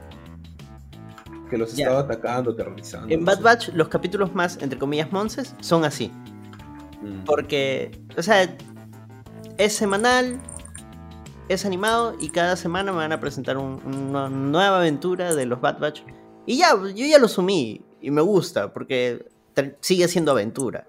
que 1.51 1.59
los 1.59 1.75
Ya. 1.75 1.85
estaba 1.87 2.01
atacando, 2.03 2.53
aterrorizando. 2.53 3.13
En 3.13 3.21
no 3.21 3.27
Bad 3.27 3.37
sé. 3.39 3.43
Batch, 3.43 3.69
los 3.75 3.89
capítulos 3.89 4.35
más, 4.35 4.59
entre 4.63 4.79
comillas, 4.79 5.11
monces, 5.13 5.55
son 5.61 5.85
así. 5.85 6.11
Mm. 7.03 7.25
Porque, 7.27 7.91
o 8.17 8.23
sea, 8.23 8.57
es 9.59 9.73
semanal, 9.75 10.41
es 11.49 11.65
animado 11.67 12.17
y 12.21 12.31
cada 12.31 12.57
semana 12.57 12.93
me 12.93 12.99
van 12.99 13.13
a 13.13 13.21
presentar 13.21 13.59
un- 13.59 13.81
una 13.85 14.29
nueva 14.31 14.79
aventura 14.79 15.35
de 15.35 15.47
los 15.47 15.61
Bad 15.61 15.79
Batch. 15.81 16.01
Y 16.47 16.59
ya, 16.59 16.71
yo 16.77 17.07
ya 17.07 17.19
lo 17.19 17.29
sumí 17.29 17.83
y 18.01 18.11
me 18.11 18.21
gusta 18.23 18.73
porque 18.73 19.27
sigue 19.81 20.09
siendo 20.09 20.31
aventura. 20.33 20.89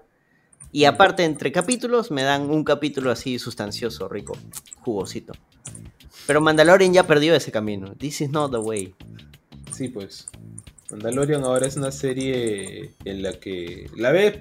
Y 0.76 0.84
aparte, 0.84 1.24
entre 1.24 1.52
capítulos, 1.52 2.10
me 2.10 2.22
dan 2.22 2.50
un 2.50 2.62
capítulo 2.62 3.10
así 3.10 3.38
sustancioso, 3.38 4.10
rico, 4.10 4.36
jugosito. 4.80 5.32
Pero 6.26 6.42
Mandalorian 6.42 6.92
ya 6.92 7.06
perdió 7.06 7.34
ese 7.34 7.50
camino. 7.50 7.94
This 7.96 8.20
is 8.20 8.28
not 8.28 8.50
the 8.50 8.58
way. 8.58 8.94
Sí, 9.72 9.88
pues. 9.88 10.26
Mandalorian 10.90 11.44
ahora 11.44 11.66
es 11.66 11.78
una 11.78 11.90
serie 11.90 12.90
en 13.06 13.22
la 13.22 13.32
que 13.40 13.88
la 13.96 14.12
ves 14.12 14.40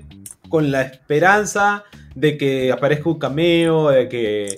con 0.49 0.71
la 0.71 0.81
esperanza 0.81 1.85
de 2.15 2.37
que 2.37 2.69
aparezca 2.69 3.09
un 3.09 3.17
cameo, 3.17 3.87
de 3.87 4.09
que 4.09 4.57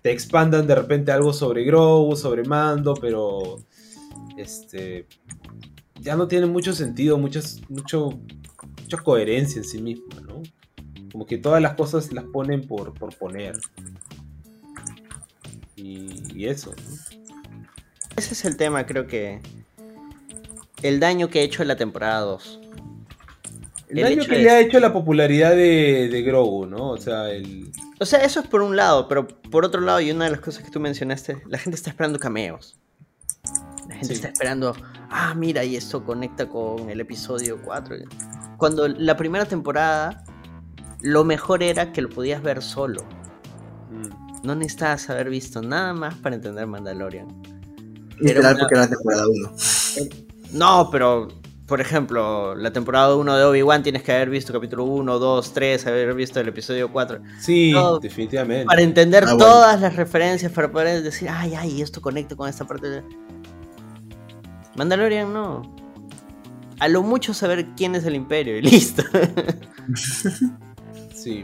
te 0.00 0.12
expandan 0.12 0.66
de 0.66 0.74
repente 0.74 1.12
algo 1.12 1.34
sobre 1.34 1.64
Grogu, 1.64 2.16
sobre 2.16 2.44
Mando, 2.44 2.94
pero 2.94 3.58
este 4.38 5.04
ya 6.00 6.16
no 6.16 6.26
tiene 6.28 6.46
mucho 6.46 6.72
sentido, 6.72 7.18
muchas, 7.18 7.60
mucho, 7.68 8.18
mucha 8.80 8.96
coherencia 9.04 9.58
en 9.58 9.64
sí 9.64 9.82
misma, 9.82 10.18
¿no? 10.22 10.29
Como 11.12 11.26
que 11.26 11.38
todas 11.38 11.60
las 11.60 11.74
cosas 11.74 12.12
las 12.12 12.24
ponen 12.24 12.66
por, 12.66 12.94
por 12.94 13.14
poner. 13.16 13.56
Y, 15.76 16.22
y 16.34 16.46
eso, 16.46 16.72
¿no? 16.72 17.20
Ese 18.16 18.34
es 18.34 18.44
el 18.44 18.56
tema, 18.56 18.84
creo 18.86 19.06
que. 19.06 19.40
El 20.82 21.00
daño 21.00 21.28
que 21.28 21.40
ha 21.40 21.42
hecho 21.42 21.62
en 21.62 21.68
la 21.68 21.76
temporada 21.76 22.20
2. 22.20 22.60
El, 23.88 23.98
El 23.98 24.04
daño 24.04 24.24
que 24.28 24.36
es- 24.36 24.42
le 24.42 24.50
ha 24.50 24.60
hecho 24.60 24.78
la 24.80 24.92
popularidad 24.92 25.50
de, 25.50 26.08
de 26.10 26.22
Grogu, 26.22 26.66
¿no? 26.66 26.90
O 26.90 26.96
sea, 26.98 27.30
el... 27.30 27.70
O 27.98 28.06
sea, 28.06 28.20
eso 28.24 28.40
es 28.40 28.46
por 28.46 28.62
un 28.62 28.76
lado, 28.76 29.08
pero 29.08 29.26
por 29.28 29.64
otro 29.64 29.80
lado, 29.80 30.00
y 30.00 30.10
una 30.10 30.24
de 30.26 30.30
las 30.30 30.40
cosas 30.40 30.62
que 30.64 30.70
tú 30.70 30.80
mencionaste, 30.80 31.42
la 31.46 31.58
gente 31.58 31.76
está 31.76 31.90
esperando 31.90 32.18
cameos. 32.18 32.78
La 33.88 33.94
gente 33.96 34.06
Sí. 34.08 34.12
está 34.14 34.28
esperando, 34.28 34.74
ah, 35.10 35.34
mira, 35.36 35.64
y 35.64 35.76
esto 35.76 36.04
conecta 36.04 36.48
con 36.48 36.88
el 36.88 37.00
episodio 37.00 37.60
4. 37.62 37.96
Cuando 38.56 38.88
la 38.88 39.16
primera 39.16 39.44
temporada, 39.44 40.24
lo 41.02 41.24
mejor 41.24 41.62
era 41.62 41.92
que 41.92 42.02
lo 42.02 42.08
podías 42.08 42.42
ver 42.42 42.62
solo. 42.62 43.02
mm, 43.90 44.46
No 44.46 44.54
necesitabas 44.54 45.08
haber 45.10 45.28
visto 45.28 45.60
nada 45.62 45.92
más 45.92 46.14
para 46.14 46.34
entender 46.36 46.66
Mandalorian. 46.66 47.28
Literal, 48.18 48.54
una- 48.54 48.60
porque 48.60 48.74
era 48.74 48.84
la 48.84 48.90
temporada 48.90 49.24
1. 49.28 49.52
No, 50.52 50.88
pero, 50.90 51.28
por 51.66 51.80
ejemplo, 51.80 52.54
la 52.54 52.72
temporada 52.72 53.14
1 53.16 53.36
de 53.36 53.44
Obi-Wan 53.44 53.82
tienes 53.82 54.02
que 54.02 54.12
haber 54.12 54.30
visto 54.30 54.52
capítulo 54.52 54.84
1, 54.84 55.18
2, 55.18 55.52
3, 55.52 55.86
haber 55.86 56.14
visto 56.14 56.40
el 56.40 56.48
episodio 56.48 56.90
4. 56.90 57.20
Sí, 57.38 57.70
No, 57.72 57.98
definitivamente. 57.98 58.64
Para 58.66 58.82
entender 58.82 59.24
Ah, 59.24 59.34
bueno. 59.34 59.44
todas 59.44 59.80
las 59.80 59.94
referencias, 59.96 60.50
para 60.52 60.70
poder 60.72 61.02
decir, 61.02 61.28
ay, 61.30 61.54
ay, 61.54 61.80
esto 61.82 62.00
conecta 62.00 62.34
con 62.36 62.48
esta 62.48 62.66
parte. 62.66 62.88
de-". 62.88 63.02
Mandalorian 64.76 65.32
no. 65.32 65.62
A 66.78 66.88
lo 66.88 67.02
mucho 67.02 67.34
saber 67.34 67.66
quién 67.76 67.94
es 67.94 68.04
el 68.06 68.14
imperio 68.14 68.56
y 68.58 68.62
listo. 68.70 69.02
Sí. 71.22 71.42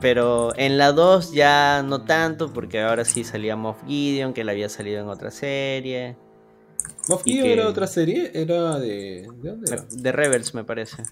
Pero 0.00 0.52
en 0.56 0.76
la 0.76 0.92
2 0.92 1.32
ya 1.32 1.82
no 1.82 2.02
tanto, 2.02 2.52
porque 2.52 2.80
ahora 2.82 3.04
sí 3.04 3.24
salía 3.24 3.56
Moff 3.56 3.78
Gideon, 3.86 4.34
que 4.34 4.42
él 4.42 4.48
había 4.48 4.68
salido 4.68 5.00
en 5.00 5.08
otra 5.08 5.30
serie. 5.30 6.16
Moff 7.08 7.22
Gideon 7.24 7.44
que- 7.44 7.52
era 7.54 7.68
otra 7.68 7.86
serie, 7.86 8.30
era 8.34 8.78
de... 8.78 9.26
¿De 9.40 9.48
dónde 9.50 9.72
era? 9.72 9.84
De 9.90 10.12
Rebels, 10.12 10.52
me 10.54 10.64
parece. 10.64 11.02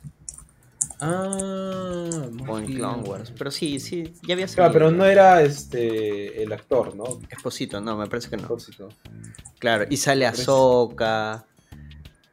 Ah, 1.00 2.28
Moff 2.32 2.48
O 2.48 2.58
en 2.58 2.66
Gideon. 2.66 2.94
Clone 2.94 3.08
Wars. 3.08 3.32
Pero 3.36 3.50
sí, 3.50 3.80
sí, 3.80 4.12
ya 4.26 4.34
había 4.34 4.46
salido. 4.46 4.70
Claro, 4.70 4.72
pero 4.72 4.90
no 4.90 5.04
era 5.04 5.42
este 5.42 6.42
el 6.42 6.52
actor, 6.52 6.94
¿no? 6.94 7.04
Esposito, 7.30 7.80
no, 7.80 7.96
me 7.96 8.06
parece 8.06 8.28
que 8.30 8.36
no. 8.36 8.42
Propósito. 8.46 8.88
Claro, 9.58 9.86
y 9.88 9.96
sale 9.96 10.26
Ahsoka. 10.26 11.44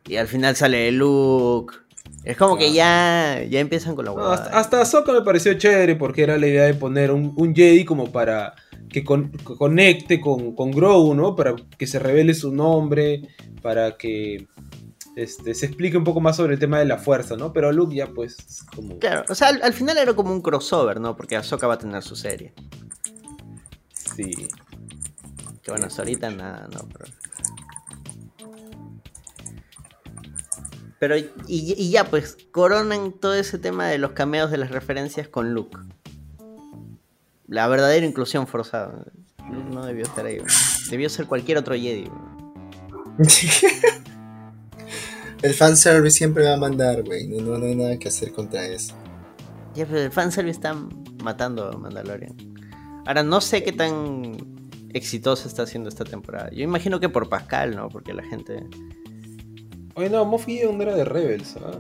Y 0.06 0.18
al 0.18 0.28
final 0.28 0.56
sale 0.56 0.92
Luke. 0.92 1.76
Es 2.24 2.36
como 2.38 2.58
que 2.58 2.74
ya, 2.74 3.42
ya 3.50 3.60
empiezan 3.60 3.96
con 3.96 4.06
la 4.06 4.12
No, 4.12 4.18
huevada. 4.18 4.36
hasta, 4.44 4.60
hasta 4.60 4.82
Ahsoka 4.82 5.14
me 5.14 5.22
pareció 5.22 5.54
chévere 5.54 5.96
porque 5.96 6.24
era 6.24 6.38
la 6.38 6.48
idea 6.48 6.64
de 6.66 6.74
poner 6.74 7.12
un, 7.12 7.34
un 7.38 7.56
Jedi 7.56 7.86
como 7.86 8.12
para 8.12 8.54
que, 8.90 9.04
con- 9.04 9.32
que 9.32 9.44
conecte 9.56 10.20
con, 10.20 10.54
con 10.54 10.72
Grogu, 10.72 11.16
¿no? 11.16 11.36
Para 11.36 11.56
que 11.78 11.88
se 11.88 11.98
revele 11.98 12.34
su 12.34 12.52
nombre, 12.54 13.22
para 13.62 13.96
que 13.98 14.48
este, 15.16 15.54
se 15.56 15.66
explique 15.68 15.98
un 15.98 16.04
poco 16.04 16.20
más 16.20 16.36
sobre 16.36 16.54
el 16.56 16.60
tema 16.60 16.80
de 16.80 16.86
la 16.86 16.98
fuerza, 16.98 17.36
¿no? 17.38 17.54
Pero 17.54 17.72
Luke 17.72 17.96
ya 17.96 18.08
pues 18.08 18.38
es 18.38 18.64
como... 18.64 19.00
Claro, 19.00 19.24
o 19.30 19.36
sea, 19.36 19.48
al, 19.50 19.62
al 19.64 19.74
final 19.74 19.98
era 19.98 20.14
como 20.14 20.32
un 20.32 20.42
crossover, 20.42 21.00
¿no? 21.00 21.16
Porque 21.16 21.36
Ahsoka 21.38 21.68
va 21.68 21.76
a 21.76 21.78
tener 21.80 22.04
su 22.04 22.16
serie. 22.18 22.54
Sí. 23.94 24.32
Que 25.62 25.72
bueno, 25.72 25.86
hasta 25.88 26.02
ahorita 26.02 26.30
nada, 26.32 26.68
no, 26.74 26.88
pero... 26.92 27.06
Pero, 31.00 31.18
y, 31.18 31.28
y 31.48 31.90
ya, 31.92 32.04
pues, 32.06 32.38
coronan 32.52 33.14
todo 33.14 33.34
ese 33.34 33.58
tema 33.58 33.88
de 33.88 33.98
los 33.98 34.12
cameos 34.12 34.52
de 34.52 34.58
las 34.58 34.72
referencias 34.72 35.28
con 35.28 35.54
Luke. 35.54 35.78
La 37.48 37.68
verdadera 37.68 38.06
inclusión 38.06 38.46
forzada. 38.48 39.06
Luke 39.50 39.70
no 39.74 39.86
debió 39.86 40.04
estar 40.04 40.26
ahí. 40.26 40.40
Debió 40.90 41.10
ser 41.10 41.26
cualquier 41.26 41.58
otro 41.58 41.74
Jedi. 41.76 42.10
El 45.42 45.54
fanservice 45.54 46.18
siempre 46.18 46.44
va 46.44 46.56
a 46.56 46.58
mandar, 46.58 47.04
güey. 47.04 47.28
No, 47.28 47.42
no, 47.42 47.58
no 47.58 47.66
hay 47.66 47.76
nada 47.76 47.98
que 47.98 48.10
hacer 48.10 48.34
contra 48.34 48.66
eso. 48.66 48.94
Ya, 49.74 49.86
pero 49.86 50.02
el 50.02 50.12
fanservice 50.12 50.58
está 50.58 50.76
matando 51.24 51.70
a 51.70 51.78
Mandalorian. 51.78 52.36
Ahora, 53.06 53.24
no 53.24 53.40
sé 53.40 53.64
qué 53.64 53.72
tan 53.72 54.36
exitoso 54.94 55.48
está 55.48 55.64
haciendo 55.64 55.88
esta 55.88 56.04
temporada. 56.04 56.50
Yo 56.52 56.64
imagino 56.64 57.00
que 57.00 57.08
por 57.08 57.30
Pascal, 57.30 57.76
¿no? 57.76 57.88
Porque 57.88 58.14
la 58.14 58.24
gente... 58.24 58.68
Oye, 60.00 60.10
no, 60.10 60.24
Moff 60.24 60.46
Gideon 60.46 60.82
era 60.82 60.96
de 60.96 61.04
Rebels, 61.04 61.58
¿ah? 61.58 61.78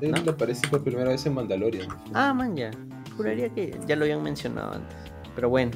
Él 0.00 0.12
¿No? 0.12 0.30
aparece 0.30 0.68
por 0.68 0.84
primera 0.84 1.10
vez 1.10 1.26
en 1.26 1.34
Mandalorian. 1.34 1.88
Ah, 2.14 2.32
man, 2.32 2.54
ya. 2.54 2.70
Juraría 3.16 3.48
que 3.48 3.76
ya 3.88 3.96
lo 3.96 4.04
habían 4.04 4.22
mencionado 4.22 4.74
antes. 4.74 4.96
Pero 5.34 5.48
bueno. 5.48 5.72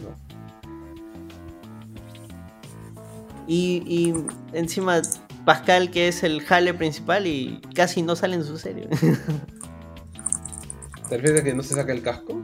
Y, 3.49 3.83
y 3.87 4.15
encima 4.53 5.03
Pascal, 5.45 5.91
que 5.91 6.07
es 6.07 6.23
el 6.23 6.43
jale 6.43 6.75
principal 6.75 7.27
y 7.27 7.61
casi 7.75 8.03
no 8.03 8.15
sale 8.15 8.37
en 8.37 8.45
su 8.45 8.57
serie. 8.57 8.89
¿Te 11.09 11.17
refieres 11.17 11.41
a 11.41 11.45
que 11.45 11.55
no 11.55 11.65
se 11.65 11.75
saca 11.75 11.91
el 11.91 12.03
casco? 12.03 12.41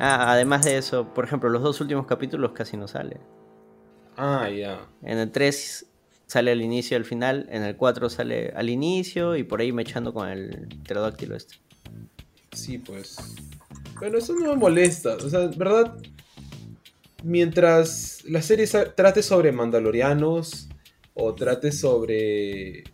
ah, 0.00 0.32
además 0.32 0.64
de 0.64 0.76
eso, 0.76 1.14
por 1.14 1.24
ejemplo, 1.24 1.48
los 1.50 1.62
dos 1.62 1.80
últimos 1.80 2.04
capítulos 2.04 2.50
casi 2.50 2.76
no 2.76 2.88
sale. 2.88 3.20
Ah, 4.16 4.50
ya. 4.50 4.80
En 5.02 5.18
el 5.18 5.30
3 5.30 5.86
sale 6.30 6.52
al 6.52 6.62
inicio 6.62 6.96
y 6.96 6.98
al 6.98 7.04
final, 7.04 7.48
en 7.50 7.64
el 7.64 7.74
4 7.76 8.08
sale 8.08 8.52
al 8.54 8.70
inicio 8.70 9.34
y 9.34 9.42
por 9.42 9.60
ahí 9.60 9.72
me 9.72 9.82
echando 9.82 10.14
con 10.14 10.28
el 10.28 10.68
pterodáctilo 10.84 11.34
este. 11.34 11.56
Sí, 12.52 12.78
pues. 12.78 13.16
Bueno, 13.98 14.18
eso 14.18 14.34
no 14.34 14.52
me 14.52 14.56
molesta. 14.56 15.16
O 15.16 15.28
sea, 15.28 15.48
¿verdad? 15.48 15.96
Mientras 17.24 18.24
la 18.28 18.42
serie 18.42 18.68
trate 18.68 19.24
sobre 19.24 19.50
mandalorianos 19.50 20.68
o 21.14 21.34
trate 21.34 21.72
sobre 21.72 22.84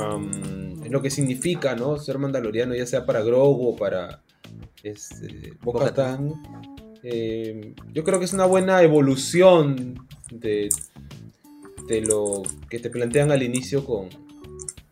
am, 0.00 0.80
lo 0.88 1.02
que 1.02 1.10
significa, 1.10 1.74
¿no? 1.74 1.98
Ser 1.98 2.18
mandaloriano, 2.18 2.76
ya 2.76 2.86
sea 2.86 3.04
para 3.04 3.22
Grogu 3.22 3.70
o 3.70 3.76
para 3.76 4.22
este, 4.84 5.54
Bo-Katan. 5.60 6.32
eh, 7.02 7.74
yo 7.92 8.04
creo 8.04 8.20
que 8.20 8.26
es 8.26 8.32
una 8.32 8.46
buena 8.46 8.80
evolución 8.80 10.06
de, 10.30 10.68
de 11.88 12.00
lo 12.02 12.42
que 12.68 12.78
te 12.78 12.90
plantean 12.90 13.30
al 13.30 13.42
inicio 13.42 13.84
con 13.84 14.08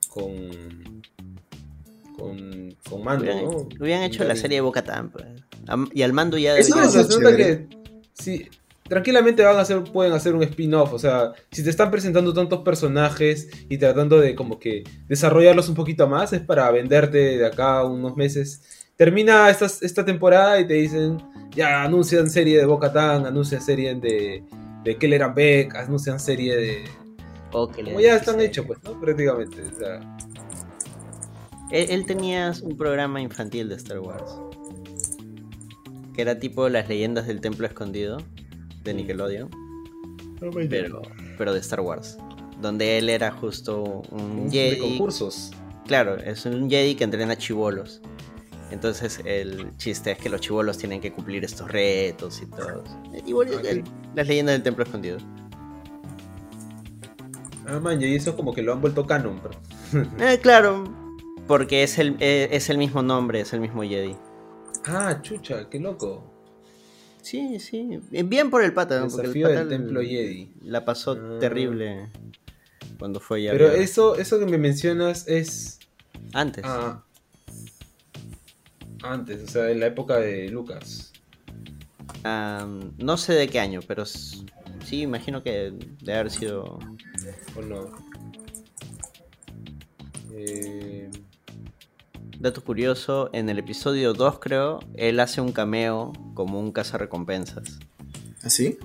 con 0.09 1.03
con, 2.17 2.77
con 2.89 3.03
Mando, 3.03 3.25
hubieran, 3.25 3.45
¿no? 3.45 3.69
hubieran 3.81 4.03
hecho 4.03 4.25
la 4.25 4.37
serie 4.37 4.59
de 4.59 4.61
Boca 4.61 4.85
Y 5.95 6.03
al 6.03 6.13
mando 6.13 6.37
ya 6.37 6.57
Eso 6.59 6.81
es 6.83 6.93
se 6.93 6.99
nota 6.99 7.15
chévere. 7.15 7.37
que 7.37 7.77
sí, 8.13 8.47
tranquilamente 8.91 9.43
van 9.43 9.57
a 9.57 9.61
hacer, 9.61 9.83
pueden 9.85 10.13
hacer 10.13 10.35
un 10.35 10.43
spin-off. 10.43 10.93
O 10.93 10.99
sea, 10.99 11.33
si 11.51 11.63
te 11.63 11.71
están 11.71 11.91
presentando 11.91 12.35
tantos 12.35 12.61
personajes 12.61 13.49
y 13.69 13.79
tratando 13.79 14.21
de 14.21 14.35
como 14.35 14.59
que 14.59 14.85
desarrollarlos 15.09 15.69
un 15.69 15.77
poquito 15.77 16.07
más, 16.09 16.33
es 16.33 16.41
para 16.41 16.71
venderte 16.71 17.39
de 17.39 17.47
acá 17.47 17.85
unos 17.85 18.17
meses. 18.17 18.63
Termina 18.97 19.49
esta, 19.49 19.67
esta 19.67 20.05
temporada 20.05 20.61
y 20.61 20.67
te 20.67 20.75
dicen, 20.75 21.17
ya 21.55 21.85
anuncian 21.85 22.29
serie 22.29 22.59
de 22.59 22.67
Bo-Katan, 22.67 23.25
anuncian 23.25 23.63
serie 23.63 23.95
de, 23.95 24.45
de 24.85 24.97
Keller 24.97 25.23
and 25.23 25.35
Beck, 25.35 25.75
anuncian 25.75 26.19
serie 26.21 26.57
de... 26.57 26.85
o 27.53 27.69
que 27.69 27.83
le 27.83 27.91
Como 27.91 28.01
ya 28.01 28.17
están 28.17 28.35
serie. 28.35 28.49
hechos, 28.49 28.67
pues, 28.67 28.79
¿no? 28.85 28.99
Prácticamente. 29.01 29.63
O 29.63 29.75
sea, 29.79 30.01
Él, 31.71 31.87
él 31.91 32.07
tenía 32.07 32.53
un 32.63 32.77
programa 32.77 33.21
infantil 33.21 33.69
de 33.69 33.75
Star 33.77 34.01
Wars. 34.01 34.33
Que 36.15 36.23
era 36.23 36.39
tipo 36.39 36.69
las 36.69 36.89
leyendas 36.89 37.27
del 37.27 37.41
templo 37.41 37.67
escondido 37.67 38.19
de 38.83 38.95
Nickelodeon. 38.95 39.51
Pero, 40.69 41.03
pero 41.37 41.53
de 41.53 41.61
Star 41.61 41.81
Wars. 41.81 42.17
Donde 42.61 42.99
él 42.99 43.09
era 43.09 43.31
justo 43.31 44.03
un 44.11 44.51
de 44.51 44.71
Jedi. 44.71 44.79
concursos. 44.81 45.51
Claro, 45.87 46.17
es 46.17 46.47
un 46.47 46.69
Jedi 46.71 46.95
que 46.95 47.05
entrena 47.05 47.37
chivolos. 47.37 48.01
Entonces 48.71 49.21
el 49.25 49.77
chiste 49.77 50.13
es 50.13 50.19
que 50.19 50.29
los 50.29 50.41
chivolos 50.41 50.79
tienen 50.79 51.01
que 51.01 51.13
cumplir 51.13 51.45
estos 51.45 51.71
retos 51.71 52.41
y 52.43 52.47
todo. 52.47 52.85
Igual 53.27 53.49
Ok. 53.55 53.65
el- 53.65 53.85
las 54.15 54.27
leyendas 54.29 54.55
del 54.55 54.63
templo 54.63 54.85
escondido. 54.85 55.19
Ah, 57.67 57.79
man, 57.81 58.01
y 58.03 58.15
eso 58.15 58.31
es 58.31 58.37
como 58.37 58.53
que 58.53 58.63
lo 58.63 58.73
han 58.73 58.81
vuelto 58.81 59.07
canon. 59.07 59.41
pero- 59.41 60.07
Eh, 60.21 60.39
claro, 60.41 60.85
porque 61.47 61.83
es 61.83 61.99
el, 61.99 62.17
eh, 62.21 62.49
es 62.53 62.71
el 62.71 62.79
mismo 62.79 63.03
nombre, 63.03 63.41
es 63.41 63.53
el 63.53 63.61
mismo 63.61 63.83
Jedi. 63.83 64.17
Ah, 64.87 65.19
chucha, 65.23 65.69
qué 65.69 65.79
loco. 65.79 66.25
Sí, 67.23 67.61
sí. 67.61 68.01
Eh, 68.13 68.23
Bien 68.23 68.51
por 68.51 68.63
el 68.65 68.73
pata, 68.73 68.99
¿no? 68.99 69.09
Porque 69.09 69.27
el 69.27 69.33
Desafío 69.35 69.49
del 69.49 69.57
pata 69.59 69.69
templo 69.69 70.01
Jedi. 70.01 70.53
La 70.65 70.85
pasó 70.85 71.13
Ah. 71.13 71.39
terrible 71.39 72.09
cuando 72.99 73.21
fue 73.21 73.43
ya. 73.43 73.53
Pero 73.53 73.71
eso, 73.71 74.17
eso 74.17 74.39
que 74.39 74.47
me 74.47 74.57
mencionas 74.59 75.29
es 75.29 75.79
Antes. 76.33 76.65
ah, 76.67 77.05
antes, 79.03 79.43
o 79.43 79.47
sea, 79.47 79.71
en 79.71 79.81
la 79.81 79.87
época 79.87 80.17
de 80.17 80.49
Lucas. 80.49 81.13
Ah, 82.25 82.67
no 82.99 83.17
sé 83.17 83.35
de 83.35 83.49
qué 83.49 83.61
año, 83.61 83.81
pero 83.87 84.05
sí, 84.05 85.03
imagino 85.03 85.43
que 85.43 85.73
debe 86.01 86.19
haber 86.19 86.31
sido. 86.31 86.79
¿O 87.57 87.63
no? 87.63 87.91
Eh, 90.33 91.11
Dato 92.41 92.65
curioso, 92.65 93.29
en 93.35 93.51
el 93.51 93.59
episodio 93.59 94.15
2 94.15 94.39
creo, 94.39 94.81
él 94.95 95.21
hace 95.21 95.43
un 95.43 95.53
cameo 95.53 96.15
como 96.33 96.59
un 96.59 96.73
cazarrecompensas. 96.73 97.79
¿Así? 98.43 98.79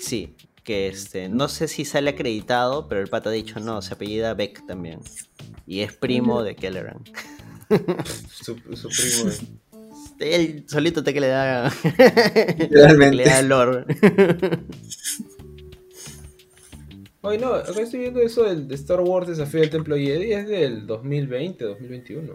Sí, 0.00 0.34
que 0.64 0.88
este, 0.88 1.28
no 1.28 1.46
sé 1.46 1.68
si 1.68 1.84
sale 1.84 2.10
acreditado, 2.10 2.88
pero 2.88 3.00
el 3.00 3.06
pata 3.06 3.30
ha 3.30 3.32
dicho 3.32 3.60
no, 3.60 3.82
se 3.82 3.94
apellida 3.94 4.34
Beck 4.34 4.66
también. 4.66 4.98
Y 5.64 5.82
es 5.82 5.92
primo 5.92 6.42
de 6.42 6.56
Kelleran. 6.56 7.04
su, 8.30 8.56
su 8.76 8.88
primo. 8.88 9.30
Él 10.20 10.64
solito 10.66 11.02
te 11.04 11.14
que 11.14 11.20
le 11.20 11.28
da. 11.28 11.72
Literalmente. 12.58 13.16
le 13.16 13.24
da 13.24 13.42
lore. 13.42 13.84
Oye, 17.22 17.38
no, 17.38 17.52
acá 17.54 17.80
estoy 17.82 18.00
viendo 18.00 18.20
eso 18.20 18.44
del 18.44 18.68
de 18.68 18.74
Star 18.76 19.00
Wars 19.00 19.26
Desafío 19.28 19.60
del 19.60 19.70
Templo 19.70 19.96
Jedi, 19.96 20.32
es 20.32 20.46
del 20.46 20.86
2020, 20.86 21.64
2021. 21.64 22.32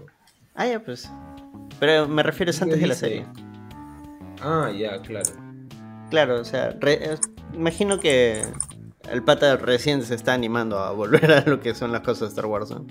ah, 0.56 0.68
ya, 0.68 0.84
pues. 0.84 1.10
Pero 1.80 2.08
me 2.08 2.22
refiero 2.22 2.50
es 2.52 2.62
antes 2.62 2.80
de 2.80 2.88
la 2.88 2.94
serie. 2.96 3.26
Ah, 4.42 4.72
ya, 4.78 5.02
claro. 5.02 5.30
Claro, 6.10 6.42
o 6.42 6.44
sea, 6.46 6.72
re- 6.80 7.00
eh, 7.14 7.18
imagino 7.54 8.00
que 8.00 8.44
el 9.10 9.24
pata 9.24 9.56
recién 9.58 10.04
se 10.04 10.16
está 10.16 10.34
animando 10.34 10.78
a 10.80 10.92
volver 10.92 11.32
a 11.32 11.42
lo 11.46 11.60
que 11.62 11.74
son 11.74 11.92
las 11.92 12.02
cosas 12.02 12.20
de 12.22 12.28
Star 12.28 12.46
Wars, 12.46 12.70
¿no? 12.70 12.86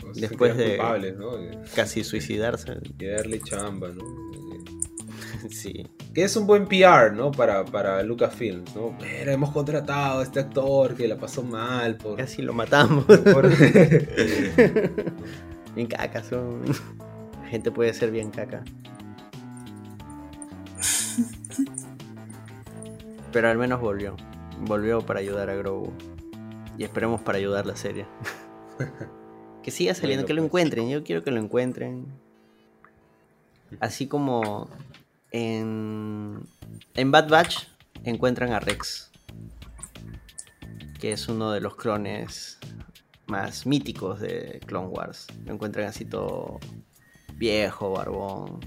Pues, 0.00 0.20
Después 0.20 0.56
de- 0.56 0.76
culpables, 0.76 1.16
¿no? 1.16 1.30
Casi 1.74 2.04
suicidarse. 2.04 2.74
de 2.98 3.08
darle 3.10 3.40
chamba, 3.40 3.88
¿no? 3.88 4.04
Sí. 5.50 5.88
Que 6.14 6.22
es 6.24 6.36
un 6.36 6.46
buen 6.46 6.68
PR, 6.68 7.12
¿no? 7.12 7.32
Para, 7.32 7.64
para 7.64 8.00
Lucasfilms, 8.04 8.76
¿no? 8.76 8.96
Pero 9.00 9.32
hemos 9.32 9.50
contratado 9.50 10.20
a 10.20 10.22
este 10.22 10.38
actor 10.40 10.94
que 10.94 11.08
la 11.08 11.16
pasó 11.16 11.42
mal 11.42 11.96
por... 11.96 12.16
Casi 12.16 12.42
lo 12.42 12.52
matamos. 12.52 13.04
por- 13.06 13.48
bien 15.74 15.88
caca 15.88 16.22
son. 16.22 16.62
La 17.42 17.48
gente 17.48 17.72
puede 17.72 17.92
ser 17.92 18.12
bien 18.12 18.30
caca. 18.30 18.62
Pero 23.32 23.48
al 23.48 23.58
menos 23.58 23.80
volvió. 23.80 24.16
Volvió 24.60 25.00
para 25.00 25.20
ayudar 25.20 25.50
a 25.50 25.54
Grogu. 25.54 25.92
Y 26.78 26.84
esperemos 26.84 27.20
para 27.20 27.38
ayudar 27.38 27.66
la 27.66 27.76
serie. 27.76 28.06
Que 29.62 29.70
siga 29.70 29.94
saliendo, 29.94 30.22
Bueno, 30.22 30.26
que 30.26 30.34
lo 30.34 30.42
pues. 30.42 30.48
encuentren. 30.48 30.90
Yo 30.90 31.04
quiero 31.04 31.22
que 31.22 31.30
lo 31.30 31.40
encuentren. 31.40 32.06
Así 33.80 34.06
como 34.06 34.68
en, 35.30 36.40
en 36.94 37.10
Bad 37.10 37.28
Batch 37.28 37.68
encuentran 38.04 38.52
a 38.52 38.60
Rex. 38.60 39.10
Que 41.00 41.12
es 41.12 41.28
uno 41.28 41.50
de 41.52 41.60
los 41.60 41.76
clones 41.76 42.58
más 43.26 43.66
míticos 43.66 44.20
de 44.20 44.60
Clone 44.66 44.88
Wars. 44.88 45.26
Lo 45.44 45.54
encuentran 45.54 45.86
así 45.88 46.04
todo 46.04 46.60
viejo, 47.34 47.92
barbón. 47.92 48.60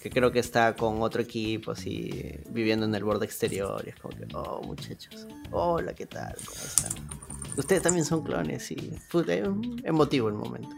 Que 0.00 0.10
creo 0.10 0.30
que 0.30 0.38
está 0.38 0.76
con 0.76 1.02
otro 1.02 1.22
equipo, 1.22 1.72
así, 1.72 2.38
viviendo 2.50 2.86
en 2.86 2.94
el 2.94 3.02
borde 3.02 3.26
exterior. 3.26 3.82
Y 3.84 3.90
es 3.90 3.96
como 3.96 4.16
que, 4.16 4.26
oh, 4.34 4.62
muchachos. 4.62 5.26
Hola, 5.50 5.92
¿qué 5.92 6.06
tal? 6.06 6.36
¿Cómo 6.46 6.60
están? 6.60 7.27
Ustedes 7.58 7.82
también 7.82 8.04
son 8.06 8.22
clones, 8.22 8.62
sí. 8.64 8.76
Puta, 9.10 9.34
es 9.34 9.46
emotivo 9.84 10.28
el 10.28 10.34
momento. 10.34 10.74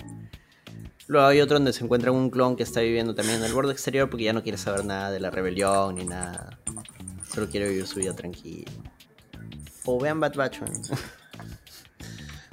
Luego 1.06 1.26
hay 1.26 1.40
otro 1.40 1.54
donde 1.56 1.72
se 1.72 1.84
encuentra 1.84 2.10
un 2.10 2.30
clon 2.30 2.56
que 2.56 2.62
está 2.62 2.80
viviendo 2.80 3.14
también 3.14 3.38
en 3.38 3.44
el 3.44 3.52
borde 3.52 3.72
exterior 3.72 4.08
porque 4.10 4.24
ya 4.24 4.32
no 4.32 4.42
quiere 4.42 4.56
saber 4.58 4.84
nada 4.84 5.10
de 5.10 5.20
la 5.20 5.30
rebelión 5.30 5.94
ni 5.96 6.04
nada. 6.06 6.58
Solo 7.32 7.48
quiere 7.48 7.68
vivir 7.68 7.86
su 7.86 8.00
vida 8.00 8.14
tranquilo. 8.14 8.70
O 9.84 9.98
vean 10.00 10.20
Bad 10.20 10.34
Batch, 10.34 10.60
man. 10.60 10.72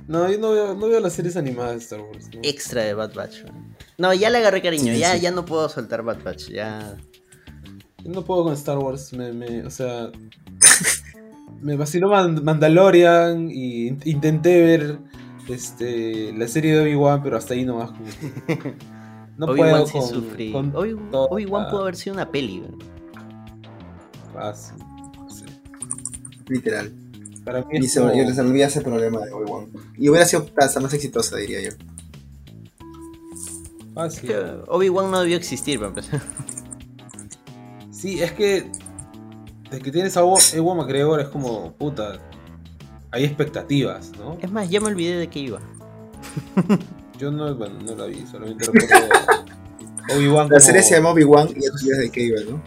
No, 0.07 0.31
yo 0.31 0.39
no 0.39 0.51
veo, 0.51 0.73
no 0.73 0.87
veo 0.87 1.01
las 1.01 1.11
series 1.13 1.35
animadas 1.35 1.73
de 1.73 1.77
Star 1.79 1.99
Wars. 1.99 2.29
¿no? 2.33 2.39
Extra 2.41 2.81
de 2.83 2.93
Bad 2.93 3.13
Batch. 3.13 3.43
weón. 3.43 3.75
No, 3.97 4.13
ya 4.13 4.29
le 4.29 4.37
agarré 4.37 4.61
cariño, 4.61 4.93
Sí, 4.93 4.99
ya, 4.99 5.15
sí. 5.15 5.19
ya 5.19 5.31
no 5.31 5.43
puedo 5.43 5.67
soltar 5.67 6.01
Bad 6.01 6.23
Batch, 6.23 6.47
ya. 6.47 6.95
Yo 8.05 8.11
no 8.13 8.23
puedo 8.23 8.45
con 8.45 8.53
Star 8.53 8.77
Wars, 8.77 9.11
me, 9.11 9.33
me- 9.33 9.65
o 9.65 9.69
sea, 9.69 10.09
me 11.61 11.75
vaciló 11.75 12.09
Man- 12.09 12.43
Mandalorian 12.43 13.49
y 13.51 13.87
in- 13.87 13.99
intenté 14.05 14.61
ver 14.63 14.99
este 15.49 16.33
la 16.33 16.47
serie 16.47 16.73
de 16.75 16.81
Obi-Wan, 16.81 17.23
pero 17.23 17.37
hasta 17.37 17.53
ahí 17.53 17.65
nomás. 17.65 17.91
como 17.91 18.05
No 19.37 19.45
Obi-Wan 19.47 19.69
puedo 19.71 19.87
sí 19.87 19.93
con, 19.99 20.07
sufrí. 20.09 20.51
con 20.51 20.73
Obi- 20.75 20.97
todo- 21.11 21.27
Obi-Wan 21.29 21.65
ah, 21.67 21.69
pudo 21.71 21.81
haber 21.83 21.95
sido 21.95 22.15
una 22.15 22.29
peli, 22.31 22.63
fácil, 24.33 24.77
sé. 25.29 25.45
Literal. 26.47 26.91
Para 27.45 27.61
mí 27.61 27.77
Y 27.79 27.87
se 27.87 27.99
como- 28.01 28.11
resolvía 28.11 28.67
ese 28.67 28.81
problema 28.81 29.19
de 29.21 29.31
Obi-Wan. 29.31 29.67
Y 29.97 30.09
hubiera 30.09 30.25
sido 30.25 30.47
hasta 30.57 30.79
más 30.79 30.93
exitosa, 30.93 31.37
diría 31.37 31.61
yo. 31.61 31.69
fácil. 33.93 34.29
Que 34.29 34.37
Obi-Wan 34.67 35.11
no 35.11 35.21
debió 35.21 35.37
existir, 35.37 35.77
para 35.79 35.89
empezar. 35.89 36.21
Sí, 37.91 38.21
es 38.21 38.31
que 38.33 38.69
de 39.71 39.79
que 39.79 39.91
tienes 39.91 40.15
a 40.17 40.21
Ewan 40.21 40.41
Ewan 40.53 40.77
McGregor 40.77 41.19
es 41.19 41.27
como, 41.27 41.73
puta, 41.73 42.19
hay 43.11 43.25
expectativas, 43.25 44.11
¿no? 44.17 44.37
Es 44.41 44.51
más, 44.51 44.69
ya 44.69 44.79
me 44.79 44.87
olvidé 44.87 45.17
de 45.17 45.27
qué 45.27 45.39
iba. 45.39 45.59
Yo 47.17 47.31
no, 47.31 47.53
bueno, 47.55 47.75
no 47.83 47.95
la 47.95 48.05
vi, 48.05 48.25
solamente 48.27 48.65
recuerdo 48.71 49.07
Obi-Wan 50.15 50.49
La 50.49 50.59
serie 50.59 50.83
se 50.83 50.95
llama 50.95 51.09
Obi-Wan 51.09 51.49
y 51.49 51.61
ya 51.63 51.71
tú 51.71 51.77
sabes 51.79 51.97
de 51.99 52.11
qué 52.11 52.21
iba, 52.21 52.39
¿no? 52.49 52.61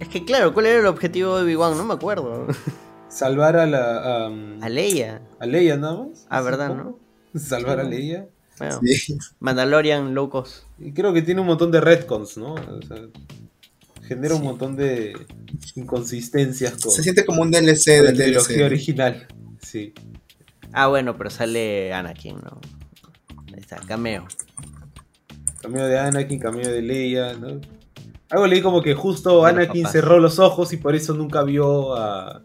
Es 0.00 0.08
que 0.08 0.24
claro, 0.24 0.52
¿cuál 0.54 0.66
era 0.66 0.80
el 0.80 0.86
objetivo 0.86 1.36
de 1.36 1.44
Obi-Wan? 1.44 1.76
No 1.76 1.84
me 1.84 1.94
acuerdo. 1.94 2.46
Salvar 3.08 3.56
a 3.56 3.66
la... 3.66 4.24
a, 4.26 4.26
A 4.62 4.68
Leia. 4.68 5.22
a 5.38 5.46
Leia 5.46 5.76
nada 5.76 6.04
más. 6.04 6.26
Ah, 6.30 6.38
¿Es 6.40 6.44
¿verdad, 6.44 6.76
poco? 6.76 6.98
Salvar 7.36 7.78
a 7.78 7.84
Leia. 7.84 8.26
Bueno, 8.58 8.80
Sí. 8.84 9.18
Mandalorian, 9.38 10.14
locos. 10.14 10.66
Y 10.78 10.92
creo 10.92 11.12
que 11.12 11.22
tiene 11.22 11.40
un 11.40 11.46
montón 11.46 11.70
de 11.70 11.80
retcons, 11.80 12.38
¿no? 12.38 12.54
O 12.54 12.82
sea, 12.82 12.96
genera 14.06 14.34
un 14.34 14.42
montón 14.42 14.76
de 14.76 15.14
inconsistencias 15.74 16.72
con 16.82 16.90
Se 16.92 17.02
siente 17.02 17.24
como 17.24 17.42
un 17.42 17.50
DLC 17.50 17.96
con 17.98 18.04
la 18.06 18.12
del 18.12 18.16
trilogía 18.16 18.56
DLC. 18.56 18.66
original. 18.66 19.26
Sí. 19.62 19.92
Ah, 20.72 20.88
bueno, 20.88 21.16
pero 21.16 21.30
sale 21.30 21.92
Anakin, 21.94 22.36
¿no? 22.36 22.60
Ahí 23.48 23.60
está, 23.60 23.76
cameo. 23.86 24.26
Cameo 25.62 25.86
de 25.86 25.98
Anakin, 25.98 26.38
cameo 26.38 26.68
de 26.70 26.82
Leia, 26.82 27.34
¿no? 27.34 27.60
Algo 28.30 28.46
leí 28.46 28.60
como 28.62 28.82
que 28.82 28.94
justo 28.94 29.44
De 29.44 29.50
Anakin 29.50 29.82
papás. 29.82 29.92
cerró 29.92 30.18
los 30.18 30.38
ojos 30.38 30.72
y 30.72 30.76
por 30.78 30.94
eso 30.94 31.14
nunca 31.14 31.42
vio 31.44 31.94
a. 31.96 32.42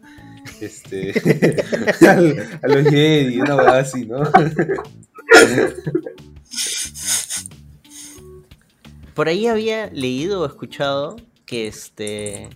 Este. 0.62 1.14
al- 2.08 2.60
a 2.62 2.68
los 2.68 2.88
Jedi, 2.90 3.40
una 3.42 3.56
verdad 3.56 3.80
así, 3.80 4.06
¿no? 4.06 4.22
Por 9.14 9.28
ahí 9.28 9.48
había 9.48 9.88
leído 9.88 10.42
o 10.42 10.46
escuchado 10.46 11.18
que 11.50 11.66
este 11.66 12.48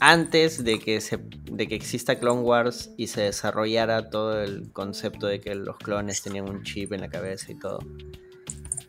antes 0.00 0.64
de 0.64 0.80
que 0.80 1.00
se 1.00 1.18
de 1.18 1.68
que 1.68 1.76
exista 1.76 2.18
Clone 2.18 2.42
Wars 2.42 2.90
y 2.96 3.06
se 3.06 3.22
desarrollara 3.22 4.10
todo 4.10 4.42
el 4.42 4.72
concepto 4.72 5.28
de 5.28 5.40
que 5.40 5.54
los 5.54 5.76
clones 5.78 6.22
tenían 6.22 6.50
un 6.50 6.64
chip 6.64 6.92
en 6.92 7.00
la 7.00 7.08
cabeza 7.08 7.52
y 7.52 7.54
todo 7.54 7.78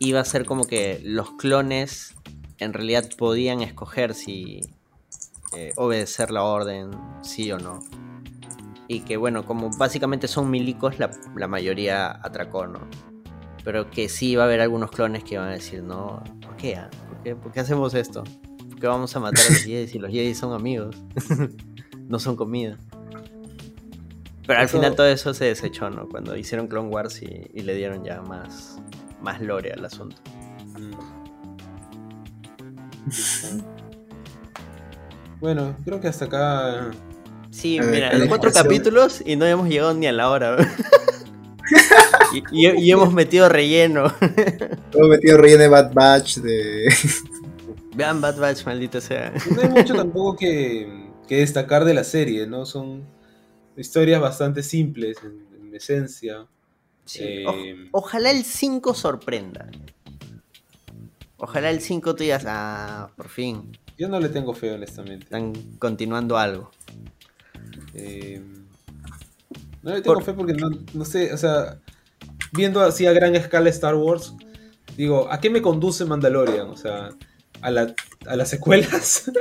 iba 0.00 0.18
a 0.18 0.24
ser 0.24 0.44
como 0.44 0.66
que 0.66 1.00
los 1.04 1.30
clones 1.32 2.16
en 2.58 2.72
realidad 2.72 3.08
podían 3.16 3.62
escoger 3.62 4.12
si 4.12 4.60
eh, 5.56 5.72
obedecer 5.76 6.32
la 6.32 6.42
orden 6.42 6.90
sí 7.22 7.52
o 7.52 7.58
no 7.58 7.78
y 8.88 9.02
que 9.02 9.16
bueno 9.16 9.44
como 9.44 9.70
básicamente 9.70 10.26
son 10.26 10.50
milicos 10.50 10.96
la, 10.98 11.46
mayoría 11.46 12.10
atracó 12.10 12.66
no 12.66 12.88
pero 13.64 13.88
que 13.88 14.08
sí 14.08 14.34
va 14.34 14.42
a 14.42 14.46
haber 14.46 14.60
algunos 14.60 14.90
clones 14.90 15.22
que 15.22 15.36
van 15.36 15.48
a 15.48 15.52
decir, 15.52 15.82
no, 15.82 16.22
¿por 16.40 16.56
qué? 16.56 16.80
¿Por 17.08 17.22
qué, 17.22 17.36
¿Por 17.36 17.52
qué 17.52 17.60
hacemos 17.60 17.92
esto? 17.92 18.24
¿Por 18.80 18.88
qué 18.88 18.92
vamos 18.92 19.14
a 19.14 19.20
matar 19.20 19.44
a 19.46 19.50
los 19.50 19.58
Jedi 19.62 19.86
si 19.88 19.98
los 19.98 20.10
Jedi 20.10 20.34
son 20.34 20.54
amigos? 20.54 20.96
no 22.08 22.18
son 22.18 22.34
comida. 22.34 22.78
Pero 24.46 24.58
al 24.58 24.64
Eso- 24.64 24.78
final 24.78 24.94
todo 24.96 25.06
eso 25.06 25.34
se 25.34 25.44
desechó, 25.44 25.90
¿no? 25.90 26.08
Cuando 26.08 26.34
hicieron 26.34 26.66
Clone 26.66 26.88
Wars 26.88 27.20
y, 27.20 27.50
y 27.52 27.60
le 27.60 27.74
dieron 27.74 28.02
ya 28.06 28.22
más, 28.22 28.78
más 29.20 29.42
lore 29.42 29.72
al 29.74 29.84
asunto. 29.84 30.16
Bueno, 35.40 35.74
creo 35.84 36.00
que 36.00 36.08
hasta 36.08 36.24
acá. 36.26 36.90
Sí, 37.50 37.78
A 37.78 37.82
ver, 37.84 38.14
mira, 38.14 38.28
cuatro 38.28 38.50
capítulos 38.52 39.22
y 39.26 39.34
no 39.36 39.44
hemos 39.44 39.68
llegado 39.68 39.92
ni 39.92 40.06
a 40.06 40.12
la 40.12 40.30
hora. 40.30 40.56
y, 42.32 42.44
y- 42.66 42.84
y 42.86 42.90
hemos 42.92 43.12
metido 43.12 43.48
relleno. 43.48 44.04
Todo 44.92 45.08
metido 45.08 45.36
relleno 45.36 45.62
de 45.64 45.68
Bad 45.68 45.92
Batch, 45.92 46.36
de... 46.38 46.86
Vean 48.00 48.22
Bad 48.22 48.38
Batch, 48.38 48.64
maldita 48.64 48.98
sea. 48.98 49.30
No 49.54 49.60
hay 49.60 49.68
mucho 49.68 49.94
tampoco 49.94 50.34
que, 50.36 51.10
que 51.28 51.36
destacar 51.36 51.84
de 51.84 51.92
la 51.92 52.02
serie, 52.02 52.46
¿no? 52.46 52.64
Son 52.64 53.04
historias 53.76 54.22
bastante 54.22 54.62
simples 54.62 55.18
en, 55.22 55.46
en 55.68 55.74
esencia. 55.74 56.46
Sí, 57.04 57.20
Eh, 57.22 57.44
o- 57.92 57.98
ojalá 57.98 58.30
el 58.30 58.42
5 58.44 58.94
sorprenda. 58.94 59.68
Ojalá 61.36 61.68
el 61.70 61.82
5 61.82 62.14
tú 62.14 62.22
digas, 62.22 62.44
ah, 62.46 63.10
por 63.16 63.28
fin, 63.28 63.76
Yo 63.98 64.08
no 64.08 64.18
le 64.18 64.30
tengo 64.30 64.54
fe, 64.54 64.72
honestamente. 64.72 65.24
están 65.24 65.52
continuando 65.78 66.38
algo. 66.38 66.70
Eh, 67.92 68.42
no 69.82 69.90
le 69.92 70.00
tengo 70.00 70.14
Por- 70.14 70.24
fe 70.24 70.32
porque 70.32 70.54
no, 70.54 70.70
no 70.94 71.04
sé, 71.04 71.34
o 71.34 71.36
sea, 71.36 71.78
viendo 72.52 72.80
así 72.80 73.04
a 73.06 73.12
gran 73.12 73.34
escala 73.36 73.68
Star 73.68 73.94
Wars, 73.94 74.32
digo, 74.96 75.30
¿a 75.30 75.38
qué 75.38 75.50
me 75.50 75.60
conduce 75.60 76.04
Mandalorian? 76.06 76.68
O 76.70 76.76
sea, 76.78 77.10
a, 77.62 77.70
la, 77.70 77.94
a 78.26 78.36
las 78.36 78.48
secuelas. 78.48 79.30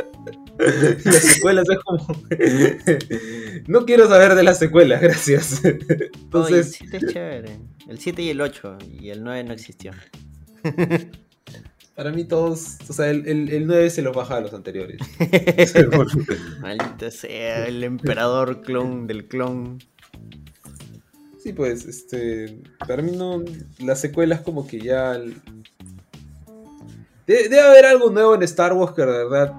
Las 0.60 1.16
secuelas 1.16 1.66
es 1.70 1.78
como. 1.80 2.06
no 3.68 3.86
quiero 3.86 4.10
saber 4.10 4.36
de 4.36 4.44
las 4.44 4.60
secuelas, 4.60 5.02
gracias. 5.02 5.62
Oye, 5.64 5.78
el 5.90 6.12
Entonces, 6.22 6.72
7 6.78 6.98
es 6.98 7.14
chévere. 7.14 7.60
El 7.88 7.98
7 7.98 8.22
y 8.22 8.30
el 8.30 8.42
8, 8.42 8.78
y 9.00 9.10
el 9.10 9.24
9 9.24 9.46
no 9.46 9.54
existió. 9.54 9.94
para 11.96 12.12
mí 12.12 12.26
todos, 12.26 12.76
o 12.90 12.94
sea, 12.94 13.10
el, 13.10 13.26
el, 13.26 13.50
el 13.50 13.68
9 13.68 13.90
se 13.90 14.02
los 14.02 14.14
baja 14.14 14.36
a 14.36 14.42
los 14.42 14.54
anteriores. 14.54 15.00
Maldita 16.62 17.10
sea, 17.10 17.66
el 17.66 17.86
emperador 17.86 18.62
clon 18.62 19.08
del 19.08 19.30
clon. 19.30 19.80
Sí, 21.42 21.54
pues, 21.54 21.86
este. 21.86 22.62
Para 22.86 23.02
mí 23.02 23.14
no. 23.14 23.44
Las 23.80 24.02
secuelas, 24.02 24.42
como 24.42 24.68
que 24.68 24.82
ya. 24.82 25.18
De- 27.30 27.48
debe 27.48 27.62
haber 27.62 27.86
algo 27.86 28.10
nuevo 28.10 28.34
en 28.34 28.42
Star 28.42 28.74
Wars 28.74 28.94
que 28.94 29.04
de 29.04 29.08
verdad 29.08 29.54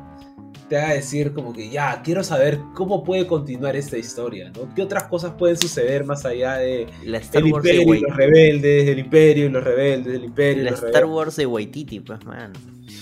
te 0.68 0.76
haga 0.76 0.94
decir, 0.94 1.32
como 1.32 1.52
que 1.52 1.70
ya, 1.70 2.02
quiero 2.02 2.24
saber 2.24 2.58
cómo 2.74 3.04
puede 3.04 3.28
continuar 3.28 3.76
esta 3.76 3.96
historia, 3.96 4.50
¿no? 4.50 4.74
¿Qué 4.74 4.82
otras 4.82 5.04
cosas 5.04 5.34
pueden 5.38 5.56
suceder 5.56 6.04
más 6.04 6.24
allá 6.24 6.56
de. 6.56 6.88
La 7.04 7.18
Star 7.18 7.44
El 7.44 7.52
Wars 7.52 7.64
de 7.64 7.74
y 7.74 8.00
los 8.00 8.16
rebeldes, 8.16 8.88
el 8.88 8.98
imperio 8.98 9.46
y 9.46 9.48
los 9.50 9.62
rebeldes, 9.62 10.14
el 10.16 10.24
imperio 10.24 10.62
y 10.62 10.64
La 10.64 10.70
los 10.72 10.80
Star 10.80 10.94
rebeldes. 10.94 11.16
Wars 11.16 11.36
de 11.36 11.46
Waititi, 11.46 12.00
pues, 12.00 12.24
man. 12.24 12.52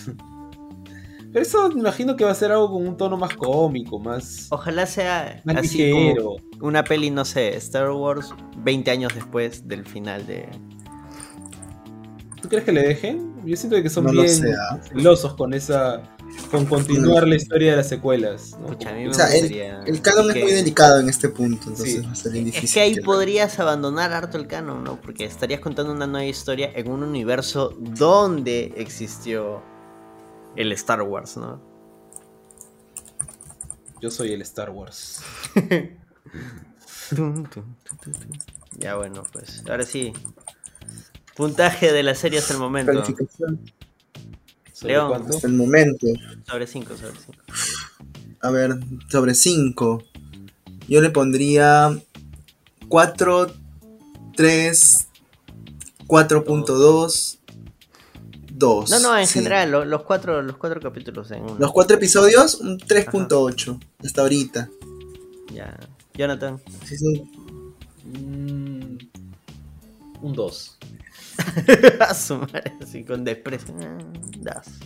Pero 1.32 1.42
eso 1.42 1.70
me 1.70 1.80
imagino 1.80 2.14
que 2.14 2.24
va 2.24 2.32
a 2.32 2.34
ser 2.34 2.52
algo 2.52 2.70
con 2.70 2.86
un 2.86 2.96
tono 2.98 3.16
más 3.16 3.34
cómico, 3.36 3.98
más, 3.98 4.48
Ojalá 4.50 4.84
sea 4.84 5.40
más 5.44 5.56
así 5.56 5.90
como 5.90 6.36
una 6.60 6.84
peli, 6.84 7.10
no 7.10 7.24
sé, 7.24 7.56
Star 7.56 7.90
Wars 7.90 8.34
20 8.58 8.90
años 8.90 9.14
después 9.14 9.66
del 9.66 9.86
final 9.86 10.26
de... 10.26 10.46
¿Tú 12.48 12.52
crees 12.52 12.64
que 12.64 12.72
le 12.72 12.82
dejen? 12.82 13.34
Yo 13.44 13.56
siento 13.56 13.82
que 13.82 13.90
son 13.90 14.04
No 14.04 14.12
bien 14.12 14.26
¿ah? 14.70 14.78
celosos 14.88 15.34
con 15.34 15.52
esa. 15.52 16.02
con 16.50 16.64
continuar 16.64 17.26
la 17.28 17.34
historia 17.36 17.72
de 17.72 17.76
las 17.78 17.88
secuelas. 17.88 18.56
¿no? 18.58 18.68
Pucha, 18.68 18.88
a 18.90 18.92
mí 18.94 19.04
me 19.04 19.10
O 19.10 19.14
sea, 19.14 19.26
el, 19.34 19.40
gustaría- 19.42 19.82
el 19.84 20.00
canon 20.02 20.30
es 20.30 20.36
es 20.36 20.42
muy 20.44 20.52
delicado 20.52 21.00
en 21.00 21.08
este 21.10 21.28
punto, 21.28 21.68
entonces 21.68 21.96
Sí. 21.96 22.06
va 22.06 22.12
a 22.12 22.14
ser 22.14 22.32
bien 22.32 22.44
difícil. 22.46 22.64
Es 22.68 22.74
que 22.74 22.80
ahí 22.80 22.94
que- 22.94 23.02
podrías 23.02 23.58
abandonar 23.58 24.12
harto 24.14 24.38
el 24.38 24.46
canon, 24.46 24.82
¿no? 24.82 24.98
Porque 25.00 25.24
estarías 25.26 25.60
contando 25.60 25.92
una 25.92 26.06
nueva 26.06 26.24
historia 26.26 26.70
en 26.74 26.90
un 26.90 27.02
universo 27.02 27.74
donde 27.78 28.72
existió 28.76 29.62
el 30.56 30.72
Star 30.72 31.02
Wars, 31.02 31.36
¿no? 31.36 31.60
Yo 34.00 34.10
soy 34.10 34.32
el 34.32 34.40
Star 34.42 34.70
Wars. 34.70 35.20
Ya 38.76 38.96
bueno, 38.96 39.22
pues 39.32 39.64
ahora 39.68 39.84
sí. 39.84 40.12
Puntaje 41.38 41.92
de 41.92 42.02
la 42.02 42.14
serie 42.16 42.40
hasta 42.40 42.52
el 42.52 42.58
momento. 42.58 42.92
Calificación 42.92 43.60
¿Sobre 44.72 44.92
León. 44.94 45.08
cuánto? 45.08 45.34
hasta 45.36 45.46
el 45.46 45.52
momento. 45.54 46.06
Sobre 46.46 46.66
5, 46.66 46.96
sobre 46.96 47.12
5. 47.18 47.42
A 48.42 48.50
ver, 48.50 48.76
sobre 49.08 49.34
5. 49.34 50.02
Yo 50.88 51.00
le 51.00 51.10
pondría 51.10 51.96
4, 52.88 53.52
3, 54.36 55.08
4.2, 56.08 57.38
2. 58.52 58.90
No, 58.90 59.00
no, 59.00 59.16
en 59.16 59.26
sí. 59.28 59.34
general, 59.34 59.70
lo- 59.70 59.84
los, 59.84 60.02
cuatro, 60.02 60.42
los 60.42 60.56
cuatro 60.56 60.80
capítulos 60.80 61.30
en 61.30 61.42
uno. 61.42 61.56
Los 61.58 61.70
4 61.72 61.96
episodios, 61.96 62.56
un 62.56 62.78
3.8 62.80 63.80
hasta 64.04 64.22
ahorita. 64.22 64.68
Ya. 65.54 65.78
Jonathan. 66.14 66.60
Sí, 66.84 66.98
sí. 66.98 67.22
Mm, 68.04 68.98
un 70.22 70.32
2. 70.32 70.78
A 72.00 72.14
su 72.14 72.38
madre, 72.38 72.72
así 72.82 73.04
con 73.04 73.24
desprecio. 73.24 73.74
Ah, 73.80 73.98
das. 74.40 74.78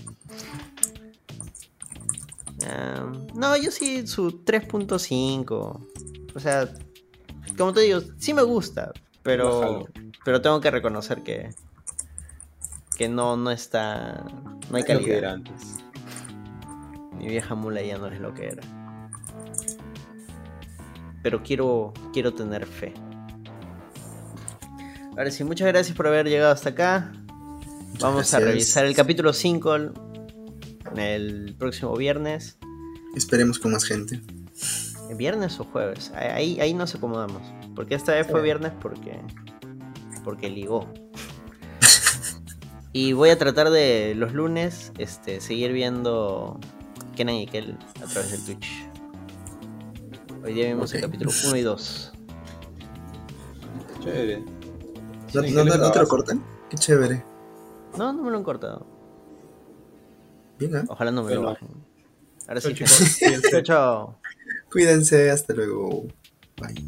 Ah, 2.66 3.12
no, 3.34 3.56
yo 3.56 3.70
sí 3.70 4.06
su 4.06 4.44
3.5. 4.44 5.86
O 6.34 6.40
sea, 6.40 6.68
como 7.58 7.72
te 7.72 7.80
digo, 7.82 8.00
sí 8.18 8.32
me 8.34 8.42
gusta, 8.42 8.92
pero 9.22 9.60
Bájalo. 9.60 9.86
pero 10.24 10.40
tengo 10.40 10.60
que 10.60 10.70
reconocer 10.70 11.22
que 11.22 11.50
que 12.96 13.08
no 13.08 13.36
no 13.36 13.50
está 13.50 14.24
no 14.70 14.76
hay 14.76 14.84
Es 14.86 14.90
lo 14.90 15.02
que 15.02 15.12
calidad. 15.12 15.18
era 15.18 15.32
antes. 15.32 15.78
Mi 17.18 17.28
vieja 17.28 17.54
mula 17.54 17.82
ya 17.82 17.98
no 17.98 18.06
es 18.08 18.20
lo 18.20 18.34
que 18.34 18.46
era. 18.48 18.62
Pero 21.22 21.42
quiero, 21.42 21.92
quiero 22.12 22.34
tener 22.34 22.66
fe. 22.66 22.92
Ahora 25.16 25.30
sí, 25.30 25.44
muchas 25.44 25.68
gracias 25.68 25.94
por 25.94 26.06
haber 26.06 26.26
llegado 26.26 26.52
hasta 26.52 26.70
acá. 26.70 27.12
Vamos 28.00 28.32
a 28.32 28.40
revisar 28.40 28.86
el 28.86 28.94
capítulo 28.96 29.34
5 29.34 29.74
el, 29.74 29.92
el 30.96 31.54
próximo 31.58 31.94
viernes. 31.94 32.56
Esperemos 33.14 33.58
con 33.58 33.72
más 33.72 33.84
gente. 33.84 34.22
¿Viernes 35.14 35.60
o 35.60 35.64
jueves? 35.64 36.10
Ahí, 36.14 36.58
ahí 36.60 36.72
nos 36.72 36.94
acomodamos. 36.94 37.42
Porque 37.76 37.94
esta 37.94 38.12
vez 38.12 38.26
fue 38.26 38.40
viernes 38.40 38.72
porque. 38.80 39.20
Porque 40.24 40.48
ligó. 40.48 40.88
y 42.94 43.12
voy 43.12 43.28
a 43.28 43.38
tratar 43.38 43.68
de 43.68 44.14
los 44.16 44.32
lunes 44.32 44.92
este, 44.96 45.42
seguir 45.42 45.72
viendo 45.72 46.58
Kenan 47.16 47.34
y 47.34 47.46
Kel 47.46 47.76
a 48.02 48.06
través 48.06 48.30
del 48.30 48.44
Twitch. 48.44 48.88
Hoy 50.42 50.54
día 50.54 50.68
vimos 50.68 50.94
el 50.94 51.02
capítulo 51.02 51.30
1 51.48 51.56
y 51.56 51.60
2. 51.60 52.12
Chévere. 54.02 54.61
¿No, 55.34 55.40
no- 55.40 55.46
¿qué 55.72 55.78
no- 55.78 55.90
te 55.92 55.98
lo 55.98 56.08
cortan? 56.08 56.42
Qué 56.70 56.76
chévere. 56.76 57.24
No, 57.96 58.12
no 58.12 58.22
me 58.22 58.30
lo 58.30 58.36
han 58.38 58.44
cortado. 58.44 58.86
Bien, 60.58 60.76
¿ah? 60.76 60.84
Ojalá 60.88 61.10
no 61.10 61.22
me 61.22 61.34
lo 61.34 61.42
bajen. 61.42 61.68
Ahora 62.48 62.60
sí, 62.60 62.74
Chao, 62.74 62.86
chicos. 62.86 63.18
Cuídense. 63.20 63.50
Chao, 63.50 63.62
chao. 63.62 64.18
Cuídense, 64.70 65.30
hasta 65.30 65.52
luego. 65.54 66.04
Bye. 66.60 66.86